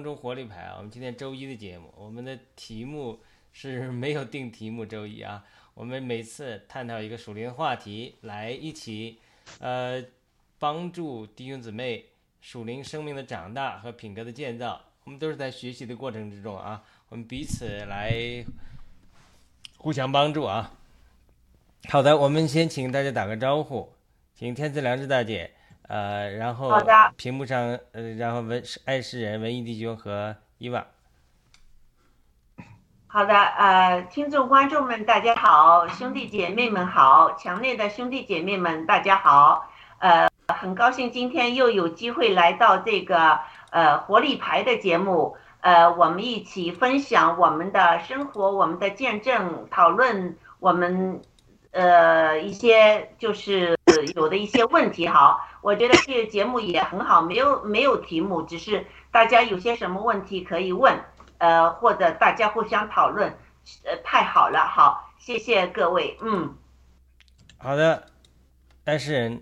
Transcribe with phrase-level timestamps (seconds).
[0.00, 0.76] 空中活力牌啊。
[0.78, 3.20] 我们今天周一的节目，我们的题目
[3.52, 5.44] 是没有定题目，周一啊，
[5.74, 9.18] 我们每次探讨一个属灵话题，来一起
[9.58, 10.02] 呃
[10.58, 12.06] 帮助弟兄姊妹
[12.40, 14.80] 属灵生命的长大和品格的建造。
[15.04, 18.42] 我们都是在学习的过程之中啊，我们彼此来
[19.76, 20.78] 互相帮助啊。
[21.90, 23.92] 好的，我们先请大家打个招呼，
[24.34, 25.52] 请天赐良知大姐，
[25.90, 26.92] 呃，然后好的。
[27.16, 30.86] 屏幕上呃，然后文爱诗人文艺弟兄和伊娃。
[33.08, 39.68] 好的，呃，听众观众们大家好，兄弟姐妹们好，强烈的兄弟姐妹们大家好，
[39.98, 43.40] 呃，很高兴今天又有机会来到这个
[43.70, 51.20] 呃活力牌的节目，呃，我们一起分享我们的生活，我们的见证，讨论我们
[51.72, 53.76] 呃一些就是
[54.14, 60.98] 有的一些问题哈，我觉得这个节目也很好，没有没有题目，只是大家有些什么问题可以问。
[61.38, 63.34] 呃，或者大家互相讨论，
[63.84, 66.54] 呃，太好了，好，谢谢各位，嗯，
[67.56, 68.06] 好的，
[68.84, 69.40] 但是人，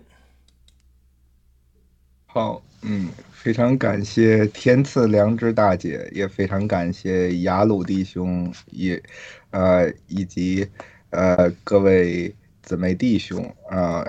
[2.25, 9.03] 好，嗯，非常感谢天赐良知大姐，也非常感谢雅鲁弟兄，也，
[9.51, 10.65] 呃，以及
[11.09, 14.05] 呃各位姊妹弟兄啊、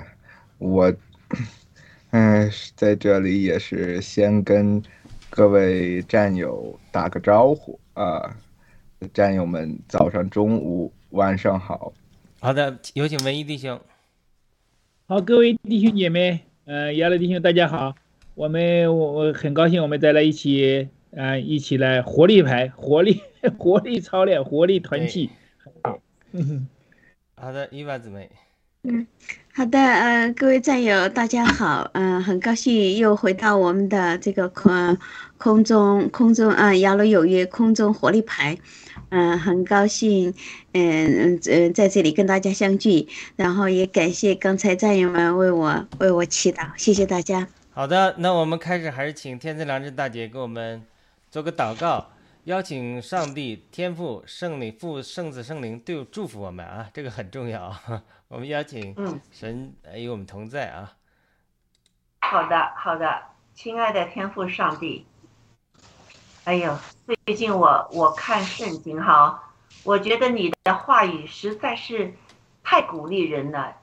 [0.61, 0.93] 我，
[2.11, 4.79] 嗯、在这里也是先跟
[5.31, 8.37] 各位战友打个招呼啊、
[9.11, 11.91] 战友们早上、中午、晚上好。
[12.39, 13.81] 好的，有请文艺弟兄。
[15.07, 17.95] 好，各位弟兄姐妹，呃，亚乐弟兄大家好，
[18.35, 23.23] 我们我我很高兴我们再来一起，呃，一起来活力牌，活力
[23.57, 25.31] 活力操练，活力团契。
[26.33, 26.67] 嗯
[27.33, 28.29] 好的，伊娃姊妹。
[28.83, 29.05] 嗯
[29.53, 34.97] 好的，呃，各位战友，大家好，嗯、很高兴又回到我们的这个空
[35.37, 38.57] 空中空中啊，雅鲁有约空中活力牌，
[39.09, 40.33] 嗯、很高兴，
[40.71, 47.47] 嗯嗯呃，在这里跟大家相聚，然后也感谢刚才战友们为我为我祈祷，谢谢大家。
[47.73, 50.81] 好的，那我们开始还是请天赐良知大姐给我们
[51.29, 52.09] 做个祷告，
[52.45, 57.71] 邀请上帝、天父、圣灵、父、圣子、圣灵对祝福我们啊，这个很重要。
[58.29, 58.95] 我们邀请
[59.31, 60.93] 神与我们同在啊。
[62.21, 63.21] 好的，好的，
[63.53, 65.05] 亲爱的天父上帝，
[66.45, 66.75] 哎呦，
[67.27, 69.51] 最近我我看圣经哈，
[69.83, 72.15] 我觉得你的话语实在是
[72.63, 73.75] 太鼓励人了，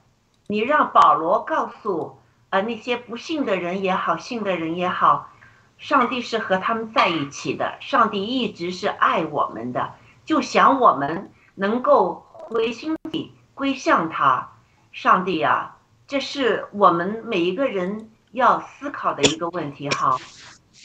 [0.47, 2.19] 你让保罗告诉
[2.49, 5.31] 呃那些不信的人也好，信的人也好，
[5.79, 9.93] 上帝是和他们在一起的，上帝一直是爱我们的，
[10.25, 14.51] 就想我们能够回心里归向他。
[14.91, 20.17] 上帝啊，这是我们每一个人要思考的一个问题哈。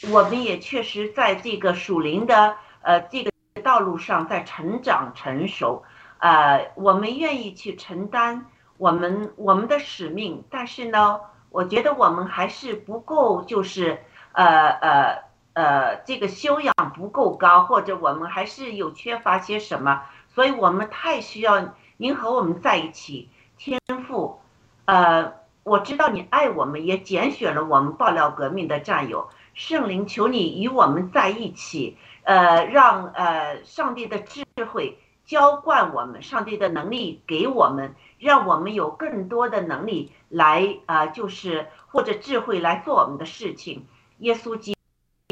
[0.09, 3.31] 我们也确实在这个属灵的呃这个
[3.63, 5.83] 道路上在成长成熟，
[6.19, 8.45] 呃，我们愿意去承担
[8.77, 11.19] 我们我们的使命，但是呢，
[11.49, 14.03] 我觉得我们还是不够，就是
[14.35, 15.23] 呃呃
[15.53, 23.29] 呃这个修养不够高，或者我们还是有缺乏些什么，所以我们太需要您和我们在一起。
[23.57, 24.41] 天赋，
[24.83, 25.31] 呃，
[25.63, 29.29] 我知道你爱我们，也拣选了我们爆料革命的战友。
[29.53, 34.43] 圣灵，求你与我们在一起，呃，让呃上帝的智
[34.73, 43.87] 慧浇灌我们，上帝的能力给我们，让我们有更多的能力来啊、呃就是或者智慧来做我们的事情。
[44.19, 44.75] 耶稣基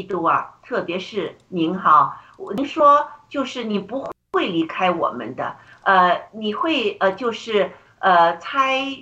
[0.08, 2.22] 督啊，特别是您哈，
[2.56, 7.70] 您说就是你不会离开我们的，呃，你会呃就是。
[8.00, 8.98] 呃，猜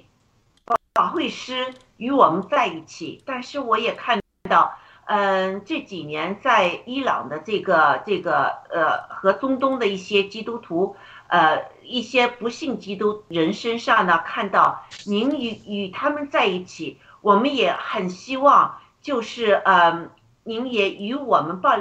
[0.95, 10.95] 法会师与我们在一起，但是我也看到，嗯、这几年在伊朗的这个这个呃和中东的一些基督徒，
[11.27, 20.11] 呃一些不信基督人身上呢，看到您与与他们在一起，我们也很希望，就是呃
[20.45, 21.79] 您也与我们爆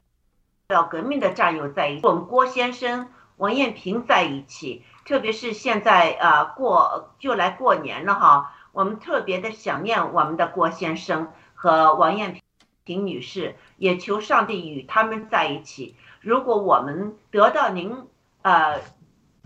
[0.67, 4.83] 料革命的战友在一起，我们郭先生、王艳平在一起。
[5.03, 12.39] 特别是现在呃过就来过年了哈，我们特别的想念我们的郭先生和王艳
[12.83, 15.95] 平女士，也求上帝与他们在一起。
[16.21, 18.07] 如果我们得到您
[18.43, 18.79] 呃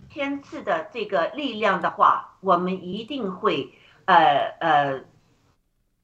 [0.10, 3.74] 天赐的这个力量的话，我们一定会
[4.04, 5.01] 呃呃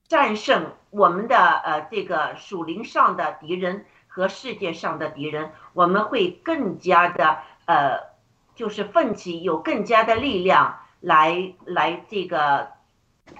[0.07, 8.11] 战胜我们的呃这个属灵上的敌人和世界上的敌人，我们会更加的呃。
[8.53, 12.67] 就是奋起有更加的力量来来这个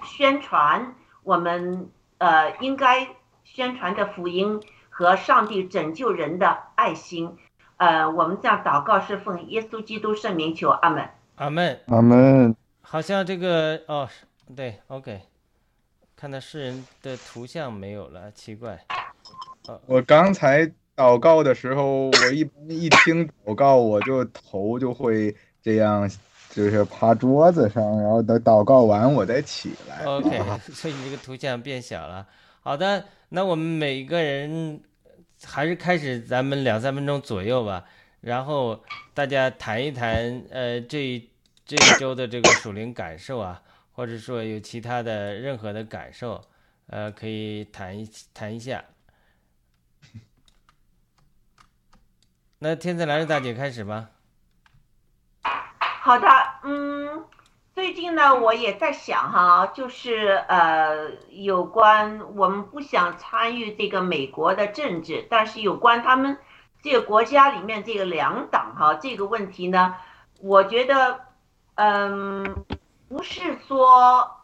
[0.02, 3.06] 宣传我们呃应该
[3.44, 7.36] 宣传的福音和上帝拯救人的爱心。
[7.76, 11.08] 呃，我们这样祷告是奉耶稣基督圣名求，阿门。
[11.36, 11.80] 阿门。
[11.88, 12.56] 阿门。
[12.80, 14.08] 好像这个哦，
[14.56, 15.20] 对，OK，
[16.22, 18.78] 看到诗人的图像没有了，奇怪。
[19.86, 20.64] 我刚才
[20.94, 26.08] 祷告的时候，我一一听祷告，我就头就会这样，
[26.50, 30.04] 就是趴桌子上，然后等祷告完我再起来。
[30.04, 30.40] OK，
[30.72, 32.24] 所以你这个图像变小了。
[32.60, 34.80] 好的，那我们每个人
[35.44, 37.84] 还是开始咱们两三分钟左右吧，
[38.20, 38.80] 然后
[39.12, 41.20] 大家谈一谈，呃，这
[41.66, 43.60] 这一周的这个属灵感受啊，
[43.92, 46.42] 或者说有其他的任何的感受，
[46.86, 48.84] 呃，可以谈一谈一下。
[52.58, 54.10] 那天赐兰大姐开始吧。
[56.04, 56.28] 好的，
[56.64, 57.24] 嗯，
[57.72, 66.36] 最近呢，我也在想哈，就是呃，有关我们不想参与这个美国的政治，但是有关他们
[66.80, 69.94] 这个国家里面这个两党哈这个问题呢，
[70.40, 71.20] 我觉得，
[71.76, 72.64] 嗯，
[73.12, 74.38] 不是说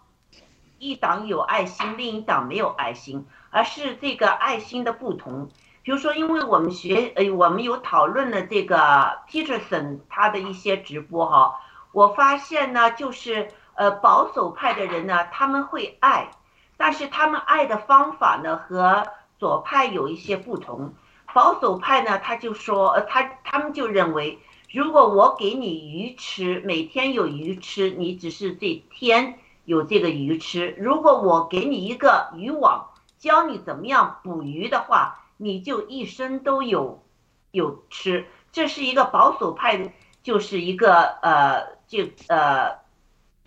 [0.78, 5.48] 一党有爱心，另一党没有爱心，而是这个爱心的不同。
[5.82, 11.58] 比如说，因为我们学呃，我们有讨论了这个 Peterson 他的一些直播哈，
[11.92, 16.30] 我发现呢，就是呃保守派的人呢，他们会爱，
[16.76, 19.02] 但是他们爱的方法呢和
[19.38, 20.92] 左派有一些不同。
[21.32, 24.38] 保守派呢，他就说，呃，他他们就认为，
[24.70, 37.02] 如果我给你鱼吃，每天有鱼吃，你只是这天有这个鱼吃；如果我给你一个渔网，教你怎么样捕鱼的话，你就一生都有
[37.50, 39.90] 有吃，这是一个保守派的，
[40.22, 42.76] 就是一个呃，就呃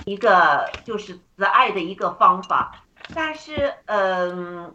[0.06, 2.84] 一个就是慈爱的一个方法。
[3.14, 4.74] 但是嗯、呃，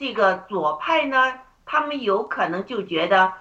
[0.00, 3.32] 这个左派呢，他们有可能就觉得，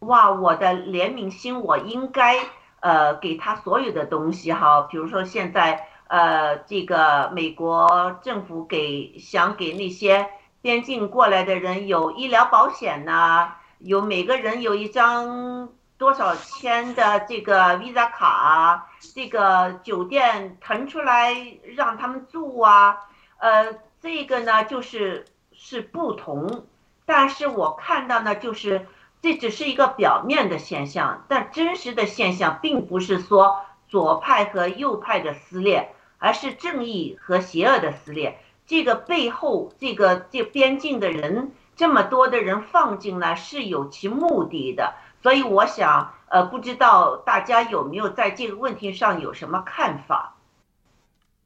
[0.00, 2.38] 哇，我的怜悯心，我应该
[2.80, 10.28] 呃给他所有的东西哈，比如说现在呃这个美国政府给想给那些。
[10.60, 21.32] 边境过来的人有医疗保险呐、有每个人有一张多少钱的这个 Visa 卡，这个酒店腾出来
[21.76, 22.98] 让他们住啊，
[23.38, 26.66] 呃，这个呢就是是不同，
[27.06, 28.84] 但是我看到呢就是
[29.20, 38.38] 这只是一个表面的现象，但真实的现象并不是说左派和右派的撕裂，而是正义和邪恶的撕裂。
[38.66, 50.34] 这个背后，这个这边境的人这么多的人放进来是有其目的的，所以我想，呃，不知道大家有没有在这个问题上有什么看法？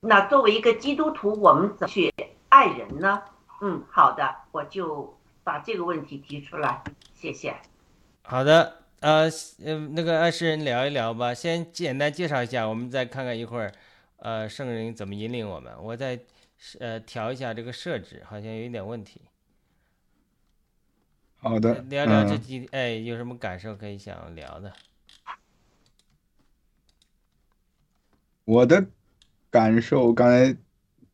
[0.00, 2.12] 那作为一个基督徒，我们怎么去
[2.48, 3.22] 爱人呢？
[3.60, 6.82] 嗯，好的，我就把这个问题提出来，
[7.22, 7.54] 谢谢。
[8.22, 9.30] 好的，呃，
[9.64, 13.72] 呃，那个爱诗人聊一聊吧，先简单介绍一下，我们再看看一会儿，
[14.16, 16.18] 呃，圣人怎么引领我们，我再。
[16.78, 19.20] 呃，调一下这个设置，好像有一点问题。
[21.38, 24.72] 好的，聊聊这几、嗯、哎，有什么感受可以想聊的？
[28.44, 28.86] 我的
[29.50, 30.56] 感受，刚才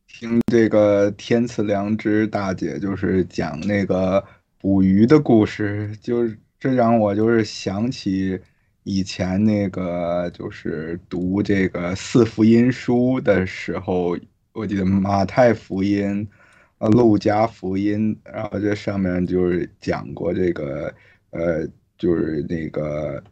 [0.07, 4.23] 听这个天赐良知大姐就是讲那个
[4.59, 8.39] 捕鱼的故事，就是这让我就是想起
[8.83, 14.17] 以前那个就是读这个四福音书的时候。
[14.51, 16.27] 我记得马太福音、
[16.79, 20.93] 呃路加福音，然后这上面就是讲过这个，
[21.29, 21.65] 呃，
[21.97, 23.23] 就是那个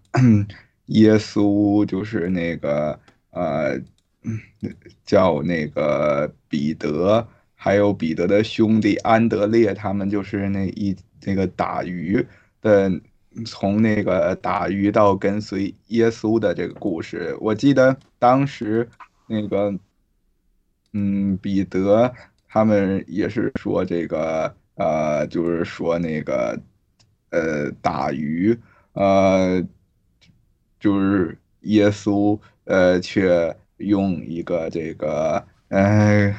[0.85, 2.97] 耶稣，就是那个
[3.31, 3.77] 呃，
[5.03, 12.25] 叫那个彼得，还有彼得的兄弟安德烈，他们就是那一那个打鱼
[12.61, 12.91] 的，
[13.45, 17.35] 从那个打鱼到跟随耶稣的这个故事。
[17.39, 18.89] 我记得当时
[19.27, 19.73] 那个。
[20.93, 22.11] 嗯，彼得
[22.47, 26.59] 他们也是说这个，呃，就是说那个，
[27.29, 28.57] 呃，打鱼，
[28.93, 29.61] 呃，
[30.79, 36.33] 就是耶稣，呃，却用一个这个，呃，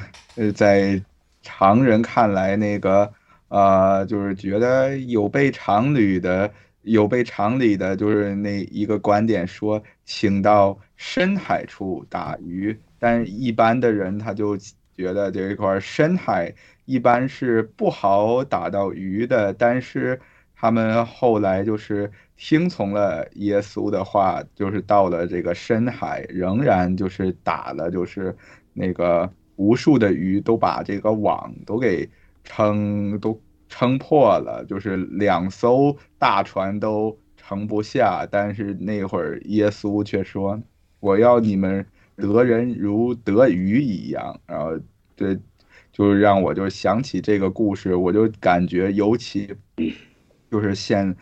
[0.57, 1.01] 在
[1.43, 3.13] 常人看来那个，
[3.49, 6.53] 呃，就是觉得有悖常理的，
[6.83, 12.79] 有悖常理的，就是那一个观点说，请到深海处打鱼。
[12.99, 14.57] 但一般的人他就
[14.97, 16.53] 觉得这一块深海
[16.85, 20.21] 一般是不好打到鱼的，但是
[20.55, 28.37] 他们后来就是听从了耶稣的话，就是到了这个深海，仍然就是打了，就是
[28.73, 32.09] 那个无数的鱼都把这个网都给
[32.51, 33.39] 撑都
[33.69, 38.27] 撑破了，就是两艘大船都撑不下。
[38.31, 40.59] 但是那会儿耶稣却说
[40.99, 41.85] ：“我要你们
[42.17, 44.81] 得人如得鱼一样。”然后，
[45.15, 45.39] 对，
[45.93, 49.55] 就是让我就想起这个故事，我就感觉尤其
[50.51, 51.15] 就是现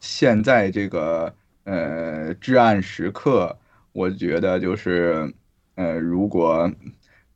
[0.00, 1.34] 现在这个
[1.64, 3.56] 呃至暗时刻，
[3.92, 5.32] 我觉得就是
[5.76, 6.70] 呃如果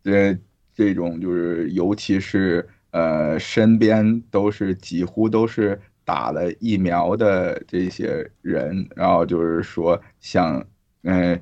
[0.05, 0.37] 这
[0.75, 2.69] 这种就是尤其是。
[2.93, 10.65] 呃，身边都是几乎都是打了疫苗的这些人，然后就是说，像，
[11.03, 11.41] 嗯，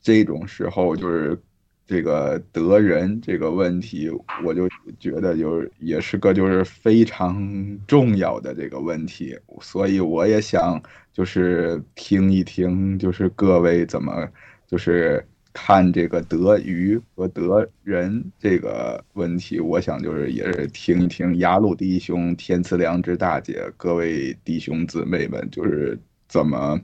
[0.00, 1.38] 这种时候就是
[1.86, 4.10] 这个得人这个问题，
[4.44, 14.28] 我就觉得就是也是个就是非常重要的这个问题，所以我也想就是听一听，就是各位怎么
[14.66, 15.26] 就是。
[15.52, 26.80] 看这个得鱼和得人这个问题，我想就是也是听一听雅鲁弟兄、天赐良知大姐各位弟兄姊妹们，就是怎么，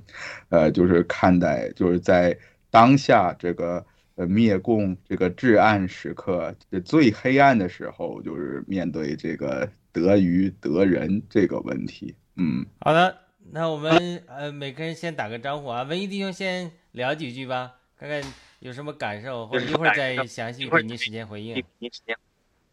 [0.48, 2.36] 呃，就是看待，就是在
[2.68, 3.84] 当下这个
[4.16, 12.14] 呃灭共这个至暗时刻，这最黑暗的时候，就是面对这个得鱼得人这个问题。
[12.34, 13.16] 嗯，好的，
[13.52, 18.20] 那我们呃每个人先打个招呼啊，文艺弟兄先聊几句吧，看看。
[18.66, 19.46] 有什么感受？
[19.46, 21.62] 或者一会儿再详细给您时间回应。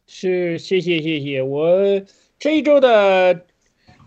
[0.08, 1.44] 是，谢谢谢谢。
[1.44, 2.02] 我
[2.40, 3.46] 这一周的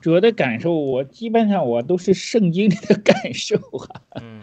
[0.01, 4.03] 主要的感受，我基本上我都是圣经里的感受啊。
[4.21, 4.43] 嗯。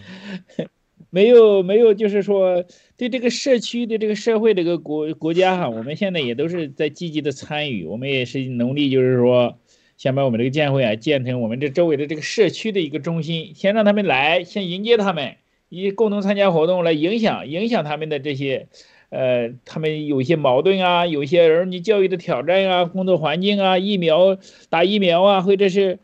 [1.09, 2.63] 没有没有，就是说
[2.97, 9.59] 对这个社区对这个社会这个国国家哈，我们现在也都是在积极的参与，我们也是努力，就是说
[9.97, 15.35] 想把我们这个建会啊建成我们这周围的这个社区的一个中心，先让他们来，先迎接他们。
[15.73, 18.67] 以共同参加活动来影响影响他们的这些，
[19.09, 24.37] 呃，他们有一些矛盾啊，有一些儿女教育的挑战啊，工作环境啊，疫苗
[24.69, 25.97] 打疫苗啊，或者是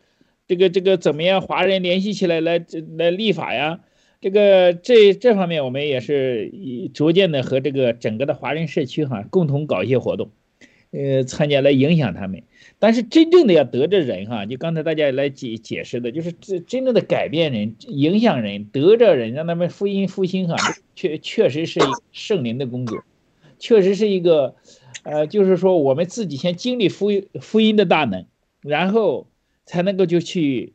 [0.47, 2.65] 这个这个怎么样，华人联系起来来
[2.97, 3.81] 来立法呀，
[4.21, 6.51] 这个这这方面我们也是
[6.93, 10.31] 逐渐的和这个整个的华人社区哈共同搞一些活动，
[10.91, 12.43] 呃，参加来影响他们。
[12.79, 20.55] 但是真正的要得着人哈，就刚才大家来解解释的，就是真真正的改变人、影响人、得着人，让他们福音复兴哈，
[20.95, 21.79] 确确实是
[22.11, 23.03] 圣灵的工作，
[23.59, 24.55] 确实是一个，
[25.03, 27.09] 呃，就是说我们自己先经历福
[27.41, 28.25] 福音的大能，
[28.61, 29.27] 然后
[29.65, 30.71] 才能够就去，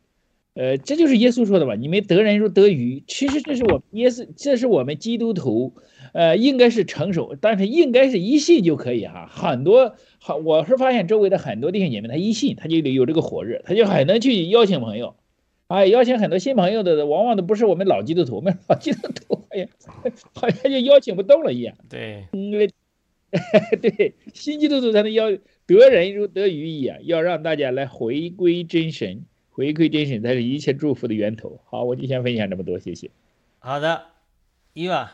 [0.52, 1.74] 呃，这就是耶稣说的吧？
[1.74, 5.72] 你们得人如得鱼，其实这是我们耶稣，这是我们基督徒，
[6.14, 9.96] 呃，应该是成熟，但是应该是一信就可以哈，很多。
[10.20, 15.16] 好，我是发现周围的很多弟兄姐妹，他一信他就有这个火热，他就很能去邀请朋友，
[15.66, 19.68] 哎，邀请很多新朋友的，往往都不是我们老基督徒，我们老基督徒，哎呀，
[20.34, 21.76] 好像就邀请不动了一样。
[21.90, 22.70] 对，因为
[23.82, 25.32] 对新基督徒才能邀
[25.66, 31.58] 得人如得鱼一样，要让大家来回归真神，回归真神才是一切祝福的源头。
[31.64, 33.10] 好，我就先分享这么多，谢谢。
[33.58, 34.02] 好的，
[34.74, 35.10] 伊娃，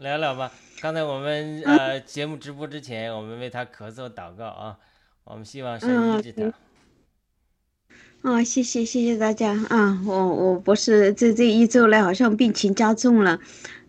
[0.00, 0.50] 聊聊吧。
[0.80, 4.78] 刚才我们呃节目直播之前，我们为他咳嗽祷告啊，
[5.24, 6.52] 我们希望神医治他。
[8.22, 10.02] 哦，谢谢谢谢大家啊！
[10.06, 13.38] 我我不是这这一周来好像病情加重了，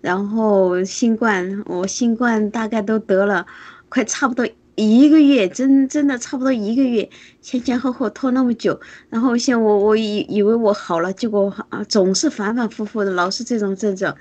[0.02, 3.46] 然后新冠我新冠大概都得了
[3.88, 7.10] 快差不多一个月，真真的差不多一个月，
[7.42, 14.16] 前前后后拖那么久，然后像我我以以为我好了，结果啊总是反反复复的，老是这种症状。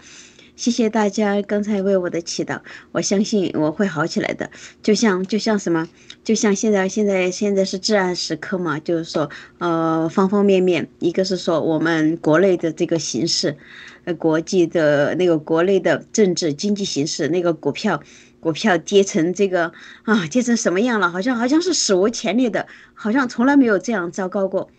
[0.61, 2.61] 谢谢大家刚才为我的祈祷，
[2.93, 4.51] 我相信我会好起来的。
[4.83, 5.89] 就像就像什么，
[6.23, 13.57] 就像现在现在现在是至暗时刻嘛，就是说，呃，方方面面，一个是说我们国内的这个形势，
[14.05, 18.03] 呃，国际的那个国内的政治经济形势，那个股票
[18.39, 21.11] 股票跌成这个啊，跌成什么样了？
[21.11, 24.71] 好像好像是史无前例的，好像从来没有这样糟糕过。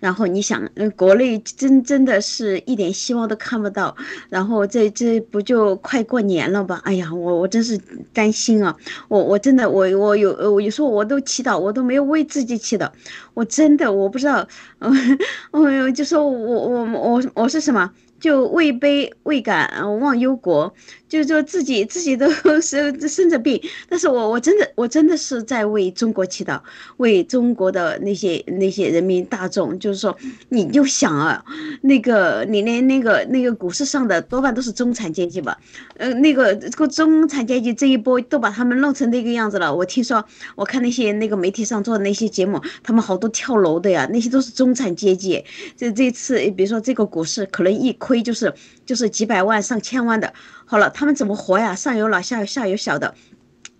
[0.00, 3.96] 然后你想，嗯，国内真真的是一点希望都看不到。
[4.28, 6.80] 然后这这不就快过年了吧？
[6.84, 7.78] 哎呀，我我真是
[8.12, 8.76] 担心啊！
[9.08, 12.90] 我我真的我我有我有时候我都祈祷，我都没有为自己祈祷。
[13.34, 14.46] 我真的我不知道，
[14.80, 15.18] 嗯
[15.52, 17.90] 我就说我我我我是什么？
[18.20, 20.72] 就位卑未敢忘忧国，
[21.12, 22.26] 就是说自己自己都
[22.62, 26.60] 是生着病，但是我我真的我真的是在为中国祈祷，
[26.96, 30.16] 为中国的那些那些人民大众，就是说，
[30.48, 31.44] 你就想啊，
[31.82, 35.58] 那个你连那个那个股市上的多半都是中产阶级吧，
[35.98, 39.74] 呃，那个这个中产阶级这一波都把他们弄成那个样子了。
[39.74, 40.24] 我听说，
[40.56, 45.44] 我看那些那个媒体上做的那些节目，他们好多跳楼的呀，那些都是中产阶级。
[45.76, 47.92] 这这次比如说这个股市可能一。
[48.02, 48.52] 亏就是
[48.86, 50.32] 就是几百万上千万的，
[50.72, 51.74] 好了，他们怎么活呀？
[51.74, 53.14] 上有老下有下有小的，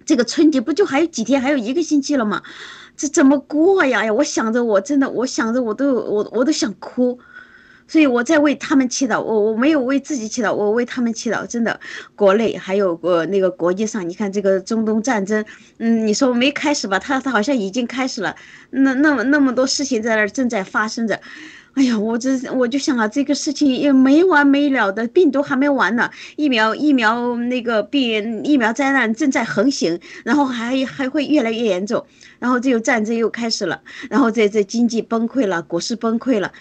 [0.05, 2.43] 这个春节不就还有几天，还有一个星期了吗？
[2.99, 4.05] 这怎么过呀？
[4.05, 7.19] 呀，我想着我真的，我想着我都我我都想哭。
[7.89, 11.47] 所以我在为他们祈祷，我我没有为自己祈祷，我为他们祈祷。
[11.47, 11.79] 真的，
[12.15, 15.45] 国内还有呃那个国际上，你看这个中东战争，
[15.79, 16.99] 嗯，你说没开始吧？
[16.99, 18.35] 他他好像已经开始了，
[18.71, 21.21] 那那么那么多事情在那儿正在发生着。
[21.75, 32.05] 哎呀，我这我就想啊，这个事情也没完没了的，病毒还没完呢，疫苗疫苗那个病疫苗灾难正在横行，然后还还会越来越严重，
[32.39, 36.53] 然后这个战争又开始了，然后这这经济崩溃了，股市崩溃了。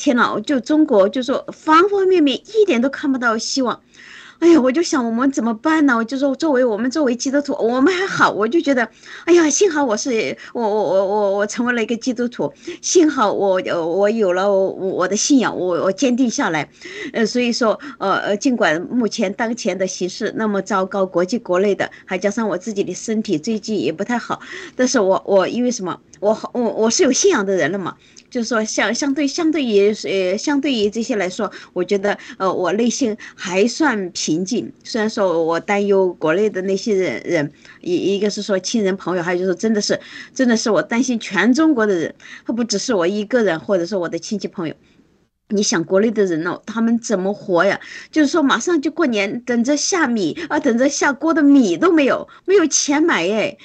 [0.00, 3.78] 天呐，就中国就说方方面面一点都看不到希望，
[4.38, 5.94] 哎呀，我就想我们怎么办呢？
[5.94, 8.88] 我就说作为我们作为基督徒，我们还好，我就觉得，
[9.26, 16.70] 哎呀，幸好我是我我我我我成为了一个基督徒，幸好我我有了我我的信仰，我我坚定下来，
[17.12, 24.40] 呃，所以说呃呃，尽管目前当前的形势那么糟糕，国际国内的，还加上我自己的身体最近也不太好，
[24.74, 26.00] 但是我我因为什么？
[26.20, 27.96] 我我我是有信仰的人了嘛。
[28.30, 34.72] 就是说，相相对相对于呃相对于这些来说，我觉得呃我内心还算平静。
[34.84, 40.00] 虽然说我担忧国内的那些人人，一一个是说亲人朋友，还有就是真的是
[40.32, 42.14] 真的是我担心全中国的人，
[42.46, 44.74] 他不只是我一个人，或者是我的亲戚朋友。
[45.52, 47.80] 你想国内的人呢，他们怎么活呀？
[48.12, 53.58] 就是说马上就过年，等着下米啊，等着下锅的米都没有，没有钱买哎。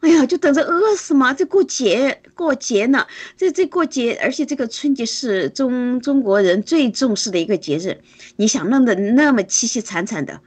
[0.00, 1.32] 哎呀，就等着饿死嘛！
[1.32, 3.06] 这过节过节呢，
[3.36, 8.00] 这这过节，而且这个春节是中中国人最重视的一个节日。
[8.36, 10.40] 你想弄得那么凄凄惨惨的，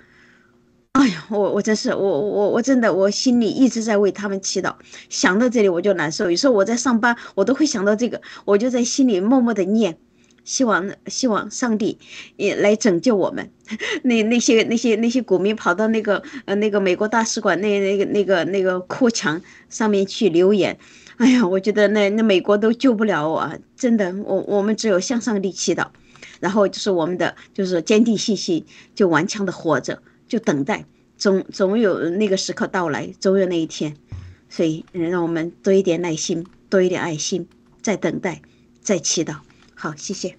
[0.94, 4.76] 哎呀，我我真是我我我真的我心里一直在为他们祈祷，
[5.10, 6.30] 想到这里我就难受。
[6.30, 9.98] 有时候我在上班，我都会想到这个，我就在心里默默的念。
[10.50, 12.00] 希望希望上帝
[12.36, 13.52] 也来拯救我们。
[14.02, 20.76] 那那些那些那些股民跑到那个呃那个美国大使馆那那个那个那个哭墙上面去留言，
[21.18, 25.86] 哎呀，我觉得那那美国都救不了我，真的，我我们只有向上帝祈祷，
[26.40, 30.84] 然后就是我们的就是坚定信心，就顽强的活着，就等待，
[31.16, 33.96] 总总有那个时刻到来，总有那一天。
[34.52, 37.48] 所以让我们多一点耐心，多一点爱心，
[37.84, 38.42] 在等待，
[38.82, 39.36] 在祈祷。
[39.82, 40.38] 好，谢谢。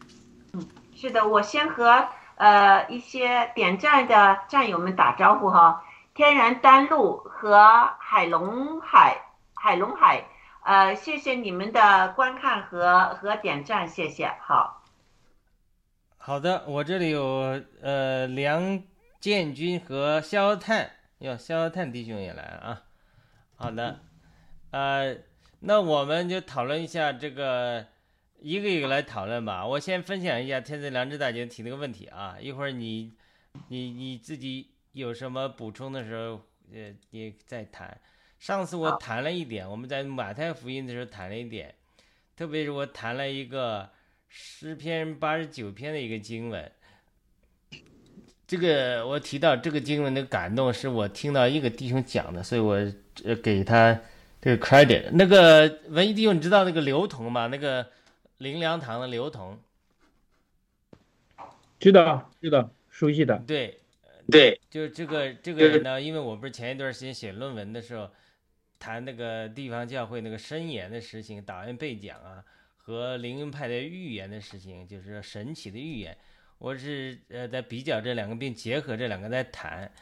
[0.53, 5.83] 嗯，是的，我先和呃一些点赞的战友们打招呼哈。
[6.12, 9.16] 天然丹露和海龙海
[9.55, 10.22] 海龙海，
[10.62, 14.31] 呃，谢谢你们的观看和和点赞，谢谢。
[14.42, 14.83] 好，
[16.18, 18.83] 好的，我这里有呃梁
[19.20, 22.83] 建军和肖探，哟，肖探弟兄也来了啊。
[23.57, 24.00] 好的，
[24.70, 25.16] 呃，
[25.61, 27.87] 那我们就讨论一下这个。
[28.42, 29.66] 一个一个来讨论吧。
[29.66, 32.37] 我先分享一下天赐良知大姐提那个问题啊。
[32.40, 33.12] 一会儿你，
[33.68, 36.40] 你你自己有什么补充的时候，
[36.72, 38.00] 呃，你再谈。
[38.38, 41.74] 上次我谈了一点，我们在马太福音的时候谈了一点，
[42.35, 43.90] 特别是我谈了一个
[44.29, 46.72] 诗篇八十九篇的一个经文。
[48.46, 52.74] 这个我提到这个经文的感动，是我听到一个弟兄讲的，所以我
[53.24, 54.00] 呃给他
[54.40, 55.11] 这个 credit。
[55.12, 57.46] 那个文艺弟兄，你知道那个刘同吗？
[57.46, 57.87] 那个。
[58.40, 59.61] 灵粮堂的刘同，
[61.79, 63.79] 知道知道熟悉的，对
[64.31, 68.11] 对，就是这个这个人呢，因为我不是前一段时间写论文的时候，
[68.79, 72.42] 谈那个地方教会那个申言的事情，导演被讲啊，
[72.79, 76.16] 和灵恩派的预言的事情，就是神奇的预言，
[76.57, 79.92] 我是呃在比较这两个，并结合这两个在谈，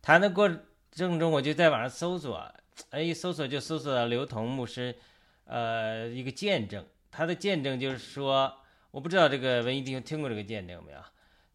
[0.00, 0.48] 谈的过
[0.92, 2.54] 程中，我就在网上搜索，
[2.90, 4.94] 哎，一搜索就搜索到刘同牧师，
[5.46, 6.86] 呃，一个见证。
[7.18, 8.54] 他的见证就是说，
[8.92, 10.98] 我不知道这个文艺弟兄听过这个见证没有？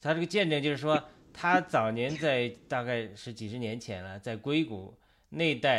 [0.01, 4.93] 他这个见证就是说，他早年在大概是几十年前了，在硅谷
[5.29, 5.77] 那一代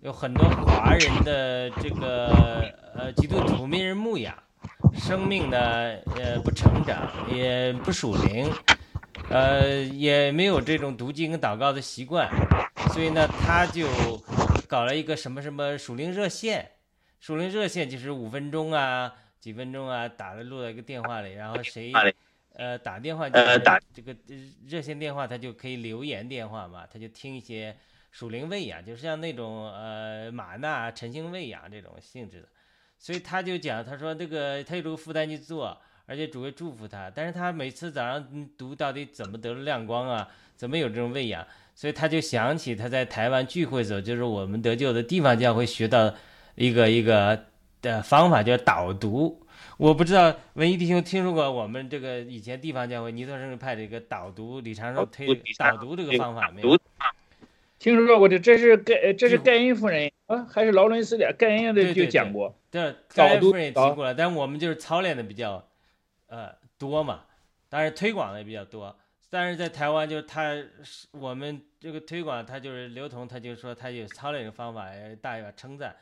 [0.00, 4.34] 有很多华人的这个呃基督徒没人牧养，
[4.94, 5.58] 生命呢
[6.16, 8.50] 呃不成长，也不属灵，
[9.28, 12.30] 呃也没有这种读经跟祷告的习惯，
[12.94, 13.86] 所以呢他就
[14.66, 16.66] 搞了一个什么什么属灵热线。
[17.20, 21.92] 属灵热线就是五分钟啊，几分钟啊，打了录在一个电话里，然后谁
[22.54, 24.14] 呃打电话呃打这个
[24.66, 27.76] 热线电话，他就可以留言电话嘛，他就听一些
[28.12, 32.48] 属灵喂养，就是像那种呃玛纳晨星喂养这种性质的，
[32.98, 35.76] 所以他就讲，他说这个他有这个负担去做，
[36.06, 46.14] 而且主会祝福他，但是他每次早上读到底怎么得了亮光啊，怎么有这种喂养，所以他就想起他在台湾聚会的时候，就是我们得救的地方教会学到。
[46.58, 47.46] 一个一个
[47.80, 56.76] 的方法叫导读，我不知道文艺弟兄听说过我们这个以前地方教会尼托生派的一个导读李长寿推导读这个方法没有？
[57.78, 62.52] 听说过这这是盖这是盖恩夫人啊，还是劳伦斯的盖恩的就讲过。
[62.72, 65.64] 对，盖恩夫人也提过了，但我们就是操练的比较
[66.26, 67.22] 呃多嘛，
[67.68, 68.98] 当然推广的也比较多。
[69.30, 75.94] 但是在台湾，就是他是我们这个推广，他就是刘同，他就说他有操练的方法，呃大家称赞。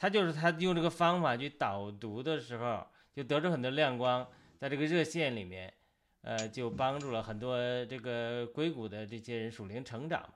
[0.00, 4.26] 他就是他用这个方法去导读的时候，就得出很多亮光，
[4.58, 5.70] 在这个热线里面，
[6.22, 10.26] 呃，就帮助了很多这个硅谷的这些人属灵成长。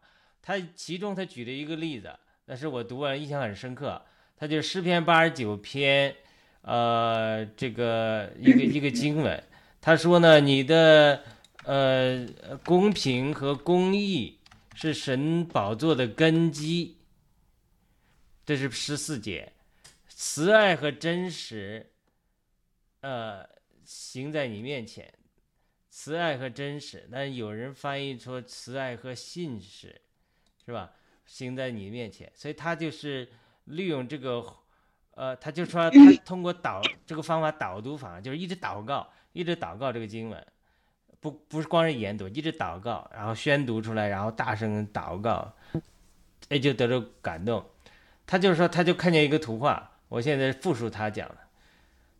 [0.42, 4.03] 他其中他举了一个例子，那是我读完印象很深刻。
[4.37, 6.14] 他就是诗篇八十九篇，
[6.61, 9.42] 呃，这个一个一个经文，
[9.81, 11.22] 他说呢，你的
[11.64, 12.27] 呃
[12.64, 14.38] 公平和公义
[14.74, 16.98] 是神宝座的根基，
[18.44, 19.52] 这是十四节，
[20.09, 21.92] 慈爱和真实，
[23.00, 23.48] 呃，
[23.85, 25.12] 行在你面前，
[25.90, 30.00] 慈爱和真实，但有人翻译说慈爱和信实，
[30.64, 30.92] 是吧？
[31.26, 33.28] 行在你面前，所以他就是。
[33.68, 34.44] 利用这个，
[35.12, 40.46] 呃，他就说他通过导这个方法导读法，就是一直祷告，一直祷告这个经文，
[41.18, 45.50] 不不是光是研读，一直祷告，然后宣读出来，然后大声祷告，
[46.50, 47.64] 哎，就得到感动。
[48.26, 51.38] 他就是说，他就看见一个图画，我现在复述他讲的，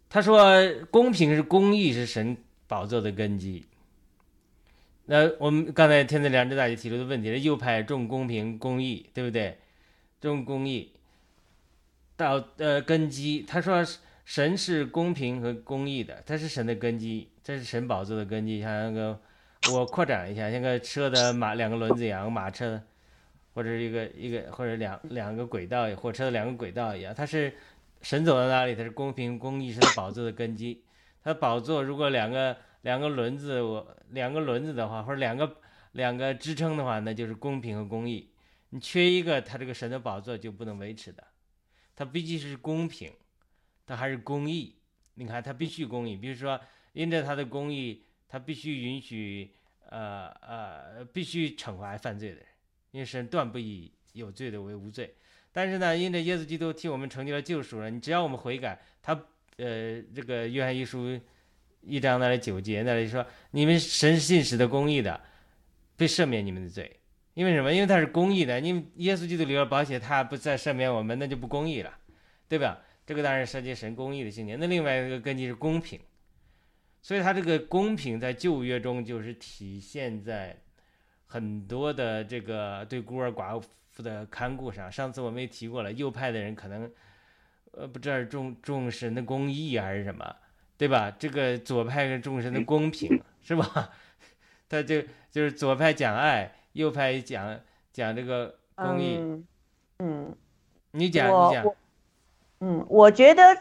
[0.09, 0.55] 他说
[0.91, 2.37] 公平是公义是神
[2.67, 3.67] 宝座的根基。
[5.07, 9.59] 那我们刚才天赐良知大姐提出的问题是右派重公平公义，对不对？
[10.21, 10.93] 重公义。
[12.17, 13.85] 到呃根基，他说
[14.25, 18.61] 神是公平和公义的，它是神的根基，这是神宝座的根基。
[18.63, 19.21] 像那个
[19.73, 22.81] 我扩展一下，像个车的马两个轮子一样，马车
[23.55, 27.55] 或者一个一个或者两两个轨道，火车的两个轨道一样，它是
[28.03, 30.85] 神走到哪里，它是公平公义是它宝座的根基。
[31.23, 35.57] 它宝座如果两个两个轮子我两个轮子的话，或者两个
[35.93, 38.29] 两个支撑的话，那就是公平和公义。
[38.71, 41.25] 你缺一个，它这个神的宝座就不能维持的。
[41.97, 43.13] 它毕竟是公平，
[43.87, 44.77] 它还是公义。
[45.15, 46.17] 你看，它必须公义。
[46.17, 46.61] 比如说，
[46.93, 49.55] 因着它的公义，它必须允许，
[49.89, 52.47] 呃呃，必须惩罚犯罪的人，
[52.95, 55.13] 因神断不以有罪的为无罪。
[55.51, 59.13] 但是呢，因着耶稣基督替我们成就了救赎了，你只要我们悔改，他
[59.57, 61.21] 呃，这个约翰一书
[61.81, 65.21] 一章那里九节那里说，你们神信实的公义的，
[65.97, 67.01] 被赦免你们的罪。
[67.35, 67.73] 因为什么？
[67.73, 68.61] 因为他是公义的。
[68.61, 71.93] 因为耶稣基督留了保险，他不再赦免我们，那就不公义了，
[72.49, 72.81] 对吧？
[73.05, 74.59] 这个当然涉及神公义的信念。
[74.59, 76.01] 那另外一个根据是公平，
[77.03, 80.59] 所以他这个公平在旧约中就是体现在
[81.27, 84.91] 很多的这个对孤儿寡妇的看顾上。
[84.91, 86.91] 上次我们也提过了，右派的人可能
[87.73, 90.37] 呃不知道重重视那公益还是什么，
[90.77, 91.11] 对吧？
[91.19, 93.91] 这个左派是重视的公平， 是吧？
[94.69, 96.53] 他就就是左派讲爱。
[96.75, 97.61] 右派讲
[97.93, 99.17] 讲这个公益，
[100.01, 100.35] 嗯，
[100.91, 101.65] 你讲你讲，
[102.59, 103.57] 嗯，我觉得，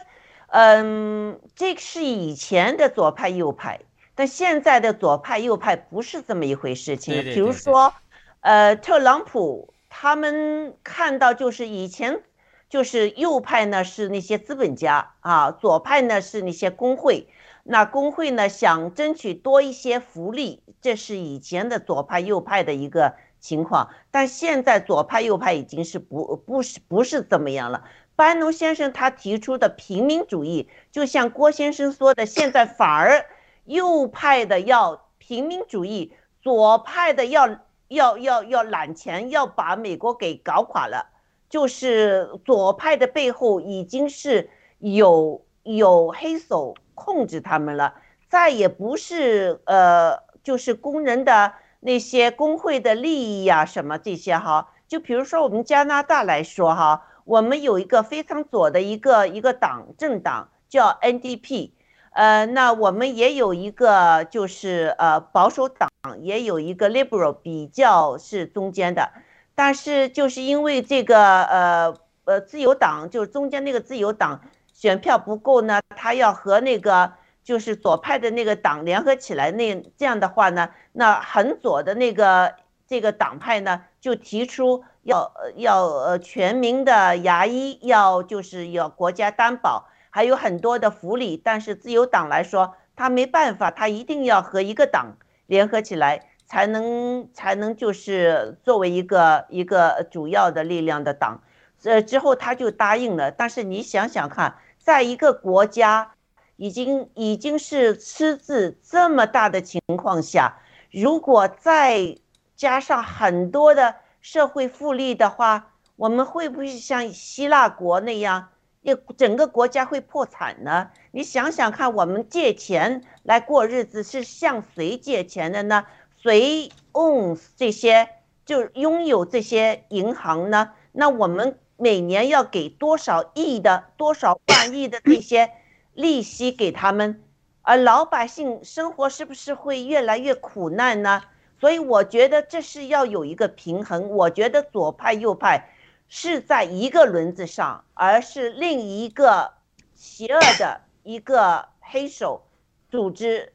[0.48, 3.80] 嗯，这是以前的左派右派，
[4.14, 7.22] 但现在的左派右派不是这么一回事情。
[7.22, 7.92] 比如说，
[8.40, 12.22] 呃，特朗普他们看到就是以前
[12.68, 17.28] 就是右派呢是那些资本家啊，左派呢是那些工会，
[17.62, 20.62] 那工会呢想争取多一些福利。
[20.80, 27.84] 这是以前的左派右派的一个情况，但现在左派右派已经是不不是不是怎么样了。
[28.16, 33.24] 班农先生他提出的平民主义，就像郭先生说的，现在反而
[33.64, 37.48] 右派的要平民主义，左派的要
[37.88, 41.10] 要要要揽钱，要把美国给搞垮了。
[41.48, 47.94] 就是左派的背后已经是有有黑手控制他们了，
[48.28, 50.24] 再也不是呃。
[50.44, 61.70] 就是工人的那些工会的利益呀，什么这些哈，就比如说我们加拿大来说哈，我们有一个非常左的一个一个党政党叫 NDP，
[62.14, 69.10] 呃，那我们也有一个就是呃保守党，也有一个 Liberal 比较是中间的，
[69.54, 74.40] 但是就是因为这个呃呃自由党就是中间那个自由党
[74.72, 77.12] 选票不够呢，他要和那个。
[77.44, 82.54] 就是左派的那个党联合起来，那这样的话呢，那很左的那个
[82.86, 91.36] 这个党派呢，就提出要要呃全民的牙医，要就是要国家担保，还有很多的福利。
[91.36, 101.42] 但是自由党来说，他没办法，他一定要和一个党联合起来，才能才能就是作为一个一个主要的力量的党。
[101.82, 103.32] 呃，之后他就答应了。
[103.32, 106.12] 但是你想想看，在一个国家。
[106.56, 110.56] 已经已经是赤字这么大的情况下，
[110.92, 112.16] 如果再
[112.54, 118.50] 加上很多的社会福利的话，我们会不会像希腊国那样
[118.84, 120.90] 也整个国家会破产呢？
[121.10, 125.86] 你想想看，我们借钱来过日子是向谁借钱的呢？
[126.22, 128.10] 谁 owns 这些
[128.44, 130.72] 就拥有这些银行呢？
[130.92, 135.50] 那我们每年要给多少亿的、多少万亿的这些
[135.94, 137.22] 利息给他们，
[137.62, 141.22] 而老百姓生活是不是会越来越苦难呢？
[141.58, 144.10] 所以我觉得这是要有一个平衡。
[144.10, 145.70] 我觉得左派右派。
[146.16, 149.54] 是在一个轮子上，而是另一个
[149.96, 152.46] 邪恶的一个黑手
[152.88, 153.52] 组织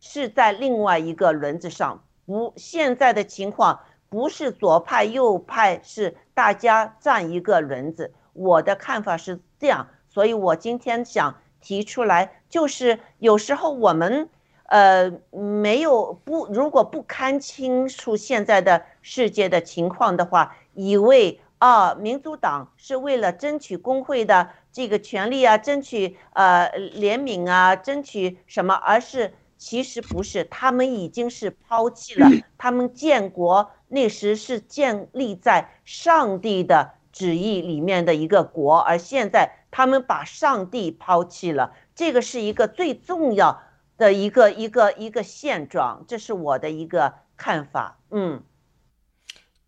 [0.00, 2.04] 是在另外一个轮子上。
[2.26, 8.12] 不，现在的情况不是左派右派，是大家站一个轮子。
[8.34, 14.28] 我的看法是这样，所以我今天想提出来，就是有时候我们
[14.66, 21.40] 呃没有不，如果不看清楚现在的世界的情况的话，以为。
[21.64, 28.74] 啊，民主党是为了争取工会的这个权利啊，争取呃怜悯啊，争取什么？
[28.74, 43.62] 而是其实不是，他们已经是抛弃了他们建国那时是建立在上帝的旨意里面的一个国，而现在他们把上帝抛弃了，这个是一个最重要
[43.96, 47.98] 的一个一个一个现状，这是我的一个看法。
[48.10, 48.42] 嗯，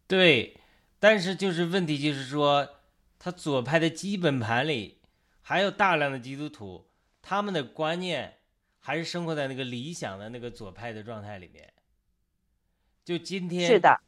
[0.07, 0.61] 对。
[1.09, 2.69] 但是就是问题就是说，
[3.17, 4.99] 他左派的基本盘里
[5.41, 6.89] 还有大量的基督徒，
[7.23, 8.39] 他们的观念
[8.81, 11.73] 还是生活在那个理想的那个左派的状态里面。
[13.05, 14.01] 就今天是的，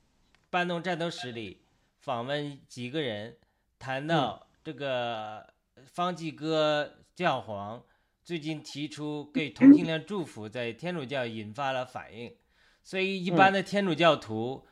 [0.51, 1.63] 搬动战斗室里
[2.01, 3.37] 访问几个人，
[3.79, 7.81] 谈到这个方济哥教皇
[8.25, 12.35] 最近提出给 同性恋祝福，在天主教引发了反应，
[12.83, 14.67] 所以一般的天主教徒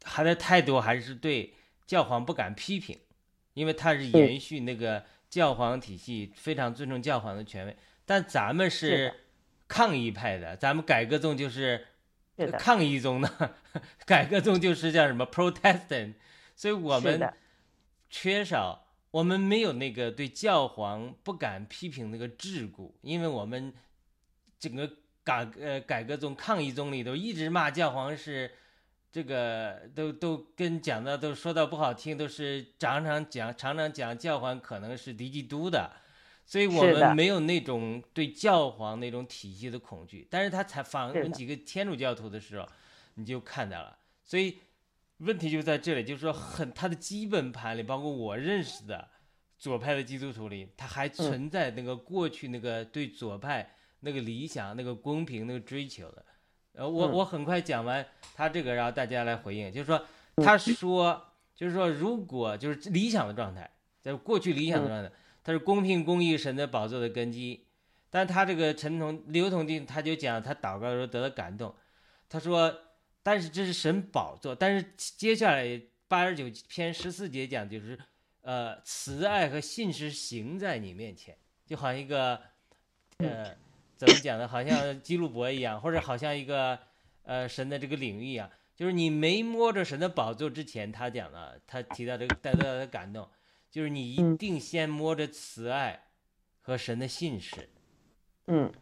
[0.00, 1.54] 他的态度还是对。
[1.88, 3.00] 教皇不敢批评，
[3.54, 7.74] 因为他是延续那个教皇体系，非常尊重教皇的权威。
[8.04, 9.12] 但咱们是
[9.66, 11.86] 抗议派的，咱们改革宗就是
[12.58, 13.54] 抗议宗的，
[14.04, 16.12] 改革宗就是叫什么 Protestant，
[16.54, 17.32] 所以我们
[18.10, 23.72] 缺少，我们没有那个对教皇不敢批评那个桎梏，因为我们
[24.58, 24.90] 整个
[25.24, 28.50] 改呃改革宗抗议宗里头一直骂教皇是。
[29.10, 35.90] 这个都都跟讲的都说到不好听，都是常常讲常常讲教皇可能是敌基督的，
[36.44, 40.28] 所以我们没有那种对教皇那种体系的恐惧。
[40.30, 42.68] 但是他采访问几个天主教徒的时候，
[43.14, 43.98] 你就看到了。
[44.24, 44.58] 所以
[45.18, 49.08] 问题就在这里，就是说很他的基本盘里，包括我认识的
[49.56, 56.24] 左派的基督徒里，他还存在那个过去那个对左派那个理想、那个公平、那个追求的。
[56.78, 59.72] 呃，我我很快讲完他这个，然后大家来回应。
[59.72, 61.20] 就是说，他说，
[61.52, 63.68] 就是说，如果就是理想的状态，
[64.00, 65.10] 在过去理想的状态，
[65.42, 67.64] 他是公平公义神的宝座的根基。
[68.10, 71.74] 但他这个陈同刘同定他就讲，他祷告的时候得了感动。
[72.28, 72.72] 他说，
[73.24, 77.98] 但是这是神宝座，但是接下来八十九篇十四节讲，就是
[78.42, 81.36] 呃，慈爱和信实行在你面前，
[81.66, 82.40] 就好像一个
[83.16, 83.56] 呃。
[83.98, 84.46] 怎么讲呢？
[84.46, 86.78] 好像基路伯一样，或者好像一个
[87.24, 93.28] 呃神的这个领域一样，就是你没摸着神的宝座之前，他讲了，他提到这个带到的感动，
[93.68, 96.04] 就是你一定先摸着慈爱
[96.60, 97.68] 和神的信使。
[98.46, 98.72] 嗯，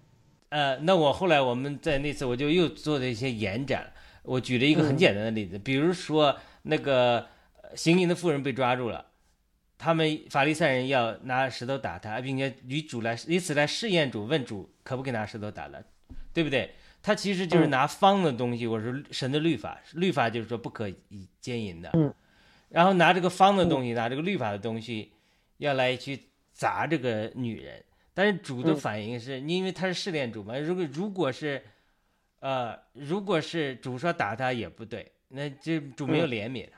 [0.51, 3.91] 呃，那我后来我们在那次我就又做了一些延展，
[4.23, 7.27] 我举了一个很简单的例子，比如说那个
[7.75, 9.07] 行淫的妇人被抓住了。
[9.79, 15.83] 他们法利赛人要拿石头打他，并且与主来以此来试验主，问主可不可以拿石头打他，
[16.33, 16.75] 对不对？
[17.03, 21.91] 他其实就是拿方的东西，我说神的律法，律法就是说不可以奸淫的。
[21.95, 22.13] 嗯。
[22.69, 25.13] 然后拿这个方的东西，拿这个律法的东西，
[25.59, 26.21] 要来去
[26.53, 27.81] 砸这个女人。
[28.13, 30.59] 但是主的反应是，因为他是试炼主嘛。
[30.59, 31.63] 如果如果是，
[32.41, 36.76] 呃，如果是主说打他也不对，那这主没有怜悯了。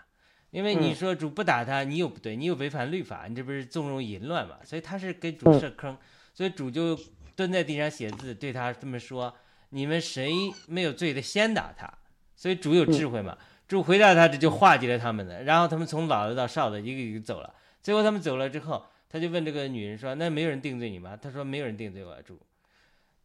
[0.50, 4.56] 因为你说主不打他，你又不对，你又违反律法，你这不是纵容淫乱嘛？
[4.64, 5.96] 所以他是给主设坑，
[6.32, 6.98] 所以主就
[7.36, 9.34] 蹲在地上写字，对他这么说
[9.70, 10.32] ：“你们谁
[10.66, 11.92] 没有罪的，先打他。”
[12.34, 15.42] 所以主有智慧嘛，主回答他，这就化解了他们的。
[15.44, 17.54] 然后他们从老的到少的，一个一个走了。
[17.82, 22.40] 最后他们走了之后，他就问这个女人说：“那没有人定罪你吗？”他说：“没有人定罪我，主。”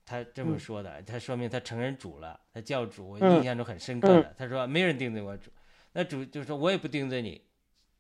[0.06, 4.36] 他这么说的，他说明他承认主了，他叫主，我印象中很深刻的。
[4.38, 5.50] 他说：“没有人定罪我，主。”
[5.94, 7.42] 那主就说：“我也不盯着你，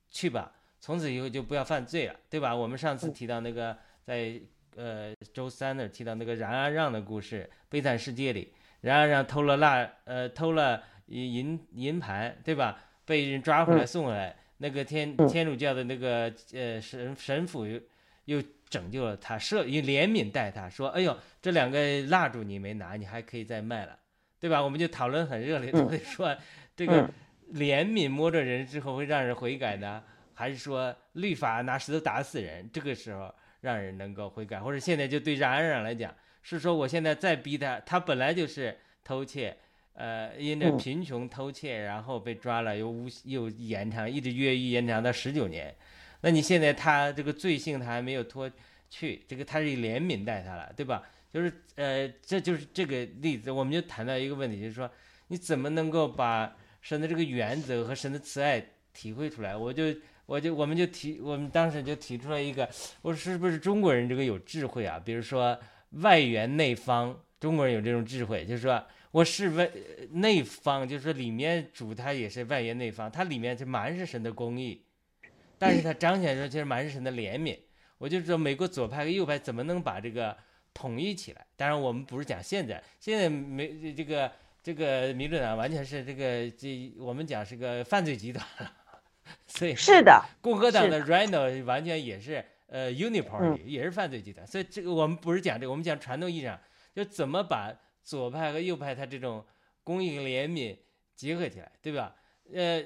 [0.10, 0.51] 去吧。
[0.79, 4.39] 从此以后就不要犯罪了，对吧？”我们上次提到那个在
[4.75, 12.79] 呃周三那提到那个冉阿让的故事，《悲惨世界》里，冉阿让偷了蜡，呃，偷了银银银盘，对吧？
[13.06, 17.79] 被人抓回来送回来，那个天天主教的那个呃神神父又
[18.25, 23.99] 又拯救了他，设以怜悯待他，说：“哎呦，这两个蜡烛你没拿，你还可以再卖了，
[24.39, 26.36] 对吧？”我们就讨论很热烈，都会说
[26.75, 27.10] 这个
[27.53, 30.03] 怜悯摸着人之后会让人悔改呢，
[30.34, 34.60] 还是说律法拿石头打死人，这个时候让人能够悔改？
[34.60, 39.56] 或者现在就对冉冉来讲，是说我现在再逼他，他本来就是偷窃，
[39.93, 45.73] 呃，因着贫穷偷窃，然后被抓了，又无又延长，一直越狱延长到十九年。
[46.21, 48.49] 那你现在他这个罪性他还没有脱
[48.89, 51.03] 去，这个他是以怜悯待他了，对吧？
[51.32, 54.89] 就是呃，这就是这个例子，我们就谈到一个问题，就是说
[55.29, 59.58] 你怎么能够把神的这个原则和神的慈爱体会出来？
[59.58, 59.86] 我就
[60.28, 62.69] 我就我们就提，我们当时就提出了一个，
[63.02, 65.02] 我说是不是中国人这个有智慧啊？
[65.04, 65.58] 比如说
[66.02, 69.69] 外圆内方，中国人有这种智慧，就是说我是外
[70.12, 74.84] 内方，就是说里面主它也是外圆内方，它里面就满是神的公义。
[75.58, 77.58] 但是它彰显出其实蛮是神的怜悯。
[77.98, 80.36] 我就说美国左派和右派怎么能把这个
[80.74, 81.46] 统一起来？
[81.56, 84.30] 当然我们不是讲现在，现在没这个
[84.63, 88.71] 这个民主党完全是这个这我们讲是个犯罪集团了，
[89.45, 94.48] 所以是的，共和党的 Rhino 完全也是呃 Uniparty 也是犯罪集团。
[94.48, 96.60] 所以这个我们不是讲这个，我们讲传统意义上
[96.96, 97.71] 就怎么把
[98.02, 99.46] 左派和右派他这种
[99.83, 100.75] 公益怜悯
[101.15, 102.15] 结合起来，对吧？
[102.54, 102.83] 呃。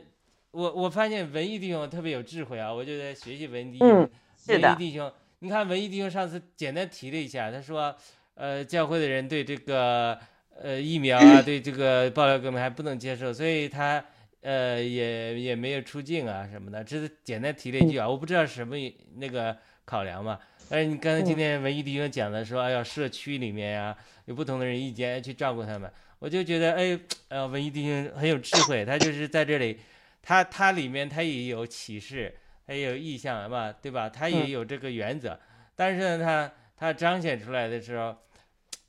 [0.52, 4.10] 我我发现文艺弟兄特别有智慧啊，我就在学习文艺弟兄。
[4.48, 7.96] 文艺弟兄，你看文艺弟兄上次简单提了一下，他说，
[8.34, 10.18] 呃，教会的人对这个
[10.62, 14.04] 呃疫苗啊， 对这个爆料革命还不能接受，所以他
[14.42, 18.76] 呃也也没有出境啊什么的，只是简单提了一句啊，我不知道什么
[19.16, 19.56] 那个
[19.86, 20.40] 考量嘛。
[20.70, 25.90] 但是你刚才今天文艺弟兄讲的说，哎呀，社区里面呀有不同的人意见，去照顾他们，
[26.20, 27.00] 我就觉得哎，
[27.30, 29.80] 呃，文艺弟兄很有智慧，他就是在这里。
[30.22, 32.36] 他他里面他也有启示，
[32.66, 34.10] 它也有意向嘛，对吧？
[34.10, 35.40] 他也有这个原则，
[35.74, 38.14] 但是呢，他他彰显出来的时候，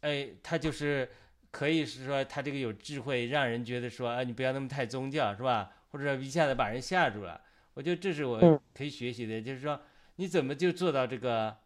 [0.00, 1.08] 哎，他就是
[1.50, 5.72] 可以是说他这个有智慧，让人觉得说啊，你不要那么太宗教，是吧？
[5.90, 7.40] 或者一下子把人吓住了。
[7.74, 9.80] 我觉得这是我可以学习的，就是说
[10.16, 11.56] 你怎么就做到这个，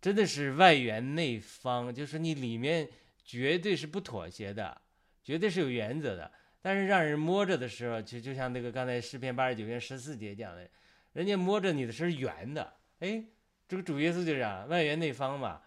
[0.00, 2.88] 真的是外圆内方，就是你里面
[3.24, 4.80] 绝对是不妥协的，
[5.22, 6.30] 绝对是有原则的。
[6.62, 10.68] 但是让人摸着的时候，就就像那个刚才诗篇八十九篇十四节讲的，
[11.12, 13.22] 人家摸着你的是圆的，哎，
[13.68, 15.60] 这个主耶稣就这样，外圆内方嘛，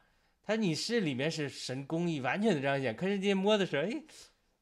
[0.45, 4.03] 他你是里面是神工艺完全的彰显，可是人家摸的时候，哎，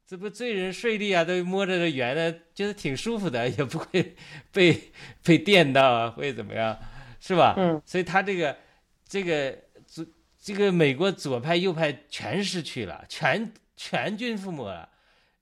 [0.05, 4.15] 这不罪人税吏啊，都摸着这圆的，觉得挺舒服的，也不会
[4.51, 4.91] 被
[5.23, 6.77] 被电到啊，会怎么样，
[7.19, 7.55] 是吧？
[7.57, 8.55] 嗯，所以他这个
[9.07, 9.57] 这个
[9.87, 10.05] 左
[10.39, 14.87] 这个美国左派右派全失去了，全全军覆没了。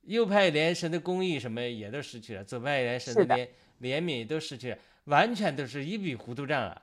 [0.04, 3.48] 右派连神的工艺什么也都失去了，左派连神的怜
[3.82, 6.82] 怜悯都失去了，完全都是一笔糊涂账了。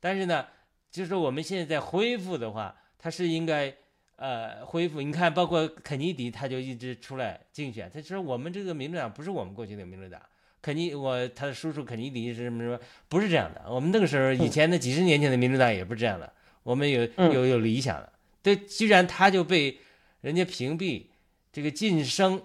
[0.00, 0.46] 但是呢，
[0.90, 3.74] 就是我们现在在恢复的话，他是应该
[4.16, 5.02] 呃恢复。
[5.02, 10.22] 你看，包括肯尼迪他就一直出来竞选，他说我们这个民主党不是我们过去的民主党。
[10.62, 12.78] 肯尼我他的叔叔肯尼迪是什么什么，
[13.08, 13.64] 不是这样的。
[13.68, 16.32] 我们那个时候以前的几十年前的民主党也不是这样的，
[16.62, 18.12] 我们有有有理想的。
[18.40, 19.76] 对，居然他就被
[20.20, 21.06] 人家屏蔽，
[21.52, 22.40] 这个晋升。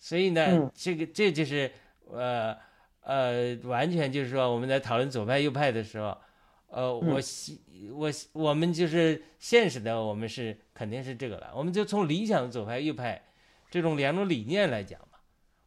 [0.00, 1.70] 所以呢，这个这就是
[2.10, 2.56] 呃
[3.02, 6.18] 呃，完全就是说我们在讨论左派右派的时候，
[6.74, 7.20] 呃，我
[7.92, 11.52] 我我们就是现实的，我们是肯定是这个了。
[11.54, 13.22] 我们就从理想的左派右派
[13.70, 15.18] 这种两种理念来讲嘛。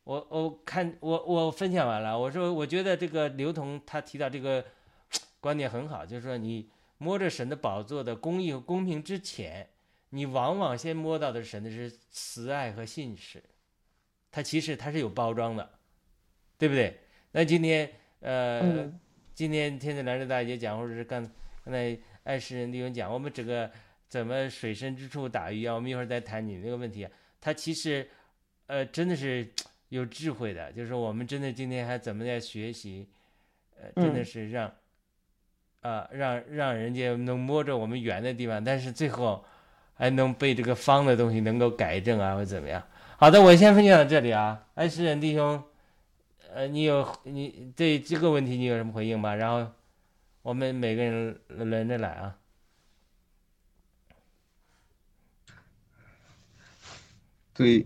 [0.04, 4.66] 我我看我我分享完了，我说我觉得这个刘同他提到这个
[5.40, 9.70] 观点很好，就是说你摸着神的宝座的公义和公平之前，
[10.10, 13.42] 你往往先摸到的神的是慈爱和信实。
[14.30, 15.70] 它其实它是有包装的，
[16.58, 17.00] 对不对？
[17.32, 17.90] 那今天
[18.20, 18.92] 呃，
[19.38, 21.24] 今天天子良知大姐讲，或者是刚
[21.64, 23.70] 刚才爱诗人弟兄讲，我们整个
[24.10, 25.76] 怎么水深之处打鱼啊？
[25.76, 27.08] 我们一会儿再谈你那个问题。
[27.40, 28.10] 他其实
[28.66, 29.48] 呃真的是
[29.90, 33.08] 有智慧的，就是我们真的今天还怎么在学习？
[33.80, 34.74] 呃，真的是让
[35.82, 39.46] 啊让让人家能摸着我们圆的地方，但是最后
[39.94, 42.84] 还能被这个方的东西能够改正啊，或怎么样？
[43.18, 45.64] 好的，我先分享到这里啊，爱诗人弟兄，
[46.58, 49.36] 呃，你有你对这个问题你有什么回应吗？
[49.36, 49.72] 然后
[50.42, 52.36] 我们每个人轮着来啊。
[57.54, 57.86] 对，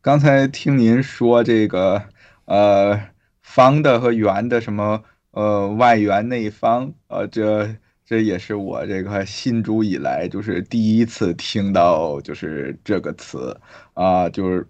[0.00, 2.08] 刚才听您说这个
[2.46, 3.10] 呃
[3.42, 7.76] 方的和圆的什么呃外圆内方呃这。
[8.08, 13.60] 这也是我这个信主以来就是第一次听到就是这个词
[13.94, 14.64] 啊，就是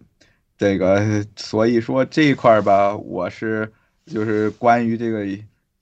[0.58, 3.72] 这个，所以说这一块儿吧，我是
[4.06, 5.26] 就是关于这个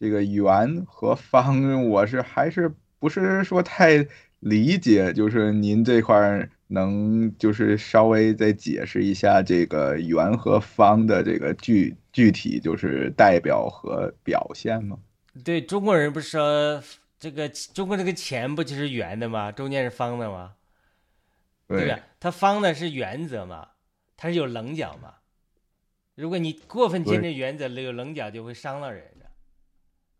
[0.00, 4.06] 这个圆和方，我是还是不是说太
[4.40, 14.98] 理解，就是您这块儿能就是稍微再解释一下这个圆和方的这个具具体就是代表和表现吗？
[15.44, 16.82] 对中国人不是说
[17.18, 19.52] 这个中国这个钱不就是圆的吗？
[19.52, 20.52] 中间是方的吗？
[21.68, 21.98] 对吧？
[22.20, 23.68] 它方的是原则嘛，
[24.24, 25.16] 它是有棱角嘛。
[26.14, 29.26] 如果你过分坚持原则，有棱角就会伤到人的。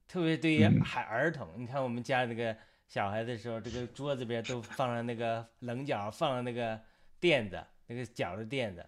[0.07, 2.55] 特别对于孩儿童，你看我们家那个
[2.87, 6.79] 小孩的时候，这个桌子边都放上那个棱角，放上那个
[7.19, 8.85] 垫子，那个角的垫子，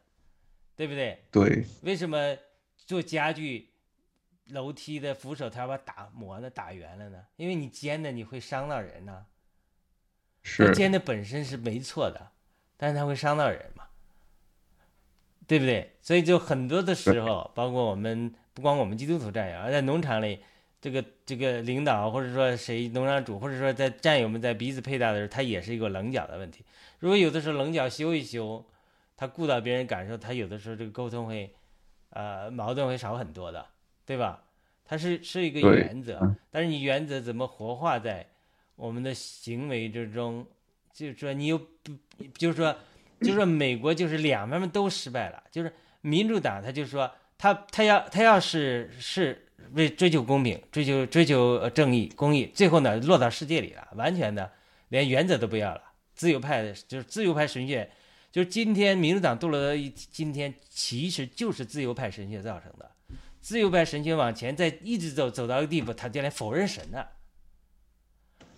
[0.77, 1.19] 对不对？
[1.33, 1.65] 对。
[1.81, 2.37] 为什么
[2.77, 3.71] 做家具、
[4.49, 7.25] 楼梯的扶手，他要把打磨的打圆了呢？
[7.37, 9.25] 因为你尖的你会伤到人呢。
[10.43, 10.75] 是。
[10.75, 12.33] 尖的本身是没错的。
[12.77, 13.76] 但是它会伤到人嘛，
[15.47, 15.93] 对不对？
[16.01, 20.41] 所以就很多的时候，包括我们不光我们基督徒战友，而在农场里，
[20.81, 26.65] 这个这个领导或者说谁农场主，或者说在战友们在彼此配搭的时候，他也是一个棱角的问题。
[26.99, 28.65] 如果有的时候棱角修一修，
[29.17, 31.55] 他顾到别人感受，他有的时候这个沟通会，
[32.11, 33.67] 呃，矛盾会少很多的，
[34.05, 34.43] 对吧？
[34.89, 38.25] 它是是一个原则，但是你原则怎么活化在
[38.77, 40.47] 我们的行为之中？
[40.93, 41.93] 就是说，你又不，
[42.39, 42.75] 就是说，
[43.21, 45.43] 就是说，美国就是两方面都失败了。
[45.51, 54.53] 就是民主党，他就说，他他要他要是是为追求公平、追求追求正义、公义，最后呢落到世界里了，完全的
[54.89, 55.83] 连原则都不要了。
[56.15, 57.91] 自由派就是自由派神学，
[58.31, 59.75] 就是今天民主党堕落到
[60.11, 62.91] 今天，其实就是自由派神学造成的。
[63.41, 67.11] 自由派神学往前再一直走走到一个地步，他就连否认神了。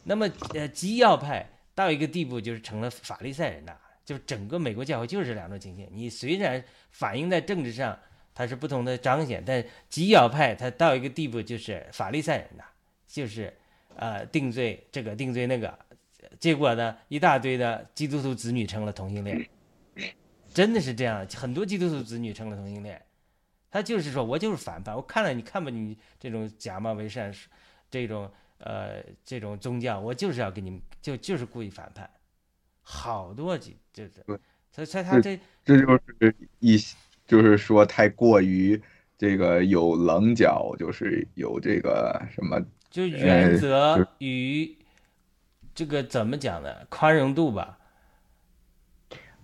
[0.05, 1.51] 那么呃，基要派。
[1.79, 3.73] 到一个地步，就是成了法利赛人呐，
[4.09, 5.87] 就整个美国教会就是这两种情形。
[5.93, 7.99] 你虽然反映在政治上，
[8.35, 12.65] 它是不同的彰显，但基要派它到一个地步就是法利赛人呐，
[13.07, 13.53] 就是
[13.97, 15.79] 呃定罪这个定罪那个，
[16.41, 19.47] 结果呢一大堆的基督徒子女成了同性恋，
[20.55, 22.99] 真的是这样，很多基督徒子女成了同性恋，
[23.71, 27.31] 他就是说我就是反叛，我看了你看不你这种假冒为善，
[27.91, 28.31] 这种。
[28.61, 32.11] 呃，这种宗教，我就是要给你们，就就是故意反叛，
[32.91, 34.25] 好多几就是，
[34.73, 36.79] 所以所以他这这就是一
[37.27, 38.83] 就是说太过于
[39.19, 42.59] 这个有棱角，就是有这个什么，
[42.91, 44.75] 就原则与
[45.75, 46.75] 这个怎么讲呢？
[46.89, 47.79] 宽容度吧。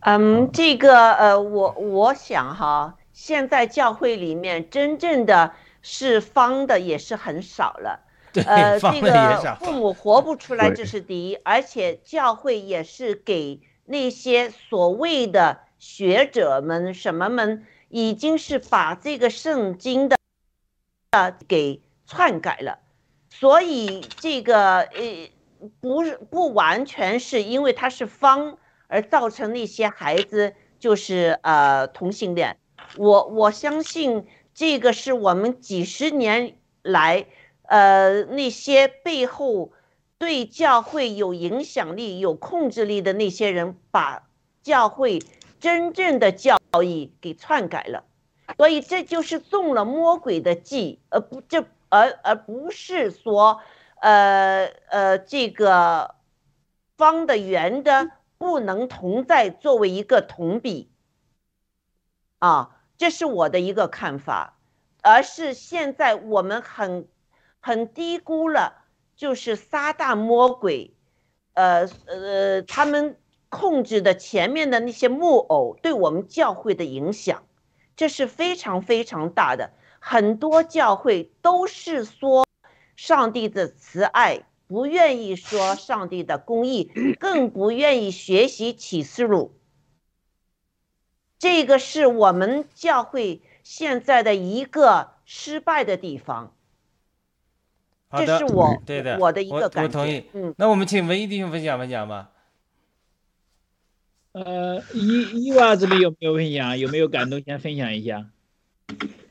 [0.00, 8.00] 嗯，这个呃，我我想哈，现在教会里面真正的是方的也是很少了。
[8.42, 20.16] 呃， 这个父母活不出来，这是第一，而且教会也是给那些所谓的学者们什么们，已经是把这个圣经的
[21.10, 22.78] 呃给篡改了，
[23.30, 25.30] 所以这个呃
[25.80, 28.58] 不是不完全是因为它是方
[28.88, 32.56] 而造成那些孩子就是呃同性恋，
[32.96, 37.26] 我我相信这个是我们几十年来。
[37.66, 39.72] 呃，那些背后
[40.18, 44.28] 对教会有影响力、有控制力的那些人，把
[44.62, 45.22] 教会
[45.60, 48.04] 真正的教义给篡改了，
[48.58, 53.62] 所以这就是中了魔鬼的计，而不这而而不是说，
[54.00, 56.16] 呃呃，这个
[56.98, 60.90] 方的圆的不能同在作为一个同比，
[62.40, 64.58] 啊，这是我的一个看法，
[65.02, 67.08] 而是现在我们很。
[67.66, 68.84] 很低估了，
[69.16, 70.94] 就是撒旦魔鬼，
[71.54, 77.42] 呃呃，他们控制的前面的那些木偶对我们教会的影响，
[77.96, 79.70] 这是非常非常大的。
[79.98, 82.46] 很多教会都是说
[82.96, 89.58] 上帝的慈爱，不愿意说上帝的公义，更不愿意学习启示录。
[91.38, 96.54] 这个是我们教会现在的一个失败的地方。
[98.20, 99.98] 这是我对的，我的一个感觉。
[99.98, 100.24] 我同意。
[100.34, 102.30] 嗯，那我们请文艺弟兄分享分享吧。
[104.32, 106.78] 呃，伊伊娃这边有没有分享？
[106.78, 107.40] 有没有感动？
[107.42, 108.26] 先分享一下。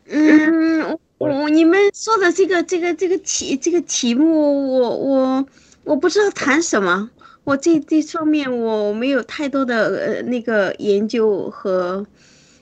[0.08, 5.46] 嗯，我你们说的这个这个这个题这个题目，我我
[5.84, 7.10] 我不知道谈什么。
[7.44, 12.06] 我这这方面我没有太多的呃那个研究和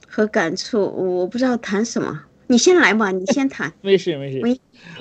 [0.08, 2.24] 和感触，我不知道谈什么。
[2.52, 3.74] 你先来吧，你先谈。
[3.82, 4.42] 没事没事。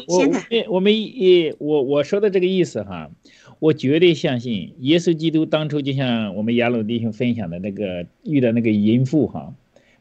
[0.07, 0.30] 我
[0.68, 3.11] 我们也我我说的这个意思哈，
[3.59, 9.53] 我绝对相信耶稣基督当初就像我们雅鲁弟兄分享的那个遇到那个淫妇哈，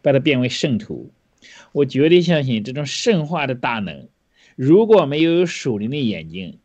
[0.04, 1.10] 把他变为圣徒，
[1.72, 4.08] 我绝对相信这种圣化的大能，
[4.56, 6.60] 如果没有属灵的眼睛，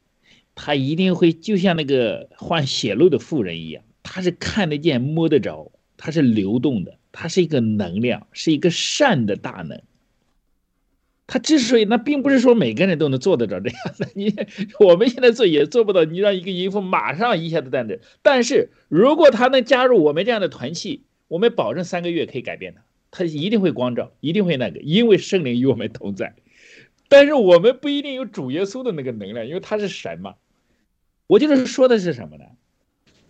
[0.54, 9.80] 他一定会就像那个患血漏的妇人一样，他是看得见、摸得着，他是流动的，他是一个能量，是一个善的大能。
[11.26, 14.08] 他之所以，那并不是说每个人都能做得着这样的。
[14.14, 14.34] 你
[14.78, 17.98] 我们现在做也做不到，你让一个淫妇马上一下子淡着。
[18.22, 26.34] 但是如果他能加入我们这样的团契，我们保证三个月可以改变他，他一定会光照，一定会那个，因为圣灵与我们同在。
[27.08, 30.34] 但是我们不一定有主耶稣的那个能量，因为他是神嘛。
[31.26, 32.44] 我就是说的是什么呢？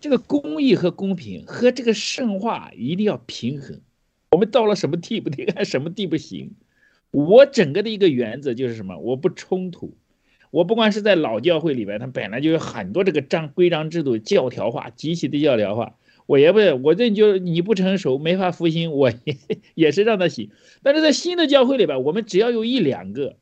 [0.01, 3.79] 这个公义和公平和这个圣化一定要平衡。
[4.31, 6.51] 我们到了什么地步，得看什么地步行。
[7.15, 8.97] 我整个的一个原则就是什么？
[8.97, 9.95] 我不冲突。
[10.51, 15.95] 我不管是在老教会里边，它本来就有很多这个章规章制度教条化，极其的教条化。
[16.25, 19.37] 我也不，我这就你不成熟，没法复兴，我也
[19.75, 20.51] 也是让他洗。
[20.83, 23.37] 但是在新的教会里边，我们只要有一两个，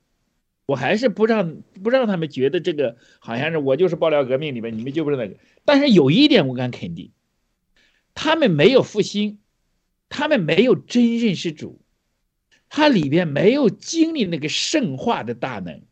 [0.67, 5.35] 我还是不让不让他们觉得这个好像是我就是爆料革命里面，你们就不是那个。
[5.65, 7.09] 但是有一点我敢肯定，
[8.13, 9.39] 他们没有复兴，
[10.09, 11.79] 他们没有真认识主。
[12.75, 15.83] 它里边没有经历那个圣化的大能。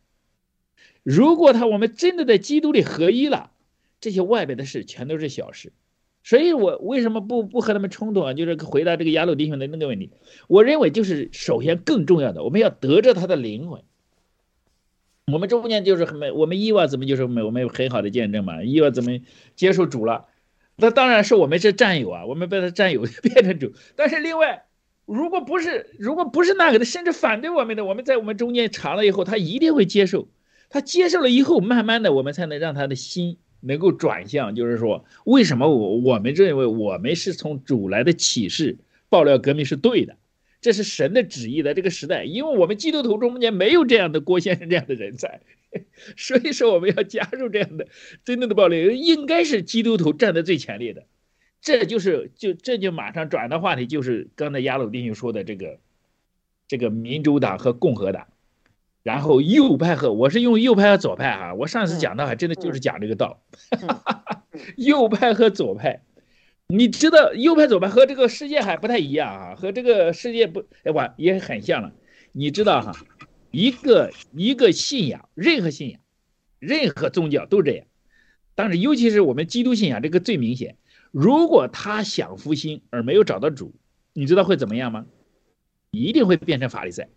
[1.03, 3.51] 如果他我们真的在基督里合一了，
[3.99, 5.73] 这些外边的事全都是小事。
[6.23, 8.34] 所以我为什么不不和他们冲突啊？
[8.34, 10.09] 就是回答这个亚鲁弟兄的那个问题。
[10.47, 13.84] 我认为就是首先更重要的，我们要得着他的灵魂。
[15.32, 18.63] 我们中间就是很我们伊娃怎么就是没我们有很好的见证嘛？
[18.63, 19.19] 伊娃怎么
[19.55, 20.25] 接受主了？
[20.77, 23.71] 那当然是我们是战友啊，我们被他战友 变成主。
[23.95, 24.65] 但是另外。
[25.06, 30.28] 如果不是，如果不是那个的，甚至反对我们的，我们在我们中间尝了以后，他一定会接受。
[30.70, 34.56] 他接受了以后，慢慢的，我们才能让他的心能够转向。
[34.56, 38.78] 就是说，为什么我我们认为我们是从主来的启示
[39.10, 40.16] 爆料革命是对的，
[40.62, 45.41] 这是神的旨意的这个时代，因为我们基督徒中间没有这样的郭先生这样的人才，
[46.16, 47.88] 所以说我们要加入这样的
[48.24, 51.04] 真正的爆料，应该是基督徒站在最前列的。
[51.62, 55.78] 这就是就这就马上转的话题，就是刚才亚鲁丁兄说的这个，
[56.68, 58.26] 这个民主党和共和党，
[59.03, 63.43] 然后右派和我是用右派和左派啊，我上次讲的还真的就是讲这个道，
[64.76, 66.01] 右派和左派，
[66.66, 71.93] 你知道右派左派和这个世界还不太一样啊，和这个世界不哎哇也很像了，
[72.32, 72.91] 你知道哈，
[73.51, 75.99] 一个一个信仰，任何信仰，
[76.57, 77.86] 任何宗教都这样，
[78.55, 80.76] 但是尤其是我们基督信仰这个最明显。
[81.12, 83.74] 如果他想复兴而没有找到主，
[84.14, 85.05] 你知道会怎么样吗？
[85.91, 87.09] 一定会变成法利赛。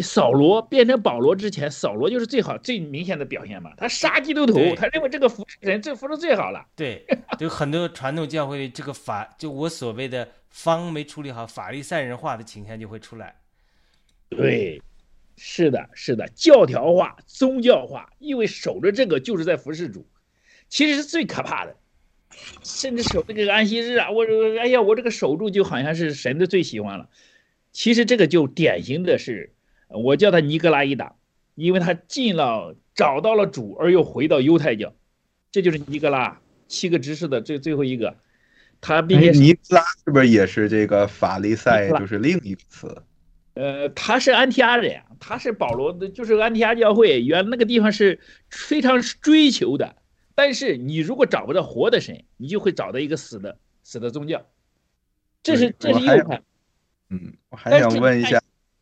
[0.00, 3.72] 扫罗变成保罗之前，扫罗就是最好、最明显的表现嘛。
[3.76, 6.64] 他杀基督徒，他认为这个服人这服的最好了。
[6.76, 7.04] 对，
[7.36, 13.34] 就很多传统教会这个法，就我所谓的方没处理好，法利赛人化的倾向就会出来。
[14.28, 14.80] 对，
[15.36, 20.06] 是的，是的，教条化、宗教化，因为守着这个就是在服侍主，
[20.68, 21.76] 其实是最可怕的。
[22.62, 24.24] 甚至守这个安息日啊，我
[24.60, 27.08] 哎呀，我这个守住就好像是神的最喜欢了。
[27.72, 29.52] 其实这个就典型的是，
[29.88, 31.16] 我叫他尼格拉一党，
[31.54, 34.94] 因为他进了找到了主，而又回到犹太教，
[35.50, 38.16] 这就是尼格拉七个执事的最最后一个。
[38.80, 43.02] 他并且尼格拉是不是也是这个法利赛，就是另一个词？
[43.54, 48.18] 呃，他是安提阿人，他是保罗的，就是安提阿教会原那个地方是
[48.50, 49.96] 非常追求的。
[50.34, 54.44] 但是你如果找不到活的神，你就会找到一个死的死的宗教。
[55.42, 56.42] 这是这是右派。
[57.10, 58.40] 嗯，我还想问一下，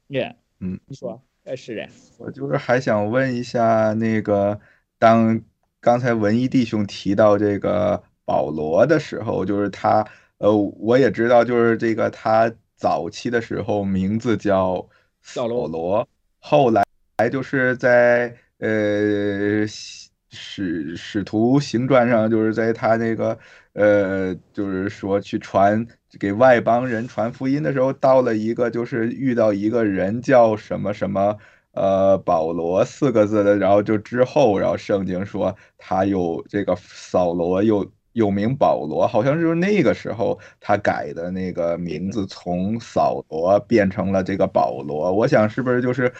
[0.08, 1.88] 耶，嗯，你说，哎，是的，
[2.18, 4.60] 我就是还想问一下，那个
[4.98, 5.40] 当
[5.80, 10.06] 刚才文艺弟兄提到这个保罗的时候，就是他，
[10.38, 14.86] 呃，我也知道，就是这个他早期的时候名字叫
[15.34, 16.84] 保罗，后来
[17.30, 19.66] 就是在呃。
[20.30, 23.36] 使使徒行传上，就是在他那个，
[23.72, 25.84] 呃，就是说去传
[26.18, 31.36] 给外邦人传福音的时候，到了一个就是遇到一个人叫什么什么，
[31.72, 45.12] 呃，保罗四个字的，然后就之后，然后圣经说他又这个扫罗又又名保罗，好像就是那个时候他改的那个名字，从扫罗变成了这个保罗。
[45.12, 46.12] 我想是不是就是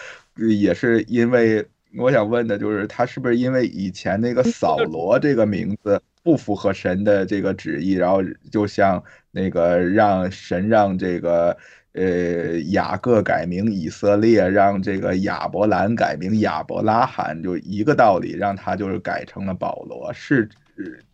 [0.58, 1.64] 也是因为。
[1.98, 8.22] 我想问的就是，他是不是因为以前那个扫罗这个名字不符合神的这个旨意，然后
[8.52, 11.56] 就像那个让神让这个
[11.94, 20.12] 呃雅各改名以色列，让这个亚伯兰改名亚伯拉罕，就一个道理，让他就是改成了保罗。
[20.12, 20.48] 是，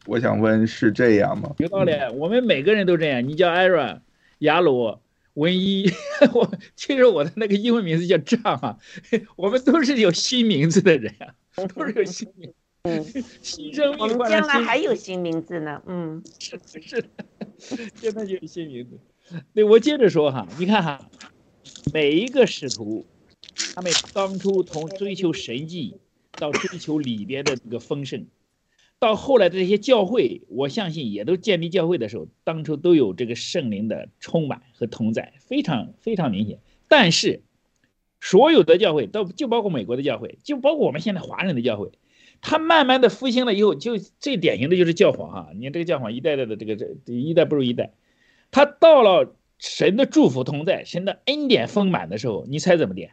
[0.06, 1.54] 我想问是这样吗？
[1.58, 3.26] 有道理，我们每个人都这样。
[3.26, 3.96] 你叫艾瑞，
[4.40, 4.98] 亚鲁。
[5.36, 5.90] 文一，
[6.32, 8.78] 我其实我的那个英文名字叫张啊，
[9.36, 11.34] 我们都是有新名字的人啊，
[11.74, 12.52] 都是有新名。
[12.82, 13.04] 嗯，
[13.42, 13.98] 新生命。
[13.98, 15.82] 我们将来还有新名字呢。
[15.86, 17.04] 嗯， 是是，
[17.96, 18.98] 现在就有新名字。
[19.52, 21.10] 对，我接着说哈，你看哈，
[21.92, 23.04] 每一个使徒，
[23.74, 25.98] 他们当初从追求神迹
[26.32, 28.26] 到追求里边的这个丰盛，
[28.98, 36.60] 到后来的这些教会，我相信也都建立教会的时候，当初都有这个圣灵的充满和同在，非常非常明显。
[36.88, 37.42] 但是，
[38.20, 41.90] 所有的教会都就包括美国的教会，就包括我们现在华人的教会，
[42.40, 45.48] 他慢慢的复兴了以后，就最典型的就是教皇啊！
[45.54, 47.92] 你看这个教皇一代代的这个这一代不如一代，
[48.50, 53.10] 他到了神的祝福同在、神的恩典丰满的时候，你猜怎么的？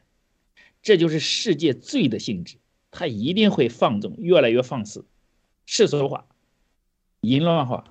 [0.82, 2.58] 这就是世界罪的性质，
[2.92, 5.06] 他一定会放纵，越来越放肆，
[5.66, 6.26] 世俗化、
[7.22, 7.86] 淫乱化，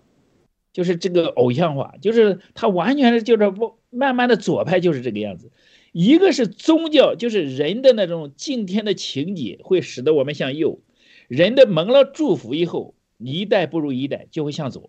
[0.73, 5.51] 就是这个偶像化，就是他完全是就是不慢慢的左派就是这个样子。
[5.93, 10.81] 一个是宗教，就是人的那种敬天的情节，会使得我们向右；
[11.29, 14.89] 人的蒙了祝福以后，一代不如一代，就会向左。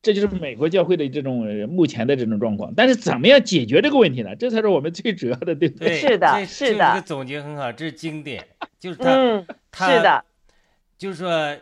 [0.00, 2.74] 这就是美国教会的这种目前的这种状况。
[2.76, 4.34] 但是怎么样解决这个问题呢？
[4.36, 5.96] 这才是我们最主要的，对不对？
[5.96, 6.92] 是的，是的。
[6.94, 8.44] 这个总结很好，这是经典，
[8.78, 10.24] 就是他，是的，
[11.02, 11.60] 就是说，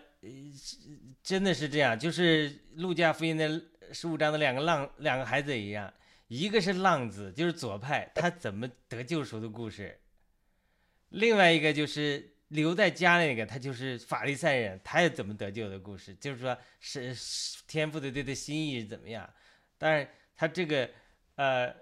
[1.23, 3.49] 真的是这样，就是路加福音的
[3.91, 5.91] 十五章的两个浪，两个孩子一样。
[6.29, 9.97] 一个是浪子，就是左派，他怎么得救赎的故事；
[11.09, 16.15] 另外一个就是留在家那个，他就是法利赛人，他也怎么得救的故事。
[16.17, 17.17] 就是说，是
[17.67, 19.27] 天父的对他心意是怎么样？
[19.79, 20.91] 当然，他这个，
[21.37, 21.75] 呃，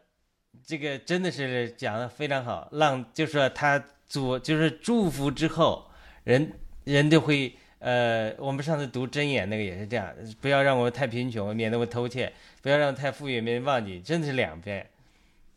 [0.65, 2.69] 这个真的是讲的非常好。
[2.71, 5.91] 浪就是说他做就是祝福之后，
[6.23, 6.53] 人
[6.93, 7.53] 人就会。
[7.80, 12.28] 呃，我们上次读箴言那个也是这样，不要让我太贫穷，免得我偷窃；
[12.61, 14.01] 不要让太富裕，免得忘记。
[14.01, 14.84] 真的是两边。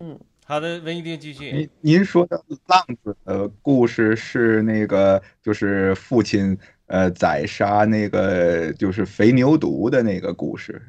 [0.01, 1.51] 嗯，好的，文一定继续。
[1.51, 6.55] 您您说的浪子的故事是那个，就是父亲
[6.85, 10.79] 呃宰杀那个就是肥牛犊的那个故事，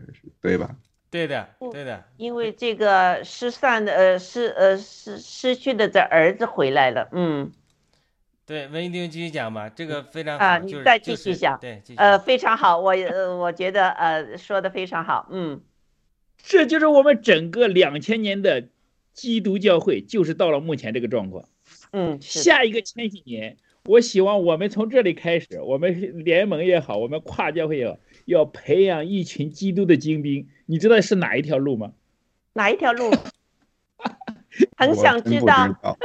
[0.42, 0.76] 对吧？
[1.10, 2.04] 对的，对的。
[2.18, 7.50] 因为这个失散的呃失呃失失去的这儿子回来了，嗯。
[8.52, 10.44] 对，文一丁继续讲吧，这个非常好。
[10.44, 11.58] 啊，你再继续讲。
[11.58, 15.62] 对继续，呃，非常好，我呃，我觉得呃说的非常好，嗯，
[16.36, 18.68] 这就是我们整个两千年的
[19.14, 21.46] 基督教会，就是到了目前这个状况。
[21.92, 27.96] 嗯，下一个千禧年，我希望我们从这里开始，我们联盟也好，我们跨教会也好，
[28.26, 30.46] 要培养一群基督的精兵。
[30.66, 31.94] 你知道是哪一条路吗？
[32.52, 33.10] 哪一条路？
[34.76, 35.96] 很想知道。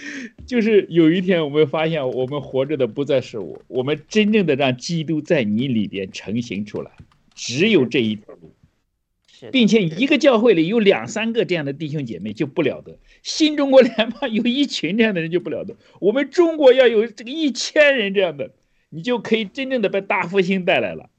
[0.46, 6.90] 就是有一天，我们发现我们活着的不再是我，我们真正的让基督在你里边成型出来，
[7.34, 8.52] 只有这一条路，
[9.52, 18.52] 并且一个教会里有两三个这样的弟兄姐妹就不了得，新中国 联邦有一群这样的人就不了得，我们中国要有这个一千人这样的，
[18.88, 21.10] 你就可以真正的把大复兴带来了。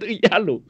[0.00, 0.64] 这个亚鲁，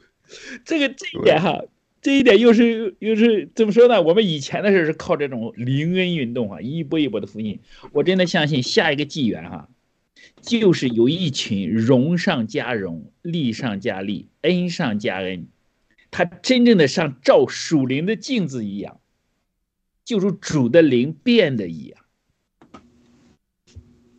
[0.65, 1.63] 这个这一点哈。
[2.03, 4.01] 这一点又是又是怎么说呢？
[4.01, 7.61] 我们以前的事是靠这种灵恩运动啊，一波一波的复兴。
[7.93, 9.69] 我真的相信下一个纪元哈，
[10.41, 15.47] 就是有一群荣上加荣、利上加利、恩上加恩，
[16.11, 18.99] 他真正的像照属灵的镜子一样，
[20.03, 22.03] 就如主的灵变的一样，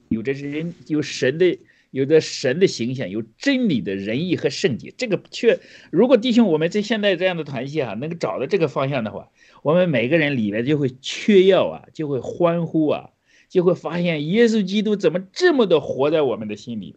[0.09, 1.59] 有这些人有神的。
[1.95, 5.61] 有着神的形象，有真理的仁义和圣洁，这个却
[5.93, 9.31] 如果弟兄我们在现在这样的团系啊，能够找到这个方向的话，
[9.63, 13.11] 我们每个人里面就会缺药啊，就会欢呼啊，
[13.49, 16.97] 就会发现耶稣基督怎么这么的活在我们的心里。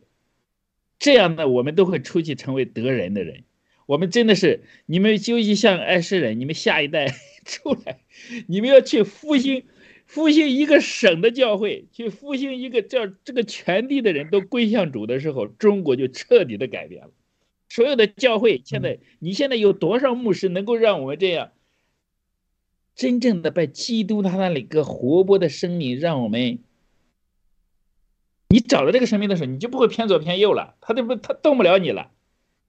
[0.97, 3.43] 这样呢，我们都会出去成为得人的人。
[3.85, 7.05] 我们真的是你们究竟像爱世人，你们下一代
[7.45, 7.99] 出来，
[8.47, 9.63] 你们要去复兴。
[10.07, 17.11] 复兴一个省的教会，去复兴一个叫这个全地的人都归向主的时候，中国就彻底的改变了。
[17.69, 21.51] 所有的教会现在，你现在有多少牧师能够让我们这样
[22.95, 26.59] 真正的被基督他那里个活泼的生命，让我们，
[28.47, 32.11] 你找到这个生命的时候，你就不会偏左偏右了，他都不他动不了你了，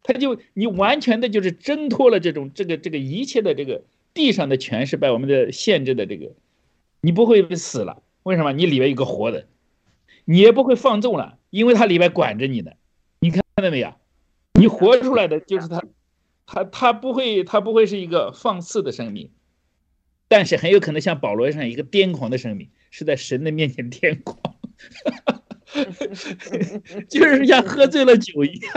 [0.02, 6.32] 他就你完全的就是挣脱了这种这个这个一切的这个地上的权势把我们的限制的这个。
[7.00, 8.52] 你不会死了，为什么？
[8.52, 9.46] 你里边有个活的，
[10.24, 12.76] 你也不会放纵了，因为它里边管着你的。
[13.20, 13.94] 你看到没有？
[14.54, 15.82] 你活出来的就是他，
[16.46, 19.30] 他他不会，他不会是一个放肆的生命，
[20.26, 24.56] 但是很有可能像保罗一样一个癫狂的生命，是在神的面前癫狂，
[27.08, 28.72] 就是像喝醉了酒一样。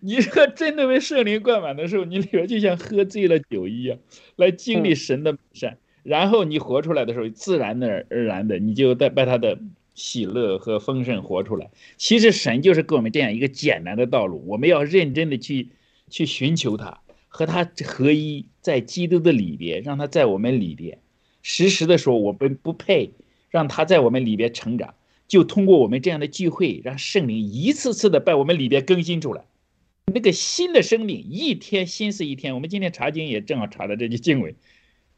[0.00, 3.98] 你说真的被圣灵灌满的时候，你里边就像喝醉了酒一样，
[4.36, 5.78] 来经历神的美善。
[6.08, 9.58] 然后你活出来的时候，自然而然的，你就带把他的
[9.94, 11.70] 喜乐和丰盛活出来。
[11.98, 15.68] 其实神就是给我们这样一个简单的道路，我们要认真的去
[16.08, 20.98] 去寻求他，和他合一，在基督的里边，让他在我们里边，
[21.42, 23.10] 时时的说我们不配，
[23.50, 24.94] 让他在我们里边成长，
[25.26, 29.44] 就通过我们这样的聚会，让圣灵一次次的把我们里边更新出来，
[30.06, 32.54] 那个新的生命一天新似一天。
[32.54, 34.54] 我们今天查经也正好查到这句经文，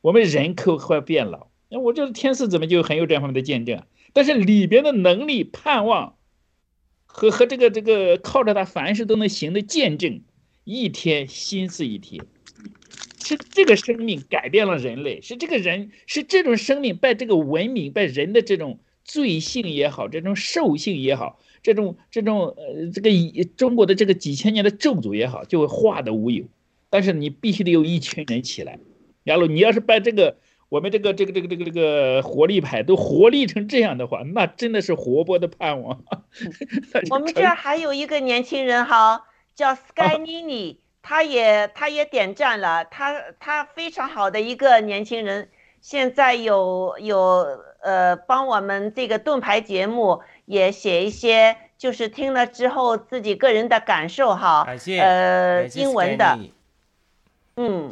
[0.00, 1.48] 我们人口会变老。
[1.68, 3.82] 那我这天使怎么就很有这方面的见证？
[4.12, 6.16] 但是里边的能力、盼望
[7.06, 10.22] 和和这个这个靠着他凡事都能行的见证，
[10.64, 12.24] 一天心似一天，
[13.22, 23.10] 是这个生命改变了人类，是这个人是这种生命把这个文明、把人的这种罪性也好，这种兽性也好，这种这种呃这个
[23.56, 26.46] 中国的这个几千年的咒诅也好，就会化的无有。
[26.88, 28.80] 但是你必须得有一群人起来，
[29.30, 30.36] 然后你要是把这个。
[30.70, 36.04] 我们这个这个这个这个这个活力派都活力成这样的话，那真的是活泼的盼望。
[37.10, 39.24] 我们这儿还有一个年轻人哈，
[39.56, 45.48] 叫 Sky Nini，他也他也点赞了，他他非常好的一个年轻人，
[45.80, 47.44] 现在有有
[47.82, 54.64] 呃帮我们这个盾牌节目也写一些，就是听了之后自己个人的感受哈，
[55.00, 56.38] 呃英文的，
[57.56, 57.90] 嗯。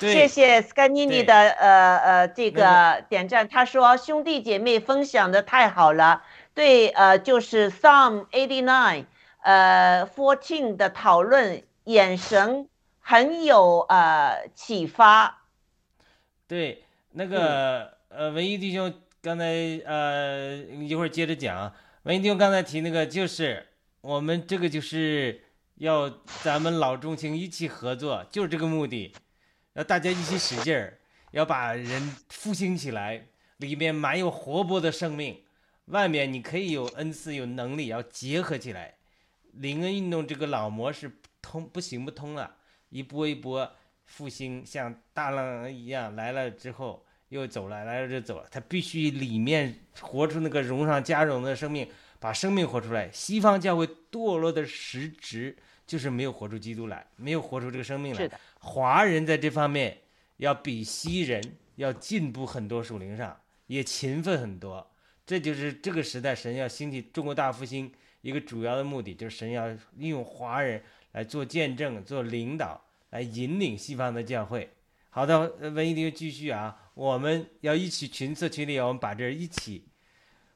[0.00, 6.22] 谢谢 Scanini 的呃呃这个点赞，他说兄弟姐妹分享的太好了，
[6.54, 9.06] 对呃就是 Psalm eighty nine
[9.42, 12.68] 呃 fourteen 的讨论眼神
[13.00, 15.42] 很有呃启发。
[16.46, 19.44] 对，那个呃文艺弟兄刚才
[19.84, 21.72] 呃一会儿接着讲，
[22.04, 23.66] 文艺弟兄刚才提那个就是
[24.00, 25.42] 我们这个就是
[25.76, 26.08] 要
[26.42, 29.12] 咱们老中青一起合作，就是这个目的。
[29.78, 30.98] 要大家一起使劲儿，
[31.30, 35.44] 要把人复兴起来，里面满有活泼的生命。
[35.84, 38.96] 外面你可以有恩赐、有能力，要结合起来。
[39.52, 42.56] 灵恩运动这个老模式通不行不通了，
[42.88, 43.72] 一波一波
[44.04, 48.48] 复兴，像大浪一样来了之后又走了，来了就走了。
[48.50, 53.08] 它必须里面活出那个荣上加荣的生命，把生命活出来。
[53.12, 55.56] 西方教会堕落的实质
[55.86, 58.22] 就是没有活出基督来，没有活出这个生命来。
[58.22, 58.38] 是的
[58.68, 59.96] 华人在这方面
[60.36, 64.86] 要比西人要进步很多，属灵上也勤奋很多。
[65.26, 67.90] 这就是这个时代神要兴起中国大复兴
[68.20, 69.66] 一个主要的目的，就是神要
[69.96, 74.70] 利用华人来做见证、做领导，来引领西方的教会。
[75.08, 79.86] 好的，文艺弟兄继续啊，我们要一起群策群力，我们把这一起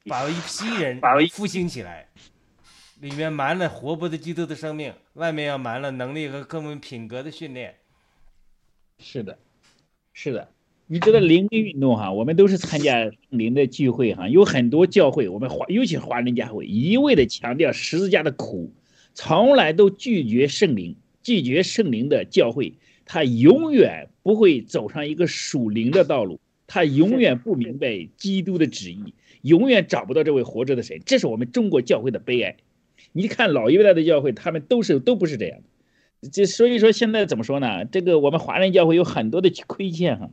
[0.05, 1.01] 把一批人
[1.31, 2.09] 复兴起来，
[3.01, 7.79] 里面满了活泼的基督的生命，外面要满了能力和各门品格的训练。
[9.03, 9.37] 是的，
[10.15, 10.49] 是的，
[10.87, 18.73] 你知道灵恩运动哈，我们都是参加圣灵的聚会哈，有很多教会，我们华尤其华人教会，一味的强调十字架的苦，
[19.13, 22.75] 从来都拒绝圣灵，拒绝圣灵的教会，
[23.05, 26.39] 他永远不会走上一个属灵的道路，
[26.69, 32.57] 他永远不明白基督的旨意，永远找不到这位活着的神，这是我们中国教会的悲哀。
[33.11, 35.65] 你看老一代的教会，他们都是都不是这样的。
[36.31, 37.85] 这所以说现在怎么说呢？
[37.85, 40.31] 这个我们华人教会有很多的亏欠哈，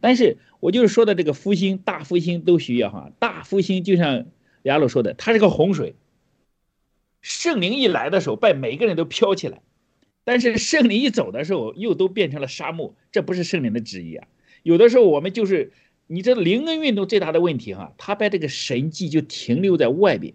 [0.00, 4.26] 但是我就是说的这个复兴大复兴都需要哈，大复兴就像
[4.62, 5.94] 亚鲁说的，它是个洪水，
[7.20, 9.62] 圣灵一来的时候把每个人都飘起来，
[10.24, 14.26] 但是圣灵一走的时候又都变成了沙漠，这不是圣灵的旨意啊。
[14.64, 15.72] 有的时候我们就是
[16.08, 20.34] 你这灵恩运动最大的问题哈，他把这个神迹就停留在外边，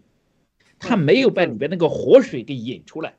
[0.80, 3.16] 他没有把里边那个活水给引出来。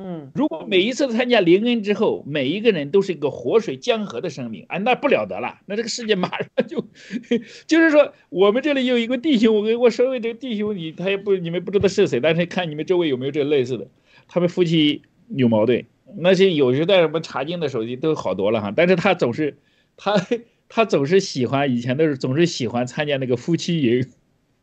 [0.00, 6.86] 嗯，如果每一次参加灵恩之后，每一个人都是一个活水江河的生命，啊，那不了得了，那这个世界马上就，
[7.66, 13.88] 就是说，我们这里有一个弟兄，我跟我身为这个弟兄，你他也不，你们不知道是谁，但是看你们周围有没有这类似的，
[14.28, 15.02] 他们夫妻
[15.34, 15.84] 有矛盾，
[16.16, 19.58] 那些有时在我们查经的手机都好多了哈，但是他总是，
[19.96, 20.24] 他
[20.68, 24.06] 他总是喜欢，以前都是总是喜欢参加那个夫妻营，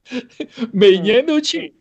[0.71, 1.73] 每年都去，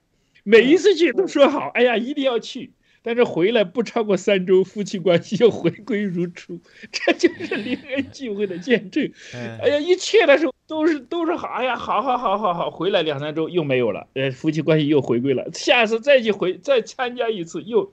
[0.42, 2.72] 每一次去都说好，哎呀，一定要去。
[3.06, 6.58] 但是回来不超过三周，夫妻关系又回归如初，
[6.90, 9.12] 这就是灵 恩聚会的见证。
[9.60, 15.46] 哎呀，一去的时候都是都是好，哎呀，好好好好好，回来两三周又没有了，呃，夫妻关系又回归了。
[15.52, 17.92] 下次再去回再参加一次，又，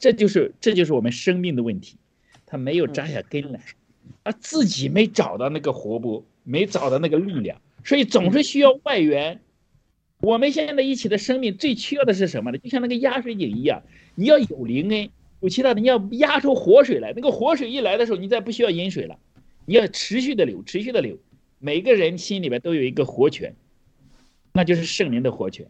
[0.00, 1.96] 这就是这就是我们生命的问题，
[2.44, 3.60] 他没有扎下根来，
[4.24, 9.40] 啊，自己没找到那个活泼，没找到那个力量，所以总是需要外援。
[10.20, 12.58] 我们现在一起的生命最缺的是什么呢？
[12.58, 13.82] 就像那个压水井一样，
[14.14, 15.08] 你要有灵恩，
[15.40, 17.12] 有其他的，你要压出活水来。
[17.16, 19.18] 那个活水一来的时候，你再不需要饮水了，
[19.64, 21.16] 你要持续的流，持续的流。
[21.58, 23.54] 每个人心里边都有一个活泉，
[24.52, 25.66] 那就是圣灵的活泉，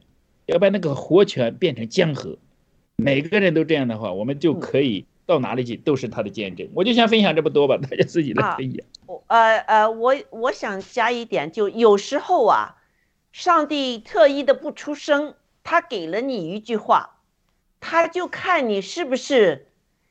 [0.46, 2.38] 要把那个活泉变成江河，
[2.96, 6.68] 每个人都这样的话，我们就可以到哪里去都是他的见证。
[6.74, 8.84] 我就先分享这么多吧，大家自己来分享。
[9.26, 12.76] 呃呃，我我想加一点，就有时候啊，
[13.32, 17.18] 上帝特意的不出声，他给了你一句话，
[17.80, 19.68] 他就看你是不是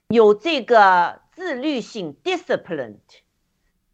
[0.08, 2.98] 有这个自律性 （disciplined）。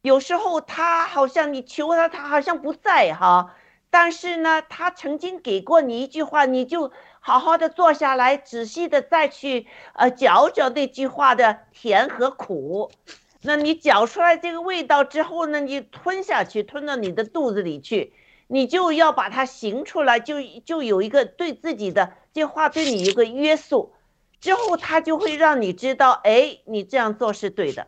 [0.02, 3.56] 有时候他好像你求他，他好像不在哈，
[3.90, 12.92] 但是呢，他曾经给过你一句话，你就好好的坐下来，仔细的再去呃嚼嚼那句话的甜和苦。
[13.42, 18.14] 那你嚼出来这个味道之后呢，你吞下去，吞到你的肚子里去，
[18.48, 20.36] 你就要把它行出来，就
[20.66, 23.94] 就有一个对自己的这话对你一个约束，
[24.40, 27.88] 之后他就会让你知道，哎，你这样做是对的，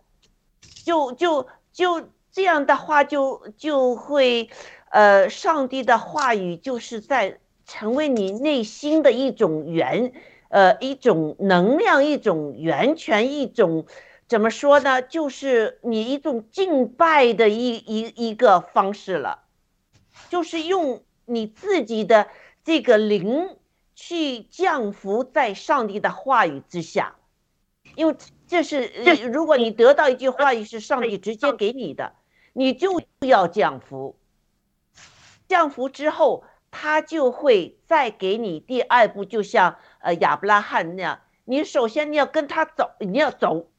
[0.83, 4.49] 就就就这样的话就就会，
[4.89, 10.13] 呃，上帝的话语就是在成为你内心的一种源，
[10.49, 13.85] 呃，一种能量，一种源泉，一种。
[14.27, 15.01] 怎么说呢？
[15.01, 19.45] 就是你一种敬拜的一一一个方式了，
[20.29, 22.27] 就是用你自己的
[22.63, 23.57] 这个灵
[23.95, 27.15] 去降服在上帝的话语之下，
[27.95, 28.15] 因为
[28.47, 28.85] 这是
[29.31, 32.13] 如果你得到一句话语是上帝直接给你的，
[32.53, 34.17] 你就要降服。
[35.47, 43.69] 降服之后，他就会再给你第二步，就像呃亚伯拉罕那样，你首先你要跟他走，你要走。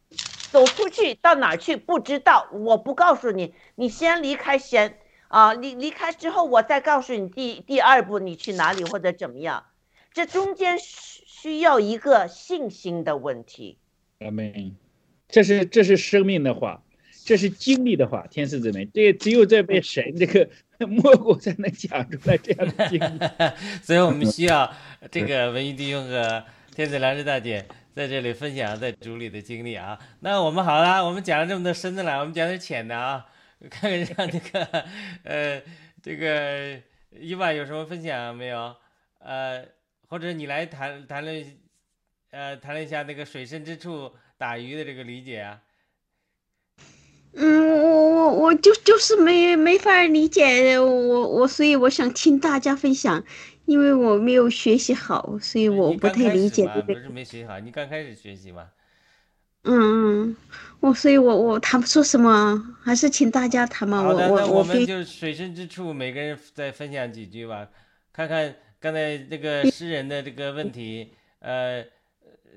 [0.50, 4.98] 走出去到哪儿去不知道，我不告诉你，你先离开先
[5.28, 9.64] 啊，离离开之后我再告诉你第第二步你去哪里或者怎么样，
[10.12, 13.78] 这中间需需要一个信心的问题。
[14.20, 14.74] 阿门，
[15.28, 16.82] 这是这是生命的话，
[17.24, 20.48] 这是经历的话，天使姊妹，这只有在被神这个
[20.86, 23.20] 摸过才能讲出来这样的经历，
[23.84, 24.72] 所以我们需要
[25.12, 27.64] 这个文艺弟兄和天使良知大姐。
[27.94, 33.26] 在这里分享在主里的经历啊，那我们好了，我们讲了这么多深的了，我们讲点浅的啊，
[33.70, 34.64] 看看下这个
[35.24, 35.62] 呃
[36.02, 36.80] 这个
[37.10, 38.76] 伊娃有什么分享没有？
[39.18, 39.66] 呃，
[40.08, 41.58] 或者你来谈谈论
[42.30, 45.62] 呃谈论一下那个水深之处打鱼的这个理解啊。
[47.32, 53.24] 嗯，我我我就就是没没法理解，我我所以我想听大家分享。
[53.66, 56.94] 因为我没有学习好，所以我不太理解这个。
[56.94, 58.70] 不是没学习好，你刚开始学习嘛。
[59.68, 60.36] 嗯嗯，
[60.80, 64.02] 我所以我我谈不出什么，还是请大家谈嘛。
[64.02, 67.68] 好的，那我们就水深之处，每个人再分享几句吧，
[68.12, 71.12] 看看刚才这个诗人的这个问题。
[71.40, 71.82] 呃，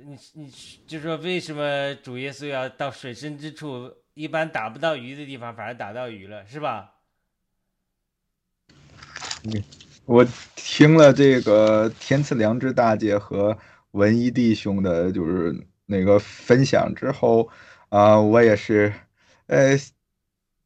[0.06, 0.52] 你你
[0.88, 6.94] 就说为什么主耶稣要到水深之处，一般打不到鱼的地方，反而打到鱼了，是吧？
[9.44, 9.62] 嗯。
[10.06, 13.56] 我听了这个天赐良知大姐和
[13.92, 15.56] 文艺弟兄的，就是
[15.92, 17.48] 那个分享之后，
[17.90, 18.92] 啊，我也是，
[19.48, 19.78] 呃，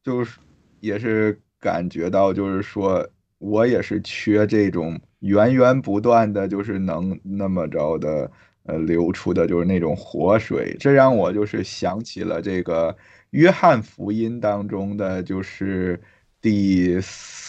[0.02, 0.38] 就是
[0.80, 3.06] 也是感觉到，就是说
[3.38, 8.30] 我也是缺这种源源不断的，就是能那么着的，
[8.62, 10.76] 呃，流出的，就是那种活水。
[10.78, 12.96] 这让我就是想起了这个
[13.30, 16.00] 约翰福音当中的，就是
[16.40, 17.00] 第。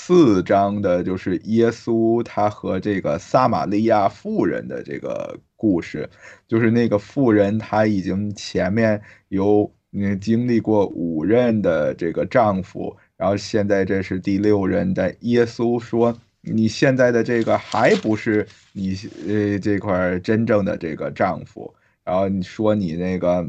[0.10, 6.10] 四章的就是耶稣他和这个撒玛利亚妇人的这个故事，
[6.48, 15.14] 就是那个妇人她已经前面有嗯经历过五任的这个丈夫，然后现在这是第六任的。
[15.22, 18.96] 耶稣说：“你现在的这个还不是你
[19.28, 21.74] 呃这块真正的这个丈夫。”
[22.06, 23.46] 然后你说你那个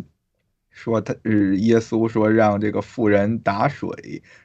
[0.70, 3.88] 说他是耶稣说让这个妇人打水。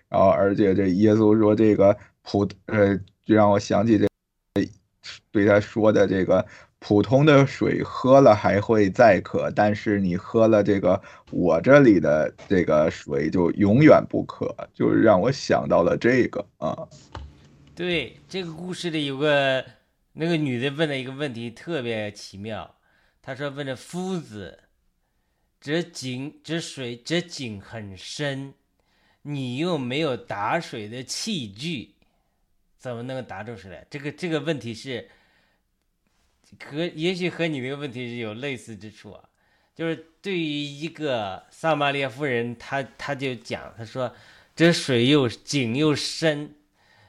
[0.09, 2.95] 然后，而且这耶稣说这个普呃，
[3.25, 4.07] 就让我想起这
[5.31, 6.45] 对他说的这个
[6.85, 16.77] 普通的水喝了还会再渴，但是你喝了这个我这里的这个水就永远不渴，就是让我想到了这个啊。
[17.73, 19.65] 对，这个故事里有个
[20.11, 22.75] 那个女的问了一个问题，特别奇妙。
[23.21, 24.59] 她说：“问这夫子，
[25.61, 28.53] 这井这水这井很深。”
[29.25, 31.95] 你又没有打水的器具，
[32.77, 33.87] 怎么能打出水来？
[33.89, 35.07] 这个这个问题是
[36.63, 39.29] 和也许和你那个问题是有类似之处啊。
[39.73, 44.13] 就是对于一个撒玛利亚夫人，她她就讲，她说
[44.55, 46.53] 这水又井又深，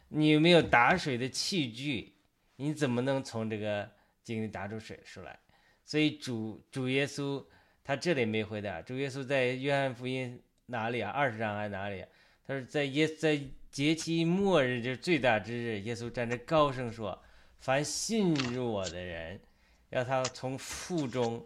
[0.09, 2.15] 你没有打水的器具，
[2.57, 3.91] 你怎么能从这个
[4.23, 5.39] 井里打出水出来？
[5.85, 7.45] 所以主主耶稣
[7.83, 8.81] 他这里没回答。
[8.81, 10.41] 主耶稣在约翰福音。
[10.67, 11.11] 哪里啊？
[11.11, 12.03] 二十章还是哪里？
[12.47, 13.39] 他说在耶在
[13.71, 17.23] 节期末日就是最大之日，耶稣站着高声说
[17.65, 19.41] ：“凡信入我的人，
[19.89, 21.43] 要他从腹中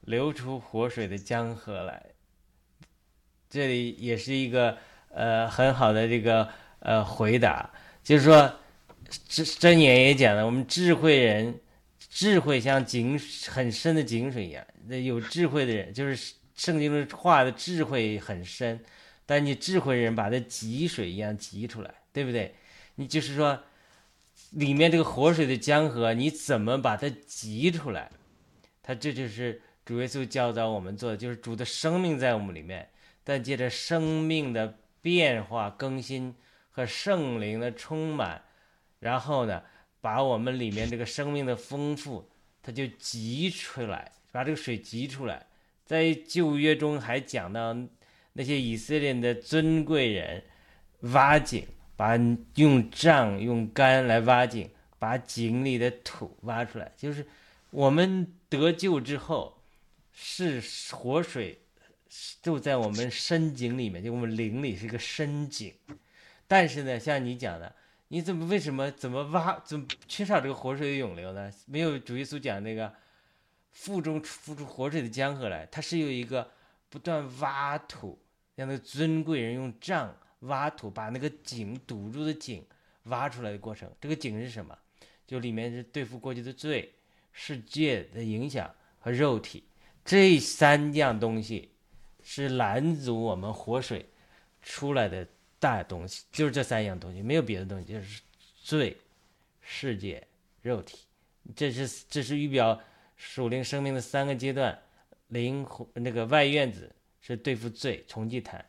[0.00, 2.06] 流出活水的江河来。”
[3.50, 4.78] 这里也是一个
[5.10, 6.48] 呃很好的这个
[6.78, 7.70] 呃回答，
[8.02, 8.50] 就是说，
[9.28, 11.60] 真真言也讲了，我们智慧人，
[11.98, 18.82] 智慧像井很深的井水一样，那有智慧的人，就是圣经中话的智慧很深，
[19.26, 22.54] 但你智慧人把它汲水一样汲出来，对不对？
[22.94, 23.62] 你就是说，
[24.50, 28.10] 里面这个活水的江河，你怎么把它汲出来？
[28.82, 32.88] 他这就是主耶稣教导我们做的，就是主的生命在我们里面。
[33.22, 36.34] 但借着生命的变化、更新
[36.70, 38.42] 和圣灵的充满，
[39.00, 39.62] 然后呢，
[40.00, 42.30] 把我们里面这个生命的丰富，
[42.62, 45.46] 它就挤出来，把这个水挤出来。
[45.84, 47.76] 在旧约中还讲到
[48.32, 50.42] 那些以色列的尊贵人
[51.00, 51.66] 挖井，
[51.98, 52.16] 把
[52.54, 54.70] 用杖、用杆来挖井，
[55.00, 56.92] 把井里的土挖出来。
[56.96, 57.26] 就是
[57.70, 59.58] 我们得救之后，
[60.12, 61.58] 是活水。
[62.40, 65.74] 就在我们深井里面，就我们灵里是一个深井，
[66.46, 67.74] 但是呢，像你讲的，
[68.08, 71.52] 你怎么为什么怎么挖，怎么缺少这个活水的涌流呢？
[71.66, 72.94] 没有主耶稣讲那个
[73.72, 76.50] 腹中浮出活水的江河来，它是有一个
[76.88, 78.18] 不断挖土，
[78.54, 82.64] 让那个尊贵人用杖挖土，把那个井堵住的井
[83.04, 83.90] 挖出来的过程。
[84.00, 84.76] 这个井是什么？
[85.26, 86.92] 就里面是对付过去的罪、
[87.32, 89.64] 世界的影响和肉体
[90.04, 91.70] 这三样东西。
[92.30, 94.04] 是拦阻我们活水
[94.60, 95.26] 出来的
[95.58, 98.20] 大东西，就是这三样东西，没有别的东西，就是
[98.62, 98.94] 罪、
[99.62, 100.26] 世界、
[100.60, 100.98] 肉体。
[101.56, 102.78] 这是这是预表
[103.16, 104.78] 属灵生命的三个阶段：
[105.28, 108.60] 灵那个外院子是对付罪，重祭坛；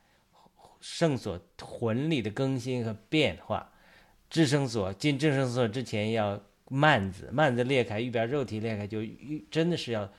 [0.80, 3.72] 圣所魂里的更新和变化；
[4.30, 9.00] 至圣所进至圣所之前要幔子，幔子裂开，预表肉体裂开，就
[9.50, 10.12] 真的是要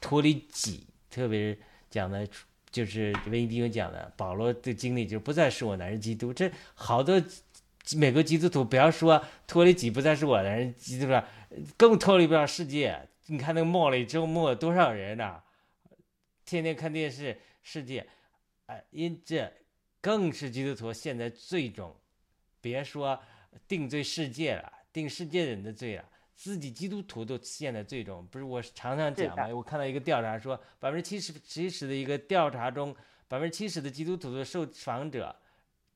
[0.00, 1.58] 脱离己，特别是
[1.90, 2.26] 讲的。
[2.72, 6.32] 就是维迪有讲的，保罗的经历就不再是我，乃是基督。
[6.32, 7.22] 这好多
[7.98, 11.28] 美国基督徒不要说脱离己不再是我，乃是基督了，
[11.76, 12.98] 更脱离不了世界。
[13.26, 15.42] 你看那个末了周末多少人呐，
[16.46, 18.06] 天天看电视，世界，
[18.64, 19.52] 哎，因这
[20.02, 21.96] 更是基督徒现在最终，
[22.60, 23.18] 别说
[23.66, 26.04] 定罪世界了，定世界人的罪了。
[26.34, 29.46] 自己基督徒都陷在最终，不是我常常讲嘛？
[29.54, 32.94] 我看到一个调查说，百分之七十七十的一个调查中，
[33.28, 35.34] 百分之七十的基督徒的受访者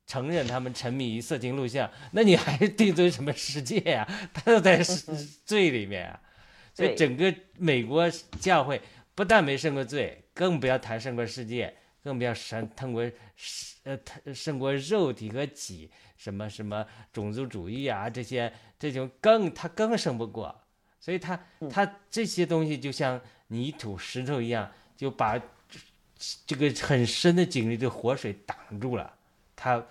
[0.06, 1.90] 承认他们沉迷于色情录像。
[2.12, 4.06] 那你还定罪什么世界呀？
[4.32, 4.80] 他都在
[5.44, 6.20] 罪里面啊！
[6.72, 8.80] 所以整个美国教会
[9.16, 11.74] 不但没胜过罪，更不要谈胜过世界，
[12.06, 13.02] 更不要胜通过
[13.82, 13.98] 呃
[14.32, 15.90] 胜过肉体和己。
[16.16, 20.62] 什么什么种族主义啊，这些这种更他更胜不过，
[20.98, 21.38] 所以他
[21.68, 25.38] 他这些东西就像泥土石头一样，就把
[26.46, 29.14] 这个很深的井里的活水挡住了。
[29.54, 29.86] 他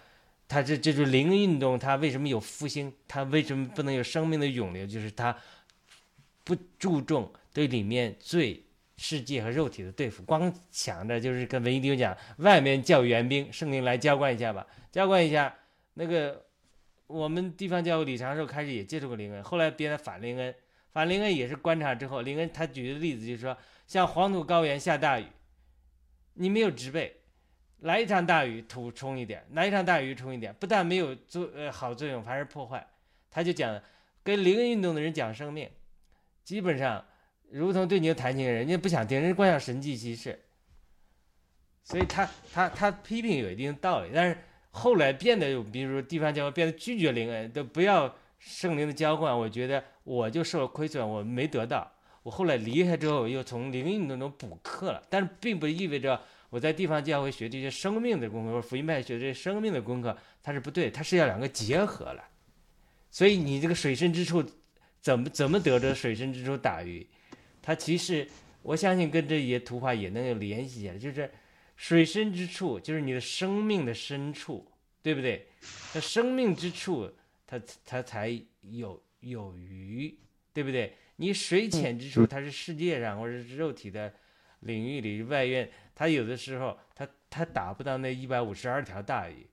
[0.47, 2.91] 他这这种灵运动，他为什么有复兴？
[3.07, 4.87] 他为什么不能有生命的涌流？
[4.87, 5.37] 就是他
[6.43, 8.64] 不注重对里面最
[8.97, 15.53] 世界和肉体的对付，光想着就是跟文一丁讲，外面叫援兵，圣灵来浇灌一下吧，浇灌一下。
[15.95, 16.45] 那个，
[17.07, 20.53] 我们地方教会李长寿开始也接触过灵恩，后来变得反灵恩，
[20.91, 25.25] 反灵恩也是观察之后，灵恩他举的例子就是说，像黄土高原下大雨，
[26.33, 27.15] 你没有植被，
[27.79, 32.85] 来一场大雨土冲一点，来一场大雨冲一点，不但没有作呃好作用，反而破坏。
[33.29, 33.81] 他就讲
[34.23, 35.69] 跟灵恩运动的人讲生命，
[36.43, 37.05] 基本上
[37.51, 40.39] 如同对牛弹琴，人家不想听，人家光想神迹奇事，
[41.83, 44.37] 所以他他他批评有一定道理，但是。
[44.77, 49.33] 后来变得，比如说地方教会变得拒绝灵恩，都不要圣灵的交换。
[49.33, 51.89] 我觉得我就受了亏损，我没得到。
[52.23, 55.01] 我后来离开之后，又从灵运动中补课了。
[55.09, 62.21] 但是并不意味着我在地方教会学这些生命的功课，或者福音派学这些生命的功课，它是不对，它是要两个结合了。
[63.09, 64.43] 所以你这个水深之处，
[64.99, 67.07] 怎么怎么得着水深之处打鱼？
[67.65, 68.27] 它其实
[68.61, 71.29] 我相信跟这些图画也能有联系起来，就是。
[71.77, 74.65] 水深之处就是你的生命的深处，
[75.01, 75.45] 对不对？
[75.91, 77.11] 它生命之处，
[77.45, 78.29] 它它才
[78.61, 80.17] 有有鱼，
[80.53, 80.95] 对不对？
[81.17, 84.13] 你水浅之处，它是世界上或者是肉体的
[84.61, 89.45] 领域里外院，它有的时候它它达不到那一百五十二条大鱼，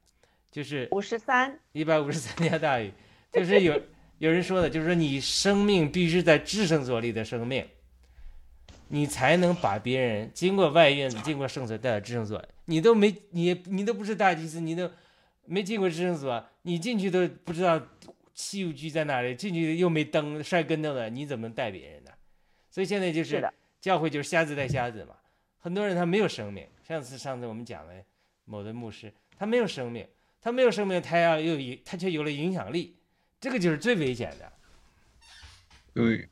[0.48, 2.92] 就是五十三一百五十三条大鱼，
[3.32, 3.82] 就是有
[4.18, 7.66] 有人说的，就是说你生命必须在至圣所里的生命。
[8.94, 12.44] 你才能把别人经过外院子、经过圣所带到至圣所。
[12.66, 14.90] 你都没你你都不是大祭司，你都
[15.46, 17.80] 没进过制圣所，你进去都不知道
[18.34, 22.10] 器物居在哪里，进去又没灯，摔跟头了，你怎么能带别人呢？
[22.70, 23.42] 所以现在就是
[23.80, 25.16] 教会就是瞎子带瞎子嘛。
[25.58, 27.94] 很多人他没有生命，上次上次我们讲了
[28.44, 30.06] 某的牧师，他没有生命，
[30.42, 32.94] 他没有生命，他要有影，他却有了影响力，
[33.40, 34.52] 这个就是最危险的。
[35.94, 36.28] 对，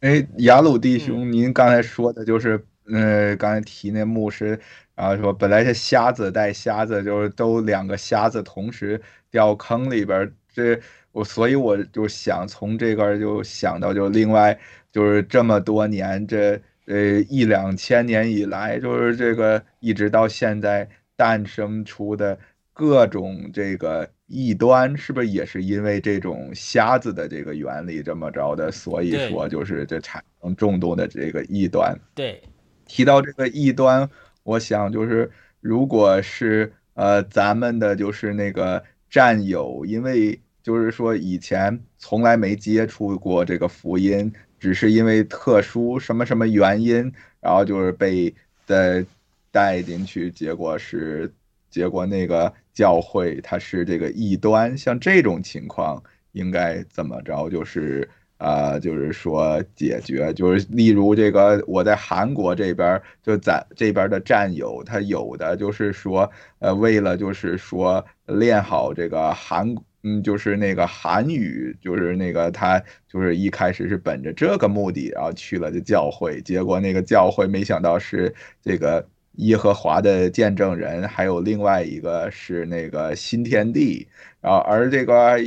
[0.00, 4.58] 哎，雅鲁弟兄，您刚才说的就是，呃，刚才提那牧师，
[4.94, 10.80] 然后说本来是瞎子带瞎子，就是都两个瞎子同时掉坑里边，这
[11.12, 14.58] 我所以我就想从这个就想到就另外
[14.90, 16.60] 就是这么多年这。
[16.86, 22.36] 呃，一两千年以来，就是这个一直到现在诞生出的
[22.72, 28.70] 各种这个异端，是不是也是因为这种瞎子的这个原理这么着的？
[28.72, 31.94] 所以说，就是这产生众多的这个异端。
[32.14, 32.40] 对，
[32.86, 34.08] 提到这个异端，
[34.44, 35.30] 我想就是
[35.60, 44.32] 如果是呃咱们的就是那个战友，因为就是说以前从来没接触过这个福音。
[44.60, 48.30] 只是因为特殊什么什么原因，然后就是被
[48.66, 49.02] 带
[49.50, 51.32] 带进去，结果是
[51.70, 56.02] 结果那个教会它是这个异端，像这种情况
[56.32, 57.48] 应该怎么着？
[57.48, 69.74] 就是啊，就是说解决，就是例如这个我在韩国这边就在这边的战友，他有的就是说呃，为了就是说练好这个韩。
[70.02, 79.06] 嗯，就是那个韩语，就是那个他，就是一开始是本着这个目的，然后去了这教会，结果那个教会没想到是这个
[79.40, 84.06] 耶和华的见证人，还有另外一个是那个新天地，
[84.40, 85.38] 然后而这个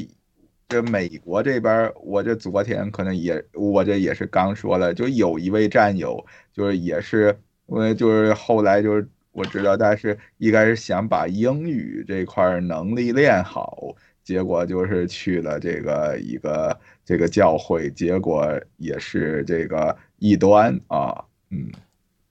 [0.68, 7.38] 这美国这边，我这昨天可能也，我这也是刚说了，就有一位战友，就是也是，
[7.68, 13.96] 我就是后来就是我知道，但是应该是想把英语这块能力练好。
[14.24, 21.14] 结果就是去了这个一个这个教会，结果也是这个异端啊，
[21.52, 21.70] 嗯，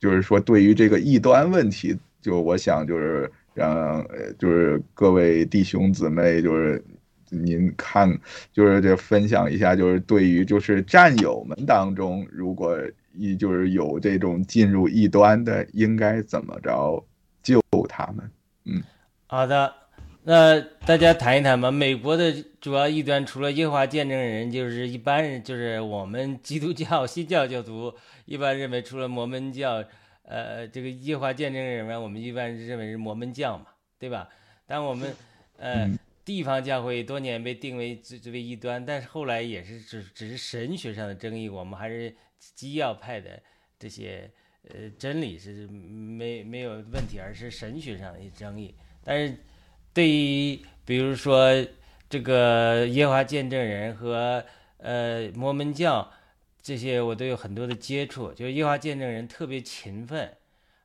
[0.02, 4.04] 就是说对于这个异端问题，就我想就是让
[4.36, 6.84] 就是各位弟兄姊妹，就是
[7.30, 8.12] 您看，
[8.52, 12.76] 就是这分享一下，就是对于就是战友们当中，如果
[13.14, 17.06] 一就是有这种进入异端的，应该怎么着
[17.40, 18.28] 救他们？
[18.64, 18.82] 嗯，
[19.28, 19.72] 好的。
[20.24, 21.68] 那大家谈一谈吧。
[21.68, 27.92] 美国的主要异端除了耶和华见证人，就是一般人，就是我们基督教新教教徒
[28.24, 29.84] 一般认为，除了摩门教，
[30.22, 33.66] 呃，这个耶和华见证人外，我们一般认为是摩门教嘛，
[33.98, 34.28] 对吧？
[34.64, 35.12] 但我们
[35.56, 35.90] 呃
[36.24, 43.42] 地方教会多年被定为这为异端，但是后来也是只只是神学上的争议，我们还是基要派的
[43.76, 44.30] 这些
[44.68, 48.72] 呃真理是没没有问题，而是神学上的争议，
[49.02, 49.36] 但是。
[49.94, 51.50] 对于比如说
[52.08, 54.44] 这个耶和华见证人和
[54.78, 56.10] 呃摩门教
[56.62, 58.32] 这些，我都有很多的接触。
[58.32, 60.36] 就是耶和华见证人特别勤奋，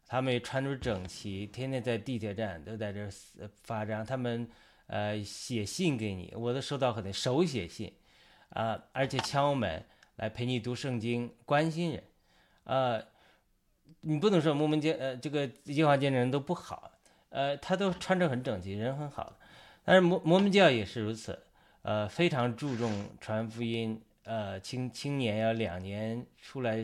[0.08, 3.10] 他们也穿着整齐，天天在地铁站都在这
[3.64, 4.06] 发张。
[4.06, 4.48] 他们
[4.88, 7.94] 呃写信给你，我都收到很多手写信
[8.50, 9.86] 啊，而且敲门
[10.16, 12.04] 来陪你读圣经，关心人。
[12.64, 13.02] 呃，
[14.02, 16.92] 你不能说摩门教呃这个耶和华见证人都不好。
[17.38, 19.38] 呃，他都穿着很整齐，人很好，
[19.85, 21.38] 但是摩摩门教也是如此，
[21.84, 22.91] 呃，非常注重
[23.22, 26.84] 传福音，呃，青青年要两年出来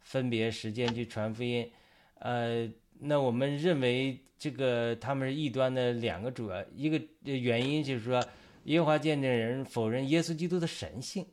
[0.00, 1.70] 分别时间去传福音，
[2.18, 2.68] 呃，
[2.98, 8.20] 那我们认为这个他们是异端的两个主要一个原因就是说，
[8.64, 11.24] 耶和华见证人否认耶稣基督的神性，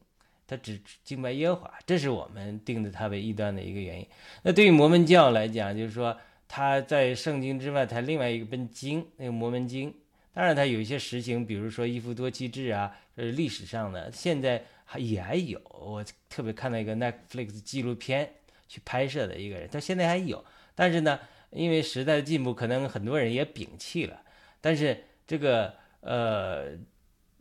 [0.45, 4.07] 他只敬拜耶和华，这是我们定的他为异端的一个原因。
[4.43, 6.15] 那对于摩门教来讲，就是说。
[6.51, 9.93] 他在圣经之外，他另外一个本经，那个摩门经，
[10.33, 15.61] 当然他有一些实行，比如说一夫多妻制啊，这是历史上的，现在还也还有。
[15.69, 18.27] 我特别看到一个 Netflix 纪录片
[18.67, 20.43] 去拍摄的一个人，他现在还有，
[20.73, 21.19] 但是呢，
[21.51, 24.19] 因为时代的进步，可能很多人也摒弃了。
[24.59, 26.71] 但是这个呃，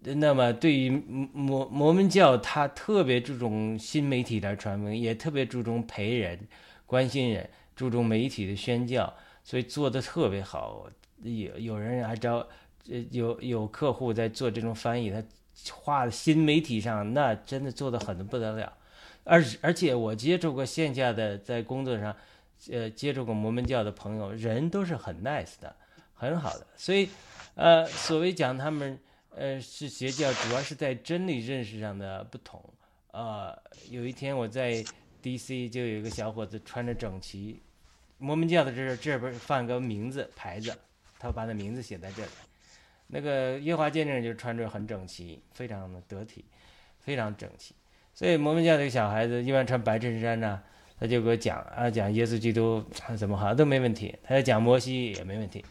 [0.03, 6.39] 那么对于摩摩门教，他特别注重新媒体的传播，也特别注重陪人、
[6.85, 7.49] 关心人。
[7.79, 9.15] 注重媒体的宣教，
[9.45, 10.91] 所以做的特别好。
[11.23, 12.45] 有有人还招，
[12.91, 15.23] 呃，有有客户在做这种翻译，他
[15.71, 18.73] 画的新媒体上，那真的做的很不得了。
[19.23, 22.17] 而而且我接触过线下的，在工作上，
[22.71, 25.75] 呃，接触过摩门教的朋友，人都是很 nice 的，
[26.15, 26.67] 很好的。
[26.77, 27.09] 所以，
[27.55, 28.99] 呃，所谓讲他们，
[29.37, 32.61] 呃，是邪教，主要是在真理认识上的不同。
[33.13, 33.57] 呃，
[33.91, 34.85] 有一天我在
[35.23, 37.61] DC 就有一个小伙子穿着整齐。
[38.19, 40.73] 摩门教的这这边放个名字牌子，
[41.19, 42.29] 他把那名字写在这里。
[43.07, 46.45] 那个耶华见证人就穿着很整齐，非常的得体，
[47.01, 47.75] 非常整齐。
[48.13, 50.61] 所以摩门教这个小孩子一般穿白衬衫呢，
[50.99, 52.85] 他就给我讲啊，讲耶稣基督
[53.17, 55.65] 怎么好都没问题，他要讲摩西也没问题。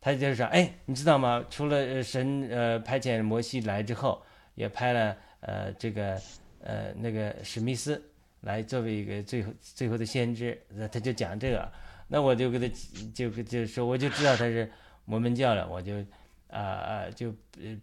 [0.00, 1.44] 他就是说，哎，你知道吗？
[1.50, 4.22] 除了神呃派遣摩西来之后，
[4.54, 6.18] 也派了呃这个
[6.62, 8.00] 呃那个史密斯
[8.42, 11.70] 来作为一个最后最后的先知，那他就讲这个，
[12.08, 12.68] 那我就给他
[13.14, 14.70] 就就说我就知道他是
[15.04, 15.94] 摩门教了，我就
[16.48, 17.32] 啊啊就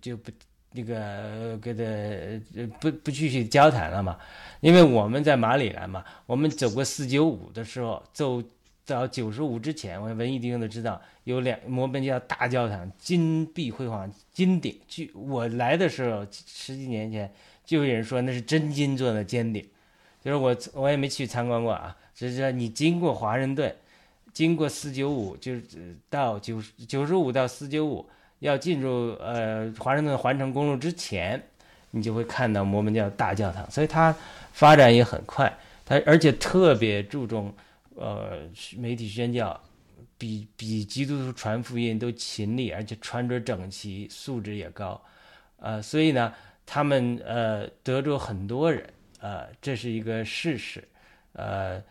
[0.01, 0.29] 就不
[0.71, 4.17] 那个跟他不不继续交谈了嘛，
[4.59, 8.43] 因为我们在马里兰嘛，我们走过四九五的时候走。
[8.87, 14.79] 到九十五之前，我文艺弟兄都知道有两摩门教大教堂，金碧辉煌，金顶。
[14.87, 17.33] 据我来的时候，十几年前
[17.65, 19.67] 就有人说那是真金做的尖顶，
[20.23, 23.75] 就是我我也没去参观过啊，只是说你经过华盛顿，
[24.35, 28.07] 经过四九五，就是到九九十五到四九五，
[28.39, 31.41] 要进入呃华盛顿环城公路之前，
[31.89, 34.15] 你就会看到摩门教大教堂，所以它
[34.51, 35.51] 发展也很快，
[35.83, 37.51] 它而且特别注重。
[37.97, 38.41] 呃，
[38.77, 39.57] 媒体宣教
[40.17, 45.01] 比比基督徒传福音都勤力，而且穿着整齐，素质也高，
[45.59, 46.33] 呃，所以呢，
[46.65, 48.85] 他们呃得着很多人，
[49.21, 50.85] 呃，这是一个事实，
[51.31, 51.81] 呃，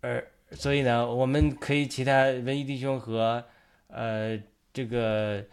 [0.00, 3.44] 而所以呢，我们可以其他文艺弟兄和
[3.88, 4.38] 呃
[4.72, 5.44] 这个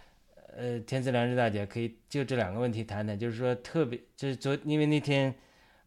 [0.56, 5.34] 呃天赐良知大姐可以就这两个问题谈谈，就是说特别就是昨因为那天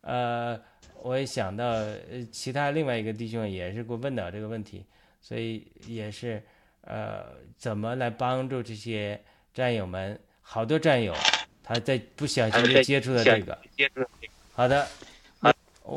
[0.02, 0.60] 呃。
[1.00, 4.84] 我也想到，呃，其他另外一个弟兄也是给我问到这个问题，
[5.20, 6.42] 所以也是，
[6.80, 7.24] 呃，
[7.56, 9.18] 怎么来帮助这些
[9.54, 10.18] 战友们？
[10.42, 11.14] 好多战友
[11.62, 13.56] 他在不小心就接触了这个。
[13.76, 14.04] 接触
[14.52, 14.84] 好的，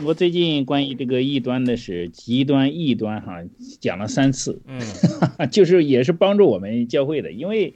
[0.04, 3.44] 我最近关于这个异端的是极端异端哈，
[3.80, 4.80] 讲了三次，嗯，
[5.52, 7.76] 就是也是帮助我们教会的，因为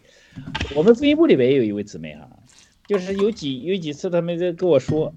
[0.76, 2.30] 我们福音部里边也有一位姊妹哈，
[2.88, 5.14] 就是有几有几次他们在跟我说。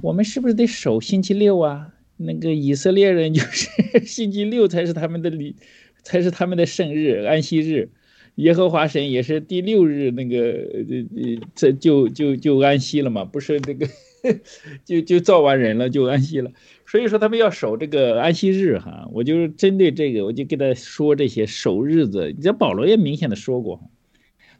[0.00, 1.92] 我们是不是得守星期六啊？
[2.16, 3.68] 那个以色列人就是
[4.06, 5.54] 星期六才是他们的礼，
[6.02, 7.90] 才是他们的圣日、安息日。
[8.36, 10.80] 耶和华神也是第六日那个呃
[11.14, 13.22] 呃这就就就安息了嘛？
[13.26, 13.86] 不是那个
[14.84, 16.50] 就就造完人了就安息了。
[16.86, 19.08] 所以说他们要守这个安息日哈。
[19.12, 22.32] 我就是针对这个，我就跟他说这些守日子。
[22.36, 23.90] 你这保罗也明显的说过，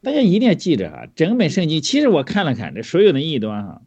[0.03, 1.09] 大家一定要记着哈。
[1.15, 3.82] 整本圣经其实我看了看这所有的异端哈。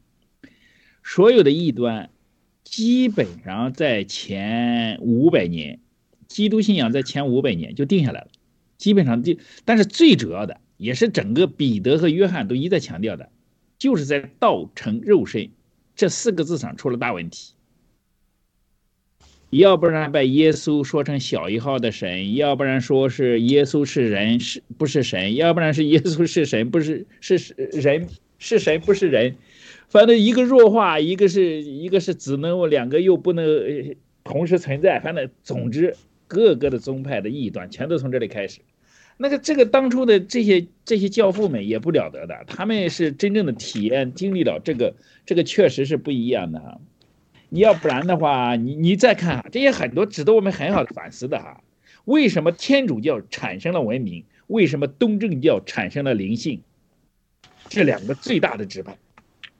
[1.06, 2.12] 所有的异端，
[2.64, 5.82] 基本上在前五百年，
[6.30, 8.28] 基督信仰在前五百年就定下来了，
[8.78, 9.36] 基本上就，
[9.66, 13.30] 但是最主要的，也是整个彼得和约翰都一再强调的，
[13.78, 15.50] 就是在道成肉身
[15.95, 17.53] 这四个字上出了大问题。
[19.49, 28.07] 要不然把耶稣说成小一号的神，要不然说是耶稣是人是不是神，要不然是耶稣是神不是是人
[28.40, 29.36] 是神不是人。
[29.90, 34.99] 反正一个弱化，一个是一个是只能两个又不能同时存在。
[34.99, 35.95] 反正总之，
[36.28, 38.60] 各个的宗派的异端全都从这里开始。
[39.18, 44.95] 那个这个当初的这些这些教父们也不了得的，他们是真正的体验经历了这个
[45.26, 46.80] 这个确实是不一样的哈。
[47.49, 51.61] 你要不然的话，你你再看啊这些很多值得我们很好的反思的哈。
[52.06, 54.26] 为什么天主教产生了文明？
[54.48, 56.61] 为什么东正教产生了灵性？
[57.69, 58.98] 这两个最大的指派。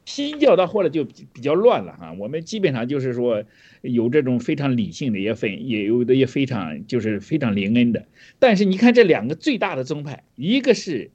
[0.06, 3.44] 新教到后来就比较乱了哈，我们基本上就是说
[3.82, 8.06] 有这种非常理性的也分，也有的也非常就是非常灵恩的。
[8.38, 11.10] 但是你看这两个最大的宗派，一个是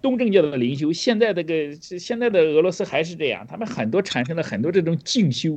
[0.00, 5.56] 东正教的灵修，现在这个现在的俄罗斯还是这样，他们很多产生了很多这种静修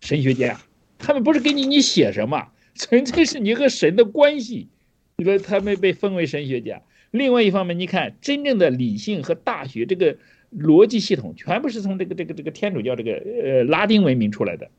[0.00, 0.60] 神学家，
[0.96, 4.68] 他们不是给你你写什么，纯粹是你和神的关系，
[5.16, 6.82] 你说他们被封为神学家。
[7.10, 10.18] 另外一方面，你看真正的理性和大学这个。
[10.56, 14.70] 逻辑系统全部是从这个这个这个天主教这个呃拉丁文明出来的，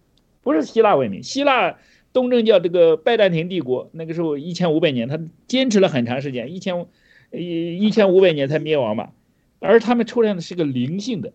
[0.42, 1.24] 不是希腊文明。
[1.24, 1.78] 希腊
[2.12, 5.18] 东正教这个拜占庭帝国那个时候一千五百年，他
[5.48, 6.88] 坚持了很长时间，一千
[7.32, 9.12] 一一千五百年才灭亡嘛。
[9.60, 11.32] 而他们出现的是个灵性的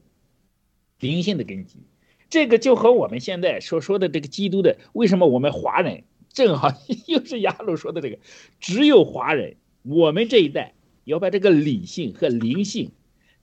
[1.00, 1.78] 灵性的根基，
[2.28, 6.72] 这个就和我们现在所说的这个基督的，为什么我们华人正好
[7.06, 8.18] 又是亚鲁说的这个，
[8.60, 12.90] 只有华人，我们这一代要把这个理性和灵性。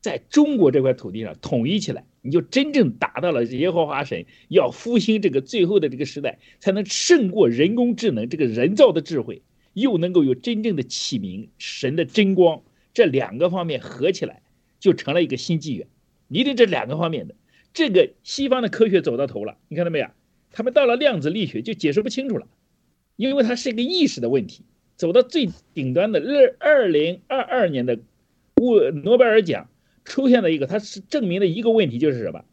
[0.03, 12.61] 在中国这块土地上统一起来，你就真正达到了耶和华神要复兴这个最后的这个时代，才能胜过人工智能这个人造的智慧，又能够有真正的启明神的真光，
[12.93, 14.41] 这两个方面合起来
[14.77, 15.88] 就成了一个新纪元。
[16.27, 17.35] 一定这两个方面的，
[17.73, 20.07] 这个西方的科学走到头了，你看到没有？
[20.51, 22.45] 他们到了量子力学就解释不清楚了，
[23.15, 24.65] 因为它是一个意识的问题。
[24.97, 27.97] 走到最顶端的二二零二二年的。
[28.61, 29.67] 物诺贝尔奖
[30.05, 32.43] 出现了一个，它是证明了一个问题，就是什么？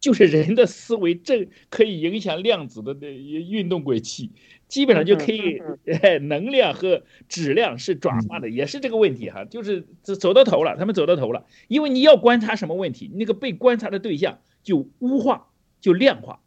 [0.00, 4.30] 就是人的思维正可以影响量子的那运动轨迹，
[4.66, 5.60] 基本上就可以，
[6.00, 15.48] 哎，能量和质量是转化的，也是这个问题哈，就是走走到头了，他们走到头了，因为你要观察什么问题，那个被观察的对象就污化，
[15.82, 16.40] 就量化，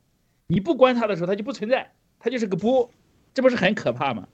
[0.47, 2.89] 你不观察的时候，它就不存在，它就是个波，
[3.35, 4.27] 这不是很可怕吗？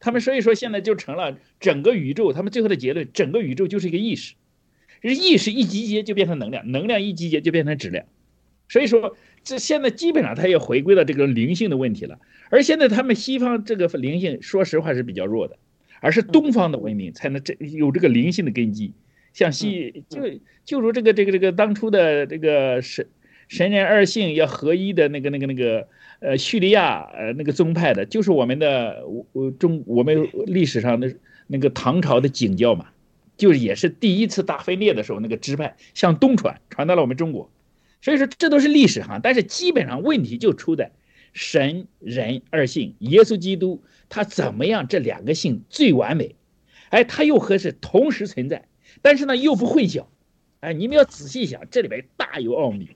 [0.00, 4.34] 他们所以说现在就成了整个宇宙，他们最后的结论，整个宇宙就是一个意识，
[5.02, 8.04] 意识一集结就变成能量，能量一集结就变成质量。
[8.68, 12.18] 所以说，这现在基本上它也回归到这个灵性的问题了。
[12.48, 15.56] 而现在他们西方这个灵性，说实话是比较弱的，
[16.00, 18.92] 而是东方的文明才能这有这个灵性的根基。
[19.34, 20.20] 像西就
[20.64, 23.06] 就如这个这个这个当初的这个神
[23.48, 25.88] 神人二性要合一的那个那个那个
[26.20, 29.02] 呃叙利亚呃那个宗派的，就是我们的
[29.32, 31.14] 我中我们历史上的
[31.46, 32.88] 那个唐朝的景教嘛，
[33.42, 37.50] 就是也是第一次大分裂的时候那个支派向东传，传到了我们中国。
[38.00, 40.92] 所以说这都是历史哈，但是基本上问题就出在
[41.32, 44.86] 神人二性，耶稣基督他怎么样？
[44.86, 46.36] 这两个性最完美，
[46.90, 48.68] 哎，他又和是同时存在，
[49.02, 50.04] 但是呢又不混淆，
[50.60, 52.90] 哎，你们要仔细想，这里边大有奥秘。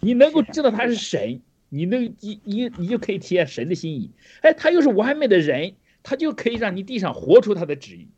[0.00, 4.10] 你能够知道他是神，你能你你你就可以体验神的心意，
[4.40, 8.08] 哎，他又是完美的人，他就可以让你地上活出他的旨意。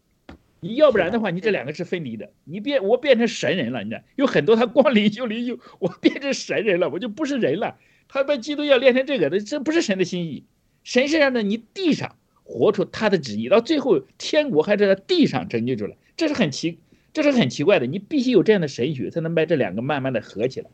[0.60, 2.30] 你要不然的话，你这两个是分离的。
[2.44, 4.02] 你变我变成神人了，你知道？
[4.16, 7.78] 有很多他光灵就灵就我变成神人了，我就不是人了。
[8.08, 10.44] 他把基督要练成这个的，这不是神的心意。
[10.84, 16.78] 神是让的你地上活出他的旨意，到最后天国还是在地上拯救出来，这是很奇，
[17.14, 17.86] 这是很奇怪的。
[17.86, 20.68] 你必须有这样的神学，才能把这两个慢慢的合起来，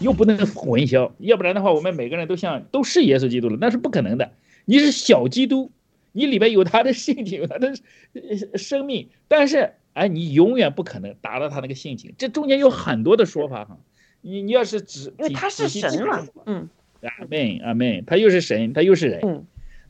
[0.00, 1.12] 又不能混淆。
[1.18, 4.32] 要不然的话，我们每个人都像都是耶稣基督了，那是不可能的。
[4.64, 5.70] 你是小基督。
[6.12, 7.72] 你里边有他的性情，有他的
[8.58, 12.14] 生命，但是哎，你永远不可能达到他那个性情。
[12.18, 13.78] 这中间有很多的说法哈。
[14.22, 16.68] 你你要是只因为他是神嘛，嗯，
[17.00, 19.44] 阿门阿门，他又是神，他又是人，嗯，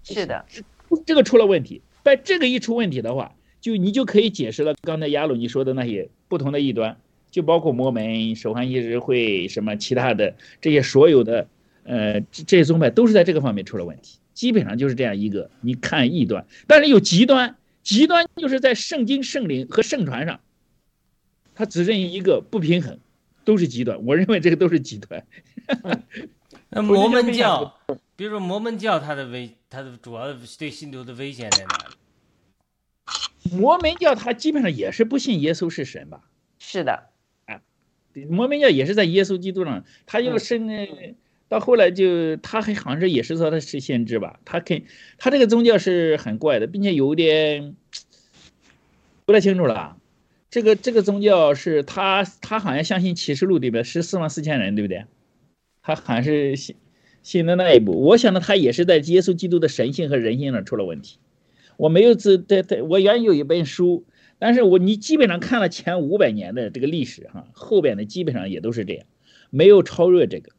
[0.04, 0.44] 是的，
[1.04, 1.82] 这个出了问题。
[2.02, 6.96] 但这个一出问题的话，就你就可以解释了刚才亚鲁你说的那些不同的异端，
[7.30, 11.48] 就包括摩门、守汉仪式会什么其他的这些所有的
[11.82, 14.18] 呃这些宗派都是在这个方面出了问题。
[14.40, 20.40] 基本上就是这样一个，你看异端，但是有极端，极端就是在圣经、圣灵和圣传上，
[21.54, 22.98] 他只认一个不平衡，
[23.44, 24.02] 都是极端。
[24.06, 25.26] 我认为这个都是极端。
[26.72, 27.78] 那摩门教，
[28.16, 33.54] 比如说摩门教，它的危，它的主要对信徒的危险在哪里？
[33.54, 36.24] 摩门教他基本上也是不信耶稣是神吧？
[36.58, 37.10] 是的，
[37.44, 37.60] 啊，
[38.30, 40.66] 摩门教也是在耶稣基督上，他要生。
[41.50, 44.84] 到后来就他还好像是也是说他是先知吧，他肯
[45.18, 47.74] 他这个宗教是很怪的，并且有点
[49.24, 49.96] 不太清楚了。
[50.48, 55.06] 这个这个宗教是他他好像相信启示录里边十四万四千人对不对？
[55.82, 56.76] 他还是信
[57.24, 58.00] 信的那一步。
[58.00, 61.18] 我想呢，他也是在耶稣基督的神性和人性上出了问题。
[61.76, 64.04] 我没有自对对，我原有一本书，
[64.38, 69.04] 但是我你基本上看了前五百年的这个历史哈，后边的基本上也都是这样，
[69.50, 70.52] 没有超越这个。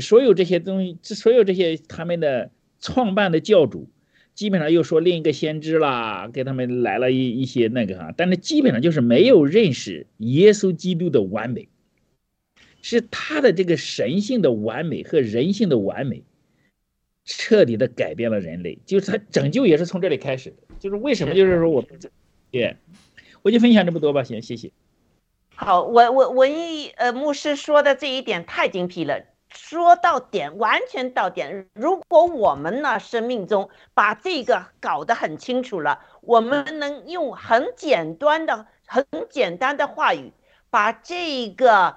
[0.00, 2.50] 所有这些东西，这所有这些他们的
[2.80, 3.90] 创办的教主，
[4.34, 11.68] 基本上又说另一个先知啦，给他们来了一一些那个哈，但是基本上就是没有认识耶稣基督的完美，
[12.80, 16.22] 是他的这个神性的完美和人性的完美，
[17.24, 21.84] 彻底的改变了人类，就是他拯救也是从这里开始的，就是为什么就是说我，
[22.50, 22.76] 对，
[23.42, 24.72] 我就分享这么多吧，行，谢谢。
[25.54, 29.26] 好，我我文艺呃牧师说的这一点太精辟了。
[29.54, 31.68] 说到点，完全到点。
[31.74, 40.32] 如果我们呢，生命中把这个搞得很清楚了，我们能用很简单的、很简单的话语，
[40.70, 41.96] 把这个，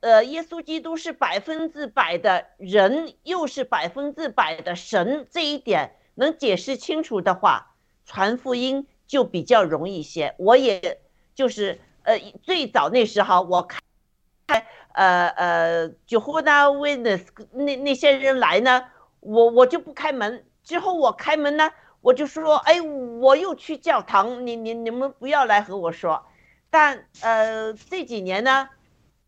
[0.00, 7.74] 呃，耶稣基督是百分之百的人，又是百分之百的神，这一点能解释清楚的话，
[8.04, 10.34] 传福音就比较容易些。
[10.38, 11.00] 我也
[11.34, 13.80] 就是，呃，最早那时候我看。
[14.96, 18.82] 呃呃，就和那 witness 那那些人来呢，
[19.20, 20.46] 我我就不开门。
[20.64, 21.70] 之后我开门呢，
[22.00, 26.24] 我就说，哎，我又去教堂，你你你们不要来和我说。
[26.70, 28.70] 但呃这几年呢，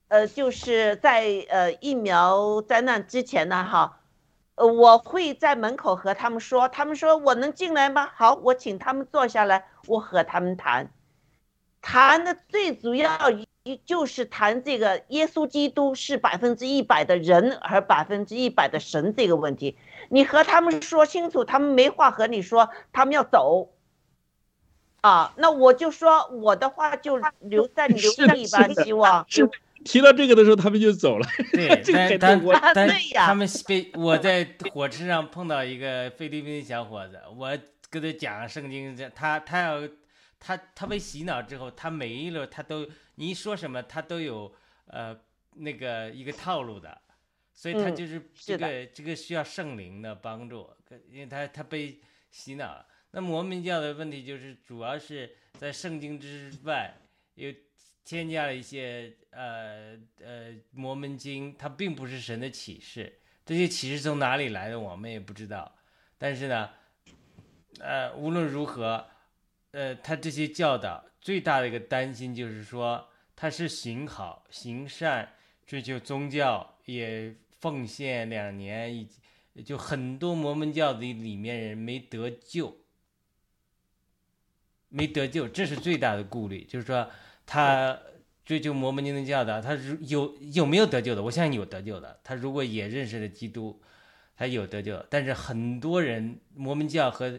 [0.08, 4.00] 呃就是在呃疫苗灾难之前呢，哈，
[4.54, 8.08] 呃我会在门口和他们说，他们说我能进来吗？
[8.16, 10.90] 好，我请他们坐下来，我和他们谈，
[11.82, 13.10] 谈的最主要。
[13.76, 19.76] 就是谈这个耶稣基督是百分之一百的人，而百分之一百的神这个问题，
[20.08, 23.70] 你和他们说清楚，他们没话和你说，他们要走。
[25.00, 29.24] 啊，那我就说我的话就留在你心里吧，希望。
[29.28, 29.48] 是
[29.84, 31.26] 提到这个的时候，他们就走了。
[31.54, 31.68] 对，
[32.18, 37.56] 但但但对呀他们被我在火车上碰到一个菲律宾小伙子，我
[37.88, 39.80] 跟他讲圣经，他他要
[40.40, 44.54] 他他被洗脑之后，他每一轮他都你一说什么，他都有
[44.86, 45.18] 呃
[45.54, 47.00] 那个一个套路的，
[47.52, 50.70] 所以他嗯就是这个这个需要圣灵的帮助，
[51.10, 52.00] 因为他他被
[52.30, 52.86] 洗脑了。
[53.10, 56.94] 那摩门教的问题就是主要是在圣经之外
[57.34, 57.52] 又
[58.04, 65.74] 添加了一些呃呃摩门经，它并不是神的启示，这些启示从哪里来的我们也不知道。
[66.18, 66.70] 但是呢，
[67.80, 69.06] 呃无论如何，
[69.78, 75.28] 呃他这些教导最大的一个担心就是说，他是行好行善，
[75.64, 79.08] 追求宗教，也奉献两年，以
[79.62, 82.76] 就很多摩门教的里面人没得救。
[84.88, 86.64] 没得救，这是最大的顾虑。
[86.64, 87.08] 就是说，
[87.46, 87.96] 他
[88.44, 91.22] 追求摩门经的教导，他如有有没有得救的？
[91.22, 92.18] 我相信有得救的。
[92.24, 93.80] 他如果也认识了基督，
[94.34, 95.06] 他有得救。
[95.08, 97.38] 但是很多人摩门教和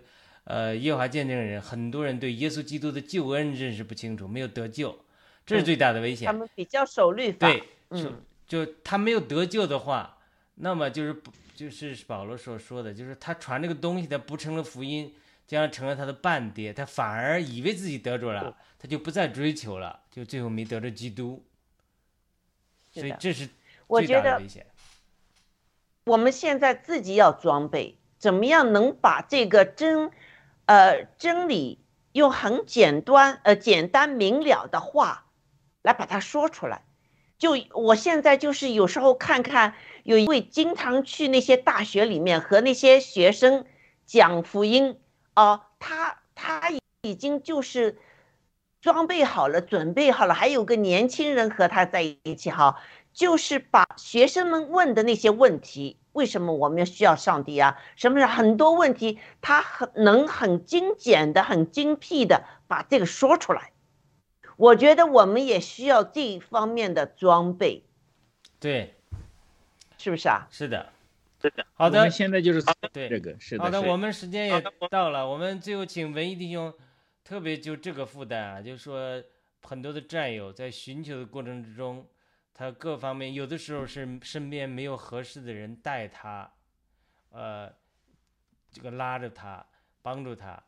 [0.50, 4.98] 呃耶和华见证人，很多人对耶稣基督的救恩认识不清楚，没有得救，
[5.46, 6.26] 这是最大的危险。
[6.26, 7.48] 他们比较守律法。
[7.48, 7.60] 对，
[7.92, 10.18] 就嗯就他没有得救的话，
[10.56, 15.14] 那么就是不就是保罗所说的，就是他传这个东西，他不成了福音，
[15.46, 21.46] 将成了他的伴爹，他反而以为自己得着了，他就不再追求了，就最后没得着基督，
[22.92, 23.48] 是的所以这是
[23.88, 24.66] 最大的危险。
[26.06, 30.10] 我们现在自己要装备，怎么样能把这个真，
[30.70, 31.80] 呃，真理
[32.12, 35.26] 用很简单、呃简单明了的话
[35.82, 36.84] 来把它说出来。
[37.40, 39.74] 就我现在就是有时候看看，
[40.04, 43.66] 有一位经常去那些大学里面和那些学生
[44.06, 45.00] 讲福音
[45.34, 46.70] 啊、他他
[47.02, 47.98] 已经就是
[48.80, 52.80] 装备好了，准备好了，还有个年轻人和他在一起哈。
[53.12, 57.78] 就是把学生们问的那些问题，为什么我们需要上帝啊？
[57.96, 63.72] 什么是很多问题，他很能很精简的、很精辟的把这个说出来。
[64.58, 67.86] 我觉得我们也需要这一方面的装备，
[68.60, 68.96] 对，
[69.98, 70.48] 是不是啊？
[70.52, 70.92] 是的，
[71.42, 71.66] 是的。
[71.74, 72.62] 好的现在就是
[72.92, 73.64] 对这个，是的。
[73.64, 76.74] 好的，我们时间也到了，我们最后请文艺弟兄，
[77.24, 79.24] 特别就这个负担啊，就是说
[79.64, 82.06] 很多的战友在寻求的过程之中，
[82.60, 86.52] 他各方面有的时候是身边没有合适的人带他，
[87.30, 87.74] 呃，
[88.70, 89.66] 这个拉着他，
[90.02, 90.62] 帮助他，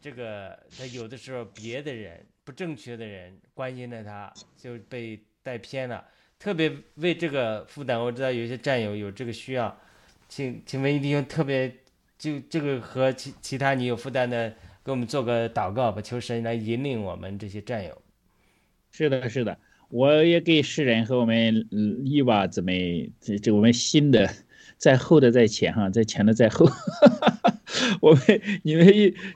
[0.00, 6.06] 这个他有的时候别的人不正确的人关心着他，就被带偏了。
[6.38, 9.76] 特别为这个负担，我知道有些战友有这个需要，
[10.28, 11.68] 请请文艺弟兄特别
[12.16, 14.48] 就这个和其其他你有负担的，
[14.84, 18.00] 给我们做个祷告吧，求神来引领我们这些战友。
[18.92, 19.58] 是的，是的，
[19.92, 24.26] 我也给世人和我们嗯伊娃姊妹，这这我们新的
[24.78, 26.66] 在后的在前哈，在前的在后，
[28.00, 28.86] 我们你们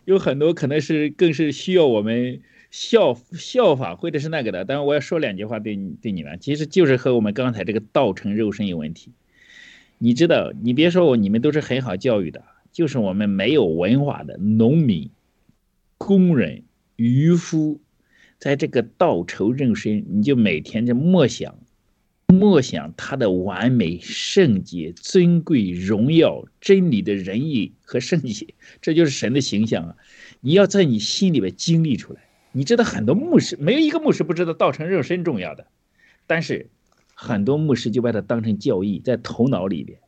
[0.07, 9.13] 有很多可能是更是需要我们效效法或者是那个的，但是我要说两句话对你对你们，其实就是和我们刚才这个道成肉身有问题。
[9.99, 12.43] 你知道，你别说我，你们都是很好教育的，
[12.73, 15.11] 就是我们没有文化的农民、
[15.99, 16.63] 工人、
[16.97, 17.83] 渔夫。
[18.47, 21.59] 在这个道成肉身，你就每天就默想，
[22.29, 29.97] 默想他的完美、圣洁、尊贵、荣耀、真理的仁义和圣洁， 这就是神的形象啊！
[30.41, 32.21] 你要在你心里边经历出来。
[32.53, 35.67] 你知道很多牧师，没有一个牧师不知道道成肉身重要的，
[36.29, 36.71] 但是
[37.15, 39.99] 很多牧师就把它当成教义，在头脑里边。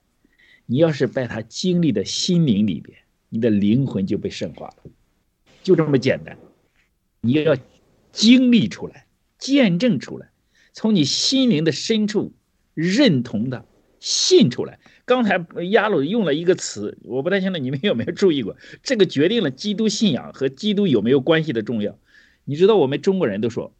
[0.66, 2.96] 你要是把它经历的心灵里边，
[3.30, 4.84] 你的灵魂就被圣化了，
[5.64, 6.38] 就这么简单。
[7.20, 7.56] 你要。
[8.12, 9.06] 经历出来，
[9.38, 10.30] 见证出来，
[10.72, 12.32] 从你心灵的深处
[12.74, 13.64] 认同的
[14.00, 14.78] 信出来。
[15.04, 21.98] 刚才亚鲁用了一个词，我不太清楚你们有没有注意过，这个决定了基督信仰和基督有没有关系的重要。
[22.44, 23.74] 你知道我们中国人都说，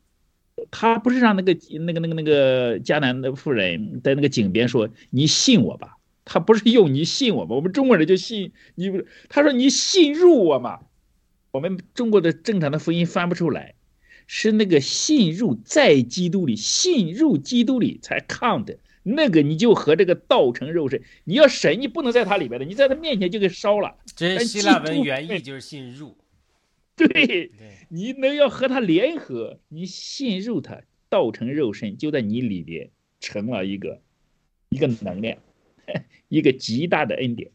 [0.71, 10.81] 他不是让那个那个那个那个迦南的妇人在那个井边说你信我吧，他不是用你信我吧，我们中国人就信你不是，他说你信入我嘛，
[11.51, 13.75] 我们中国的正常的福音翻不出来。
[14.29, 23.97] 是那个信入在基督里，信入基督里才 count，那个你就和这个道成肉身，你要神，你不能在他里边的，你在他面前就给烧了。
[24.15, 26.17] 这希腊文原意就是信入。
[26.95, 27.51] 对，
[27.89, 34.01] 你能要和他联合，你信入他，道成肉身就在你里边成了一个
[34.69, 35.37] 一个能量。
[36.29, 37.51] 一个极大的恩典。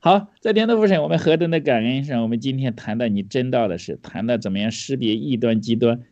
[0.00, 6.02] 好，在天道父神，我们何等的感恩上，我们今天谈到你真道的事，谈到怎么样识别异端极端。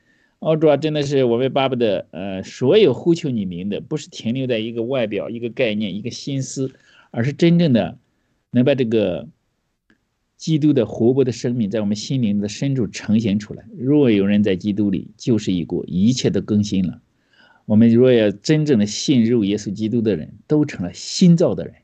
[0.40, 6.72] 哦，主要真的是我们巴不得，呃，所有呼求你名的，不是停留在一个外表、一个概念、一个心思，
[7.12, 7.96] 而是真正的
[8.50, 9.28] 能把这个
[10.36, 13.64] 基督的活泼的生命在我们心灵的深处呈现出来。
[13.78, 17.00] 若有人在基督里，就是一国，一切都更新了。
[17.66, 21.74] 我们若要真正的信入耶稣基督的人，都成了新造的人。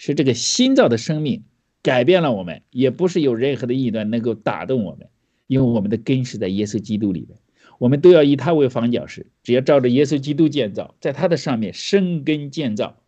[0.00, 1.42] 是这个新造的生命
[1.82, 5.08] 改变了我们，也不是有任何的异端能够打动我们，
[5.48, 7.36] 因为我们的根是在耶稣基督里面，
[7.80, 13.02] 我们都要以他为房角石，只要照着耶稣基督建造，在他的上面生根建造，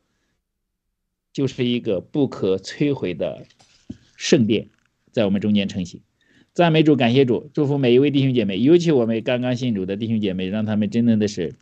[1.33, 3.47] 就是一个不可摧毁的
[4.17, 4.69] 圣殿，
[5.13, 6.01] 在我们中间成型。
[6.55, 11.55] 赞美主，感谢主，祝福每一位弟兄姐妹，尤其我们刚刚信主的弟兄姐妹，让他们真正的是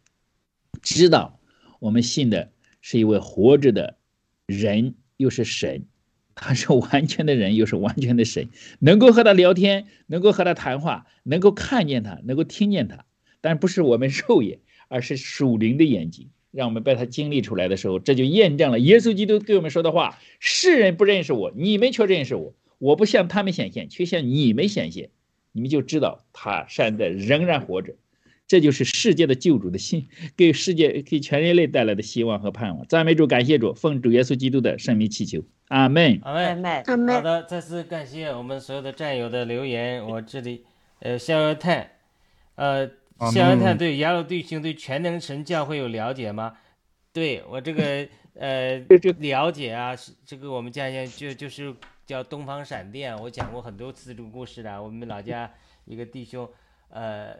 [0.80, 1.38] 知道
[1.80, 2.50] 我们信的
[2.80, 3.98] 是一位活着的
[4.46, 4.94] 人。
[5.18, 5.84] 又是神，
[6.34, 13.04] 他是完全的人，又是完全的神，能够和他聊天，能够和他谈话，能够看见他，能够听见他，
[13.42, 22.54] 但不是我们肉眼，而是属灵的眼睛，让我们把他经历出来的时候，这就验证了耶稣基督对我们说的话：世人不认识我，你们却认识我。
[22.78, 25.10] 我不向他们显现，却向你们显现，
[25.50, 27.96] 你们就知道他现在仍然活着。
[28.48, 32.86] 这就是世界的救主的心，给世界、给全人类带来的希望和盼望。
[32.86, 37.14] 赞美主，感谢主，奉主耶稣基督的圣名祈求，阿门，阿门，阿门。
[37.14, 40.02] 好的，再次感谢我们所有的战友的留言。
[40.02, 40.64] 我这里，
[41.00, 41.98] 呃，夏尔泰，
[42.54, 42.88] 呃，
[43.30, 46.56] 夏尔泰对雅鲁弟兄对全能神教会有了解吗？
[47.12, 48.78] 对我这个，呃，
[49.18, 49.94] 了解啊，
[50.24, 51.74] 这个我们家乡就就是
[52.06, 54.82] 叫东方闪电，我讲过很多次这个故事的。
[54.82, 55.52] 我们老家
[55.84, 56.48] 一个弟兄，
[56.88, 57.36] 呃。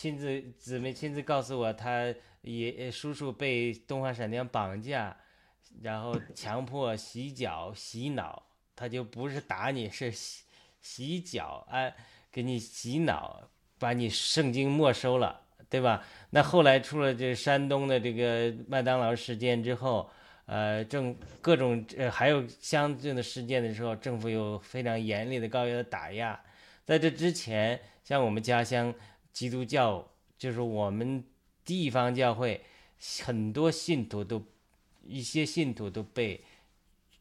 [0.00, 5.16] 亲自姊妹亲自告诉我，他爷叔叔被东方闪电绑架，
[5.82, 8.40] 然后强迫洗脚洗脑，
[8.76, 10.44] 他就不是打你，是洗
[10.80, 11.92] 洗脚，哎，
[12.30, 16.04] 给你洗脑，把你圣经没收了，对吧？
[16.30, 20.08] 那后来出了这山东的这个麦当劳事件之后，
[20.46, 26.40] 呃，政各种呃还有相应的事件的时候，政府有非常严厉的高压的打压。
[26.84, 28.94] 在这之前，像我们家乡。
[29.38, 30.04] 基督教
[30.36, 31.22] 就是我们
[31.64, 32.60] 地方教会，
[33.22, 34.44] 很多信徒都，
[35.06, 36.42] 一些信徒都被，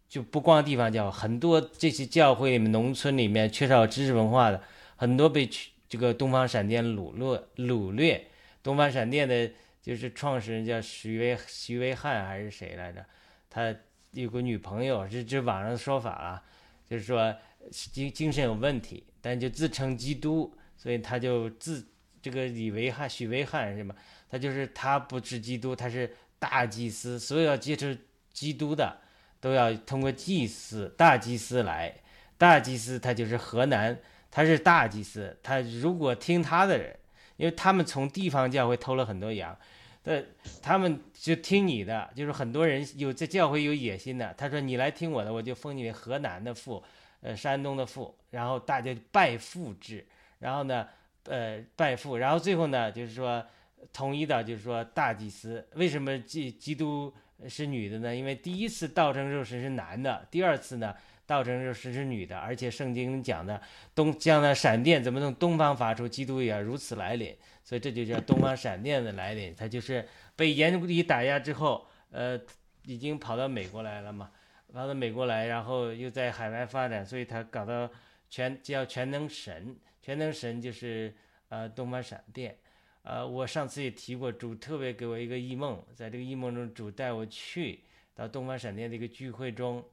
[0.09, 4.63] 就不光地方教，很多这些教会里面、农村里面缺少知识文化的，
[4.95, 5.47] 很多被
[5.87, 8.31] 这个东方闪电掳掠掳掠。
[8.63, 13.05] 东方闪电的就是创始人叫徐威徐威汉还是谁来着？
[13.47, 13.75] 他
[14.13, 16.43] 有个女朋友，这这网上的说法啊，
[16.89, 17.35] 就是说
[17.69, 21.85] 精精神有问题，但就自称基督，所以他就自。
[22.29, 23.95] 这个李维汉、许维汉是吗？
[24.29, 27.95] 他就是他不是基督，他是大祭司，所有要接触
[28.33, 28.97] 基督的
[29.39, 31.95] 都要通过祭司、大祭司来。
[32.37, 33.97] 大祭司他就是河南，
[34.29, 36.93] 他是大祭司，他如果听他的人，
[37.37, 39.57] 因为他们从地方教会偷了很多羊，
[40.03, 40.25] 的
[40.61, 46.83] 他们就听你的，就是很多人有这教会有野心的，他说你来听我的，我就封你为河南的父，
[47.21, 50.05] 呃，山东的父，然后大家拜父制，
[50.39, 50.85] 然后呢？
[51.27, 53.45] 呃，拜父，然后最后呢，就是说
[53.91, 55.67] 统一的，就是说大祭司。
[55.75, 57.13] 为什么基基督
[57.49, 58.15] 是女的呢？
[58.15, 60.95] 因为第一次道成肉身是男的，第二次呢，
[61.25, 62.37] 道成肉身是女的。
[62.37, 63.61] 而且圣经讲的
[63.93, 69.53] 东将那闪电怎么从东方发出，基督也如此来临，所以这就叫东方闪电的来临。
[69.53, 72.39] 他就是被严厉打压之后，呃，
[72.85, 74.31] 已经跑到美国来了嘛，
[74.71, 77.89] 跑到美国来，然后又在海外发展，所以他搞到
[78.29, 79.75] 全叫全能神。
[80.07, 81.13] 全能神就是
[81.49, 82.55] 呃东方闪电，
[83.03, 87.81] 呃我上次也提过，主特别给我一个异梦，在这个异梦中，主带我去
[88.15, 89.83] 到东方闪电的一个聚会中，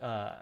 [0.00, 0.38] 呃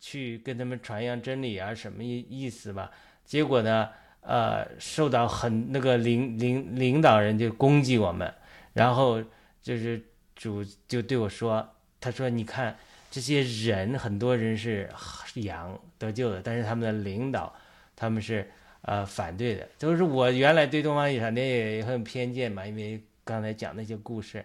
[0.00, 2.90] 去跟他们传扬真理啊，什么意意思吧？
[3.22, 3.90] 结果呢，
[4.22, 8.32] 呃受到很那个领领领导人就攻击我们，
[8.72, 9.22] 然后
[9.60, 10.02] 就是
[10.34, 11.68] 主就对我说，
[12.00, 12.74] 他说你看
[13.10, 14.90] 这些人很多人是
[15.34, 17.54] 羊得救的，但是他们的领导。
[17.98, 18.48] 他们是
[18.82, 24.44] 呃反对的，就是我原来对东方闪电也很偏见嘛，因为刚才讲那些故事。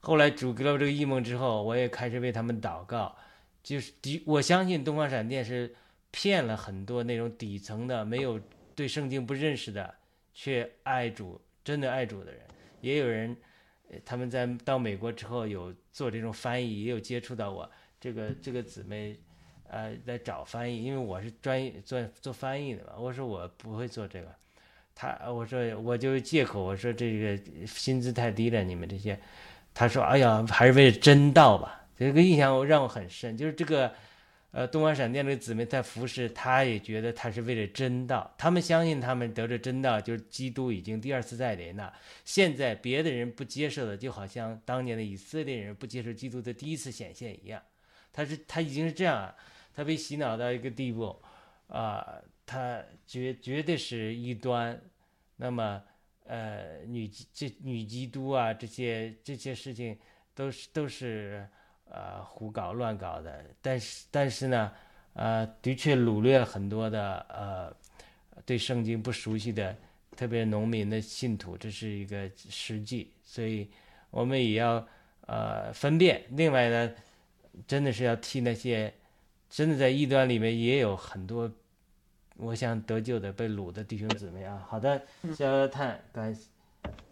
[0.00, 3.16] 后来主给了我这个异梦之后，我也开始为他们祷告。
[3.62, 5.72] 就是底，我相信东方闪电是
[6.10, 8.40] 骗了很多那种底层的、没有
[8.74, 9.94] 对圣经不认识的，
[10.34, 12.40] 却爱主、真的爱主的人。
[12.80, 13.36] 也有人，
[14.04, 17.70] 他们在到美国之后有做这种翻译，也有接触到我
[18.00, 19.16] 这个这个姊妹。
[19.70, 22.92] 呃，在找翻译，因为我是专业做做翻译的嘛。
[22.98, 24.28] 我说我不会做这个，
[24.94, 29.18] 他我说我就借口我说这个薪资太低了，你们这些，
[29.72, 31.86] 他说哎呀，还是为了真道吧。
[31.96, 33.92] 这个印象让我很深，就是这个。
[34.50, 41.92] 呃，东方闪电的姊妹在服侍，他也觉得他是为了真道，他们相信他们得着真道，就是基督已经第二次再临了。
[42.24, 47.60] 现在别的人不接受的，就好像当年的以色列人不接受基督的第一次显现一样。
[48.10, 49.34] 他是他已经是这样啊，
[49.78, 51.16] 他被洗脑到一个地步，
[51.68, 54.76] 啊，他绝绝对是异端。
[55.36, 55.80] 那么，
[56.24, 59.96] 呃，女这女基督啊，这些这些事情
[60.34, 61.48] 都是都是。
[61.90, 64.70] 呃，胡搞乱搞的，但是但是呢，
[65.14, 67.74] 呃，的确掳掠了很多的呃，
[68.44, 69.74] 对圣经不熟悉的，
[70.14, 73.70] 特别农民的信徒，这是一个实际，所以
[74.10, 74.86] 我们也要
[75.22, 76.22] 呃分辨。
[76.32, 76.92] 另外呢，
[77.66, 78.92] 真的是要替那些
[79.50, 81.50] 真的在异端里面也有很多，
[82.36, 84.62] 我想得救的被掳的弟兄姊妹啊。
[84.68, 85.00] 好的，
[85.34, 86.36] 肖探，感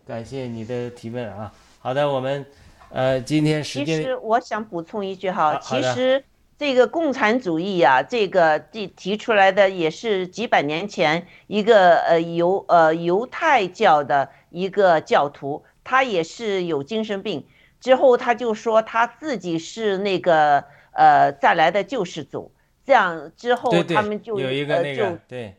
[0.07, 1.53] 感谢你的提问啊。
[1.79, 2.45] 好的，我们。
[2.89, 6.23] 呃，今天时间其实我想补充一句哈，其实
[6.57, 17.45] 这个共产主义啊，这个提提出来的也是几百年前一个呃犹呃犹太教的一个教徒，他也是有精神病，
[17.81, 20.65] 之后他就说他自己是那个
[20.97, 22.53] 呃再来的救世主，
[22.85, 25.55] 这样之后他们就有一个那个对。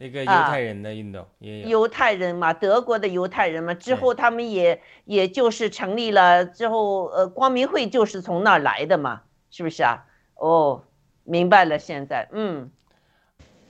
[0.00, 10.04] 那个犹太人的运动也有犹太人嘛，德国的犹太人嘛，之后他们也也就是成立了之后，呃，光明会就是从那儿来的嘛，是不是啊？
[10.36, 10.84] 哦，
[11.24, 12.70] 明白了，现在，嗯，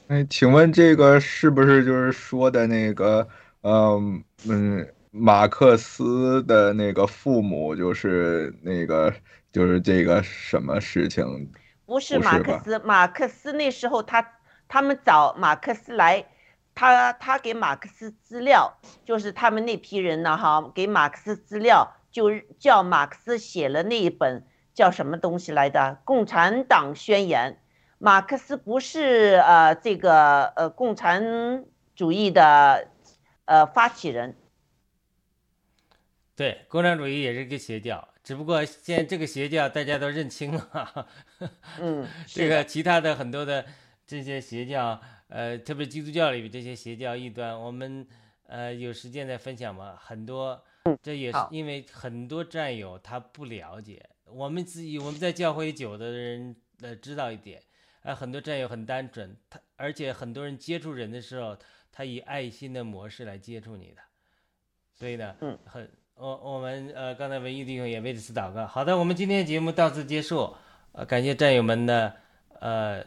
[0.08, 3.26] 哎，请问这个是不是就是说的那个，
[3.62, 9.10] 嗯嗯，马克思的那个父母就是那个
[9.52, 11.52] 就是这个什么事情？
[11.86, 14.34] 不是马克思，马克思那时候他。
[14.70, 16.26] 他们找马克思来，
[16.74, 18.70] 他他给马克思资料，
[19.02, 27.52] 就是他们那批人呢，哈，给马克思资料，就叫马克思写了那一本叫什么东西来的《共产党宣言》。
[27.96, 31.64] 马克思不是呃这个呃共产
[31.96, 32.88] 主义的
[33.46, 34.36] 呃发起人。
[36.36, 41.08] 对，共产主义也是个邪教，只不过现在这个邪教大家都认清了。
[41.80, 43.64] 嗯， 这个其他的很多的。
[44.06, 48.06] 这些邪教，呃，特别基督教里面这些邪教异端，我们
[48.46, 49.96] 呃有时间再分享嘛。
[49.98, 50.62] 很多，
[51.02, 57.62] 这也是因为很多战友他不了解，我们自己我们在教会久的人呃知道一点，
[58.02, 61.56] 啊，很多战友很单纯，他而且很多人接触人的时候，
[61.90, 64.00] 他以爱心的模式来接触你的，
[64.94, 68.66] 所以呢，嗯，很我我们呃刚才文艺弟兄也为此祷告。
[68.66, 70.54] 好的，我们今天的节目到此结束，
[70.92, 72.12] 呃，感谢战友们的
[72.60, 73.04] 呃。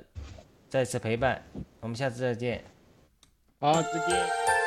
[0.71, 1.43] 再次陪伴，
[1.81, 2.63] 我们下次再见。
[3.59, 4.60] 好，再见。